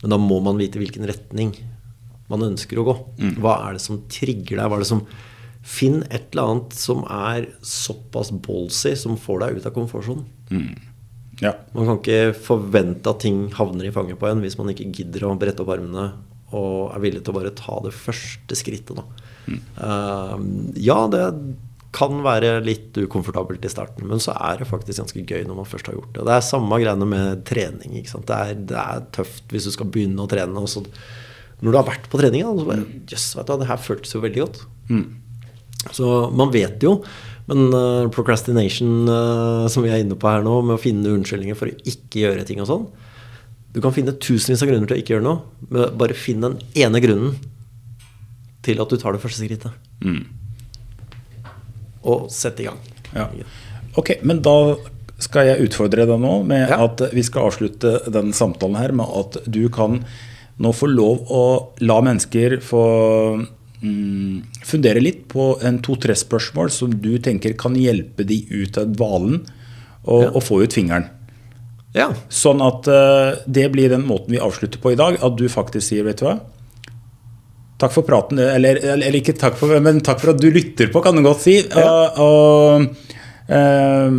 Men 0.00 0.14
da 0.14 0.18
må 0.20 0.40
man 0.44 0.58
vite 0.60 0.80
hvilken 0.80 1.06
retning 1.08 1.52
man 2.30 2.46
ønsker 2.46 2.78
å 2.80 2.86
gå. 2.86 2.94
Hva 3.42 3.58
er 3.66 3.76
det 3.76 3.84
som 3.84 4.00
trigger 4.10 4.56
deg? 4.56 4.70
Hva 4.70 4.78
er 4.78 4.84
det 4.84 4.92
som 4.92 5.04
Finn 5.60 5.98
et 6.08 6.30
eller 6.32 6.54
annet 6.54 6.72
som 6.72 7.02
er 7.04 7.50
såpass 7.60 8.30
ballsy, 8.32 8.94
som 8.96 9.18
får 9.20 9.42
deg 9.42 9.58
ut 9.58 9.66
av 9.68 9.74
komfortsonen. 9.76 10.24
ja. 11.44 11.52
Man 11.76 11.86
kan 11.86 11.98
ikke 12.00 12.32
forvente 12.48 13.12
at 13.12 13.20
ting 13.26 13.42
havner 13.52 13.88
i 13.88 13.92
fanget 13.92 14.18
på 14.20 14.28
en 14.30 14.40
hvis 14.40 14.56
man 14.56 14.72
ikke 14.72 14.88
gidder 14.88 15.28
å 15.28 15.34
brette 15.40 15.60
opp 15.60 15.74
armene 15.76 16.06
og 16.56 16.94
er 16.94 17.02
villig 17.04 17.22
til 17.22 17.34
å 17.34 17.38
bare 17.38 17.52
ta 17.54 17.76
det 17.84 17.92
første 17.94 18.56
skrittet. 18.58 18.98
Da. 18.98 19.04
Eh, 19.84 20.34
ja, 20.82 20.98
det 21.12 21.22
kan 21.94 22.20
være 22.22 22.60
litt 22.62 22.98
ukomfortabelt 23.02 23.64
i 23.66 23.70
starten, 23.72 24.06
men 24.06 24.22
så 24.22 24.34
er 24.38 24.60
det 24.60 24.68
faktisk 24.70 25.02
ganske 25.02 25.24
gøy 25.26 25.42
når 25.46 25.58
man 25.58 25.66
først 25.68 25.88
har 25.90 25.96
gjort 25.96 26.12
det. 26.14 26.26
Det 26.28 26.36
er 26.36 26.46
samme 26.46 26.78
greiene 26.78 27.08
med 27.08 27.42
trening. 27.48 27.96
Det, 27.98 28.36
er, 28.36 28.52
det 28.70 28.78
er 28.78 29.02
tøft 29.16 29.50
hvis 29.50 29.66
du 29.66 29.74
skal 29.74 29.90
begynne 29.90 30.22
å 30.22 30.30
trene. 30.30 30.62
Og 30.62 30.70
så, 30.70 30.84
når 31.58 31.72
du 31.72 31.80
har 31.80 31.88
vært 31.88 32.06
på 32.12 32.20
trening, 32.22 32.46
så 32.46 32.68
bare 32.68 32.86
Jøss, 33.10 33.26
vet 33.38 33.50
du 33.50 33.56
det 33.64 33.68
her 33.72 33.82
føltes 33.82 34.14
jo 34.14 34.22
veldig 34.22 34.44
godt. 34.44 34.62
Så 35.96 36.14
man 36.36 36.54
vet 36.54 36.86
jo. 36.86 37.00
Men 37.50 37.74
uh, 37.74 38.06
procrastination, 38.14 39.10
uh, 39.10 39.66
som 39.72 39.82
vi 39.82 39.90
er 39.90 40.04
inne 40.04 40.18
på 40.18 40.30
her 40.30 40.44
nå, 40.46 40.60
med 40.62 40.78
å 40.78 40.82
finne 40.82 41.16
unnskyldninger 41.16 41.58
for 41.58 41.72
å 41.72 41.78
ikke 41.82 42.22
gjøre 42.22 42.44
ting 42.46 42.60
og 42.62 42.68
sånn 42.70 42.84
Du 43.74 43.80
kan 43.82 43.94
finne 43.96 44.14
tusenvis 44.14 44.62
av 44.62 44.70
grunner 44.70 44.86
til 44.86 44.98
å 44.98 45.00
ikke 45.00 45.16
gjøre 45.16 45.26
noe, 45.26 45.42
men 45.66 45.96
bare 45.98 46.14
finn 46.14 46.44
den 46.44 46.60
ene 46.78 47.02
grunnen 47.02 47.40
til 48.62 48.78
at 48.82 48.92
du 48.92 49.00
tar 49.00 49.16
det 49.16 49.22
første 49.24 49.42
skrittet. 49.42 49.74
Og 52.04 52.30
sette 52.32 52.62
i 52.64 52.68
gang. 52.70 52.78
Ja. 53.14 53.28
Ok, 54.00 54.14
men 54.22 54.40
da 54.42 54.76
skal 55.20 55.50
jeg 55.50 55.66
utfordre 55.68 56.06
deg 56.08 56.20
nå 56.22 56.42
med 56.46 56.68
Ja. 56.70 56.84
at 56.86 57.02
vi 57.12 57.22
skal 57.22 57.50
avslutte 57.50 58.10
den 58.10 58.32
samtalen 58.32 58.76
her 58.80 58.92
med 58.92 59.06
at 59.20 59.36
du 59.50 59.68
kan 59.68 60.04
nå 60.60 60.72
få 60.72 60.88
lov 60.88 61.26
å 61.32 61.42
la 61.80 62.00
mennesker 62.00 62.58
få 62.64 62.84
mm, 63.82 64.42
fundere 64.64 65.00
litt 65.00 65.26
på 65.28 65.58
en 65.64 65.78
to-tre 65.84 66.14
spørsmål 66.16 66.70
som 66.72 66.92
du 67.00 67.18
tenker 67.18 67.56
kan 67.58 67.74
hjelpe 67.74 68.24
de 68.28 68.42
ut 68.50 68.78
av 68.78 68.92
dvalen 68.94 69.42
og, 70.04 70.22
Ja. 70.22 70.30
og 70.30 70.42
få 70.42 70.62
ut 70.62 70.72
fingeren. 70.72 71.08
Ja. 71.94 72.12
Sånn 72.30 72.60
at 72.62 72.86
uh, 72.88 73.40
det 73.50 73.72
blir 73.72 73.90
den 73.90 74.06
måten 74.06 74.30
vi 74.30 74.38
avslutter 74.38 74.78
på 74.78 74.92
i 74.92 74.96
dag. 75.00 75.18
At 75.20 75.36
du 75.36 75.48
faktisk 75.48 75.88
sier, 75.88 76.04
vet 76.04 76.18
du 76.22 76.24
hva 76.28 76.38
Takk 77.80 77.94
for 77.94 78.04
praten, 78.04 78.40
eller, 78.44 78.76
eller, 78.92 79.16
ikke 79.16 79.36
takk 79.40 79.56
for 79.56 79.72
men 79.80 80.02
takk 80.04 80.20
for 80.20 80.34
at 80.34 80.40
du 80.42 80.50
lytter 80.52 80.90
på, 80.92 81.00
kan 81.04 81.16
du 81.16 81.24
godt 81.24 81.46
si. 81.46 81.56
Og, 81.80 82.20
og, 82.20 83.14
eh, 83.48 84.18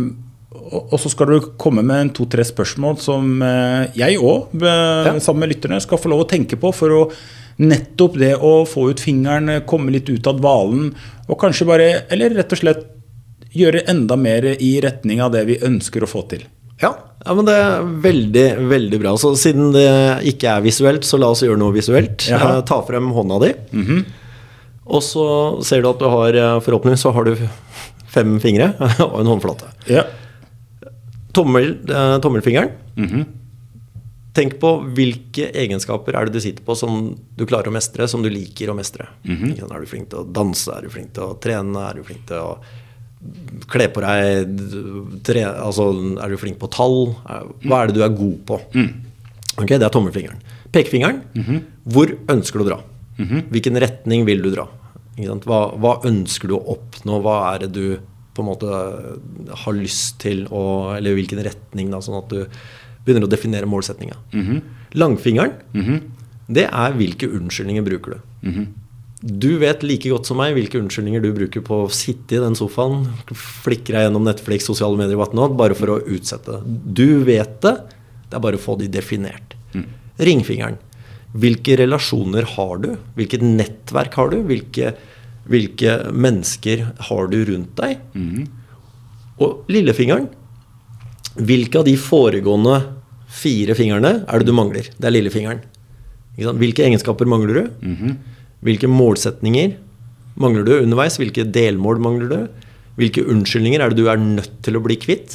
og, 0.62 0.80
og 0.82 0.96
så 0.98 1.12
skal 1.12 1.30
du 1.30 1.52
komme 1.60 1.84
med 1.86 2.06
en 2.06 2.10
to-tre 2.16 2.44
spørsmål 2.48 2.98
som 3.02 3.36
eh, 3.46 3.92
jeg 4.00 4.18
òg, 4.18 4.56
sammen 5.22 5.44
med 5.44 5.54
lytterne, 5.54 5.78
skal 5.84 6.00
få 6.02 6.10
lov 6.10 6.24
å 6.24 6.28
tenke 6.32 6.58
på 6.58 6.74
for 6.74 6.96
å 6.96 7.04
nettopp 7.62 8.16
det 8.18 8.32
å 8.40 8.54
få 8.66 8.88
ut 8.90 9.02
fingeren, 9.02 9.60
komme 9.68 9.92
litt 9.94 10.10
ut 10.10 10.26
av 10.26 10.40
dvalen, 10.40 10.90
og 11.28 11.38
kanskje 11.38 11.68
bare, 11.68 11.88
eller 12.10 12.34
rett 12.40 12.54
og 12.56 12.62
slett 12.62 12.82
gjøre 13.52 13.84
enda 13.92 14.16
mer 14.16 14.46
i 14.54 14.72
retning 14.82 15.20
av 15.22 15.34
det 15.34 15.44
vi 15.48 15.60
ønsker 15.62 16.04
å 16.04 16.10
få 16.10 16.24
til. 16.30 16.46
Ja, 16.82 16.92
ja, 17.24 17.34
men 17.38 17.46
det 17.46 17.54
er 17.54 17.84
veldig, 18.02 18.46
veldig 18.70 18.98
bra. 19.02 19.12
Så 19.20 19.32
siden 19.38 19.70
det 19.74 19.86
ikke 20.32 20.56
er 20.56 20.64
visuelt, 20.64 21.06
så 21.06 21.20
la 21.20 21.30
oss 21.30 21.44
gjøre 21.44 21.60
noe 21.60 21.74
visuelt. 21.74 22.26
Jaha. 22.26 22.56
Eh, 22.58 22.64
Ta 22.66 22.80
frem 22.86 23.12
hånda 23.14 23.38
di. 23.44 23.52
Og 24.92 25.04
så 25.06 25.26
ser 25.64 25.84
du 25.84 25.92
at 25.92 26.00
du 26.02 26.08
har 26.10 26.34
eh, 26.34 26.56
Forhåpentligvis 26.64 27.04
så 27.06 27.12
har 27.14 27.28
du 27.28 27.36
fem 28.12 28.34
fingre 28.42 28.72
og 29.06 29.20
en 29.20 29.30
håndflate. 29.30 29.70
Ja. 29.92 30.08
Tommel, 31.32 31.76
eh, 31.86 32.16
tommelfingeren. 32.24 32.74
Tenk 34.32 34.56
på 34.60 34.68
hvilke 34.96 35.50
egenskaper 35.62 36.16
er 36.16 36.26
det 36.26 36.38
du 36.38 36.42
sitter 36.42 36.64
på 36.64 36.74
som 36.76 37.10
du 37.36 37.44
klarer 37.46 37.68
å 37.68 37.74
mestre, 37.74 38.06
som 38.08 38.24
du 38.24 38.30
liker 38.32 38.72
å 38.72 38.76
mestre. 38.76 39.06
Mm 39.28 39.36
-hmm. 39.36 39.74
Er 39.74 39.80
du 39.80 39.86
flink 39.86 40.08
til 40.10 40.18
å 40.18 40.24
danse, 40.24 40.72
er 40.72 40.82
du 40.82 40.88
flink 40.88 41.12
til 41.12 41.22
å 41.22 41.38
trene, 41.40 41.90
er 41.90 41.94
du 41.94 42.02
flink 42.02 42.26
til 42.26 42.36
å 42.36 42.58
kle 43.72 43.86
på 43.94 44.02
deg, 44.02 44.52
tre, 45.24 45.44
altså, 45.48 45.86
er 46.22 46.28
du 46.32 46.36
flink 46.40 46.58
på 46.60 46.68
tall? 46.74 47.14
Hva 47.64 47.82
er 47.82 47.86
det 47.92 47.96
du 47.96 48.02
er 48.04 48.14
god 48.16 48.38
på? 48.48 48.60
Ok, 49.58 49.68
Det 49.68 49.82
er 49.82 49.88
tommelfingeren. 49.92 50.40
Pekefingeren. 50.72 51.20
Hvor 51.84 52.08
ønsker 52.32 52.58
du 52.58 52.64
å 52.64 52.70
dra? 52.70 52.80
Hvilken 53.52 53.76
retning 53.78 54.24
vil 54.26 54.42
du 54.42 54.50
dra? 54.54 54.66
Hva, 55.18 55.60
hva 55.76 56.00
ønsker 56.08 56.48
du 56.48 56.56
å 56.56 56.64
oppnå? 56.76 57.20
Hva 57.22 57.54
er 57.54 57.66
det 57.66 57.72
du 57.76 57.98
på 58.32 58.40
en 58.40 58.48
måte 58.48 58.66
har 59.62 59.74
lyst 59.76 60.16
til 60.24 60.46
å 60.48 60.94
Eller 60.96 61.12
hvilken 61.14 61.42
retning, 61.44 61.90
da, 61.92 61.98
sånn 62.00 62.16
at 62.22 62.30
du 62.32 62.46
begynner 63.04 63.26
å 63.26 63.30
definere 63.30 63.66
målsettinga. 63.68 64.16
Langfingeren, 64.94 65.52
det 66.48 66.64
er 66.72 66.92
hvilke 66.96 67.28
unnskyldninger 67.28 67.84
bruker 67.84 68.16
du. 68.16 68.64
Du 69.22 69.54
vet 69.62 69.84
like 69.86 70.10
godt 70.10 70.26
som 70.26 70.40
meg 70.40 70.56
hvilke 70.56 70.80
unnskyldninger 70.80 71.22
du 71.22 71.28
bruker 71.36 71.62
på 71.62 71.84
å 71.84 71.90
sitte 71.94 72.34
i 72.34 72.42
den 72.42 72.56
sofaen, 72.58 73.04
flikke 73.30 73.94
deg 73.94 74.08
gjennom 74.08 74.24
Netflix, 74.26 74.66
sosiale 74.66 74.98
medier 74.98 75.20
whatnot, 75.20 75.54
bare 75.58 75.76
for 75.78 75.94
å 75.94 76.00
utsette 76.10 76.56
det. 76.56 76.78
Du 76.98 77.22
vet 77.28 77.60
det, 77.62 77.74
det 78.26 78.34
er 78.38 78.42
bare 78.42 78.58
å 78.58 78.62
få 78.62 78.74
de 78.80 78.88
definert. 78.90 79.54
Ringfingeren. 80.18 80.74
Hvilke 81.38 81.78
relasjoner 81.80 82.44
har 82.56 82.82
du? 82.82 82.90
Hvilket 83.16 83.44
nettverk 83.46 84.18
har 84.18 84.34
du? 84.34 84.40
Hvilke, 84.50 84.90
hvilke 85.48 85.94
mennesker 86.12 86.82
har 87.08 87.30
du 87.32 87.38
rundt 87.48 87.78
deg? 87.78 88.02
Og 89.38 89.70
lillefingeren. 89.72 90.26
Hvilke 91.38 91.78
av 91.80 91.86
de 91.88 91.94
foregående 91.96 92.80
fire 93.32 93.78
fingrene 93.78 94.26
er 94.26 94.42
det 94.42 94.50
du 94.50 94.52
mangler? 94.52 94.90
Det 94.98 95.08
er 95.08 95.14
lillefingeren. 95.14 95.62
Hvilke 96.36 96.84
egenskaper 96.84 97.30
mangler 97.30 97.54
du? 97.54 98.14
Hvilke 98.62 98.90
målsetninger 98.90 99.76
mangler 100.42 100.66
du 100.66 100.76
underveis? 100.80 101.18
Hvilke 101.20 101.44
delmål 101.52 101.98
mangler 102.02 102.30
du? 102.30 102.68
Hvilke 103.00 103.22
unnskyldninger 103.24 103.80
er 103.80 103.88
det 103.88 104.02
du 104.02 104.08
er 104.12 104.18
nødt 104.20 104.58
til 104.66 104.76
å 104.76 104.80
bli 104.84 104.98
kvitt? 105.00 105.32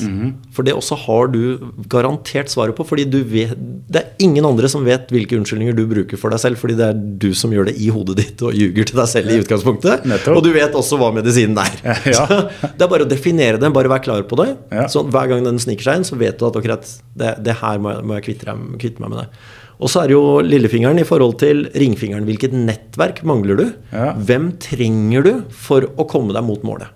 For 0.54 0.62
det 0.62 0.76
også 0.78 0.94
har 1.08 1.32
du 1.34 1.58
garantert 1.90 2.52
svaret 2.54 2.78
på. 2.78 2.86
fordi 2.86 3.08
du 3.10 3.24
vet, 3.26 3.58
Det 3.90 3.98
er 4.04 4.12
ingen 4.22 4.46
andre 4.46 4.70
som 4.70 4.86
vet 4.86 5.10
hvilke 5.10 5.34
unnskyldninger 5.40 5.74
du 5.76 5.88
bruker 5.90 6.20
for 6.22 6.30
deg 6.30 6.40
selv, 6.44 6.62
fordi 6.62 6.76
det 6.78 6.86
er 6.86 6.94
du 6.94 7.34
som 7.34 7.50
gjør 7.52 7.66
det 7.72 7.76
i 7.82 7.90
hodet 7.90 8.18
ditt 8.20 8.42
og 8.46 8.54
ljuger 8.54 8.86
til 8.86 9.02
deg 9.02 9.08
selv 9.10 9.34
i 9.34 9.40
utgangspunktet. 9.42 10.06
Nettopp. 10.06 10.38
Og 10.38 10.44
du 10.46 10.52
vet 10.54 10.78
også 10.78 11.00
hva 11.02 11.10
medisinen 11.18 11.58
er. 11.58 11.82
Ja. 12.06 12.26
Det 12.78 12.86
er 12.86 12.92
bare 12.92 13.08
å 13.08 13.10
definere 13.10 13.58
det, 13.58 13.74
bare 13.74 13.90
være 13.90 14.06
klar 14.06 14.22
på 14.30 14.38
det. 14.38 14.52
Ja. 14.72 14.86
Så 14.92 15.02
hver 15.10 15.28
gang 15.32 15.42
den 15.44 15.58
sniker 15.58 15.82
seg 15.90 15.98
inn, 15.98 16.06
så 16.06 16.16
vet 16.20 16.38
du 16.38 16.46
at 16.46 16.60
akkurat 16.62 16.86
det, 17.18 17.40
det 17.42 17.58
her 17.64 17.80
må 17.82 17.96
jeg, 17.96 18.06
må 18.06 18.20
jeg 18.20 18.28
kvitte, 18.30 18.54
kvitte 18.78 19.02
meg 19.02 19.16
med 19.16 19.24
det. 19.24 19.30
Og 19.78 19.92
så 19.94 20.02
er 20.02 20.10
det 20.10 20.16
jo 20.16 20.40
lillefingeren 20.42 20.98
i 20.98 21.06
forhold 21.06 21.36
til 21.42 21.68
ringfingeren. 21.78 22.26
Hvilket 22.26 22.56
nettverk 22.58 23.22
mangler 23.28 23.60
du? 23.60 23.66
Ja. 23.94 24.14
Hvem 24.18 24.52
trenger 24.64 25.26
du 25.28 25.34
for 25.54 25.86
å 26.02 26.06
komme 26.10 26.34
deg 26.34 26.46
mot 26.48 26.64
målet? 26.66 26.90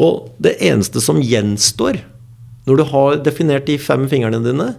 Og 0.00 0.30
det 0.42 0.56
eneste 0.64 1.02
som 1.04 1.20
gjenstår 1.22 2.00
når 2.64 2.80
du 2.80 2.84
har 2.94 3.18
definert 3.20 3.66
de 3.68 3.76
fem 3.76 4.06
fingrene 4.08 4.40
dine, 4.40 4.70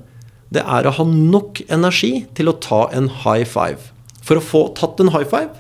det 0.49 0.63
er 0.65 0.87
å 0.89 0.93
ha 0.97 1.05
nok 1.05 1.61
energi 1.69 2.25
til 2.37 2.49
å 2.49 2.55
ta 2.57 2.87
en 2.97 3.11
high 3.21 3.45
five. 3.45 3.91
For 4.25 4.41
å 4.41 4.43
få 4.43 4.63
tatt 4.77 4.99
en 5.03 5.11
high 5.13 5.27
five, 5.29 5.53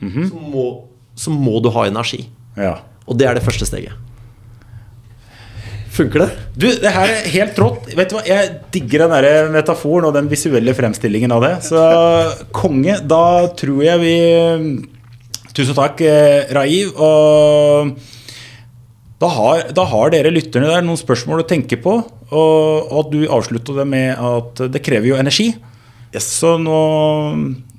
så, 0.00 0.40
må, 0.48 0.64
så 1.18 1.32
må 1.34 1.58
du 1.60 1.68
ha 1.76 1.84
energi. 1.90 2.24
ja. 2.56 2.78
Og 3.08 3.16
det 3.16 3.24
er 3.24 3.38
det 3.38 3.40
første 3.40 3.64
steget. 3.64 3.96
Funker 5.98 6.22
det? 6.22 6.28
Du, 6.54 6.66
det 6.78 6.92
her 6.94 7.10
er 7.10 7.32
helt 7.32 7.56
rått. 7.58 7.88
Vet 7.98 8.12
du 8.12 8.18
hva, 8.18 8.22
Jeg 8.28 8.52
digger 8.74 9.04
den 9.04 9.14
der 9.16 9.48
metaforen 9.50 10.06
og 10.06 10.14
den 10.14 10.28
visuelle 10.30 10.74
fremstillingen 10.76 11.34
av 11.34 11.42
det. 11.42 11.54
Så 11.66 11.80
konge, 12.54 13.00
da 13.02 13.24
tror 13.58 13.82
jeg 13.82 14.04
vi 14.04 14.14
Tusen 15.58 15.74
takk, 15.74 15.98
eh, 16.06 16.46
Raiv. 16.54 16.92
Og 17.02 17.96
da 19.18 19.30
har, 19.34 19.64
da 19.74 19.86
har 19.90 20.12
dere 20.14 20.30
lytterne 20.30 20.70
der 20.70 20.84
noen 20.86 21.00
spørsmål 21.00 21.42
å 21.42 21.48
tenke 21.50 21.80
på. 21.82 21.96
Og 22.30 22.92
at 23.00 23.10
du 23.10 23.24
avslutta 23.26 23.74
det 23.80 23.88
med 23.90 24.14
at 24.14 24.62
det 24.70 24.84
krever 24.86 25.10
jo 25.10 25.18
energi. 25.18 25.50
Så 26.14 26.54
nå 26.62 26.78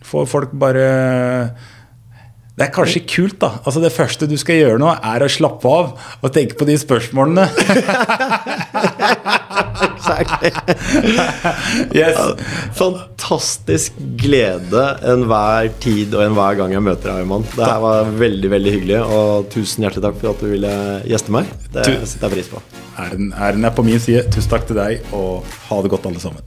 får 0.10 0.28
folk 0.28 0.52
bare 0.60 0.90
Det 2.60 2.66
er 2.68 2.74
kanskje 2.76 3.00
kult, 3.08 3.38
da. 3.40 3.54
Altså 3.64 3.80
Det 3.80 3.92
første 3.96 4.28
du 4.28 4.36
skal 4.40 4.58
gjøre 4.60 4.80
nå, 4.82 4.90
er 4.92 5.24
å 5.24 5.30
slappe 5.32 5.70
av 5.72 5.94
og 6.20 6.34
tenke 6.36 6.58
på 6.60 6.68
de 6.68 6.76
spørsmålene. 6.82 7.46
yes. 11.96 12.20
Fantastisk 12.76 13.96
glede 14.20 14.84
enhver 15.08 15.72
tid 15.80 16.12
og 16.18 16.26
enhver 16.26 16.60
gang 16.60 16.76
jeg 16.76 16.84
møter 16.84 17.14
deg, 17.14 17.24
Herman. 17.24 17.48
Det 17.54 17.64
her 17.64 17.80
var 17.86 18.12
veldig 18.20 18.52
veldig 18.58 18.76
hyggelig, 18.76 19.00
og 19.08 19.48
tusen 19.56 19.88
hjertelig 19.88 20.04
takk 20.10 20.20
for 20.20 20.34
at 20.34 20.44
du 20.44 20.52
ville 20.58 20.76
gjeste 21.08 21.32
meg. 21.40 21.56
Det 21.72 21.88
setter 22.04 22.28
jeg 22.28 22.36
pris 22.42 22.52
på. 22.52 22.60
Æren 23.00 23.64
er 23.64 23.76
på 23.76 23.88
min 23.88 24.04
side. 24.04 24.28
Tusen 24.36 24.52
takk 24.52 24.68
til 24.68 24.84
deg, 24.84 25.00
og 25.16 25.48
ha 25.70 25.80
det 25.86 25.96
godt, 25.96 26.12
alle 26.12 26.20
sammen. 26.28 26.44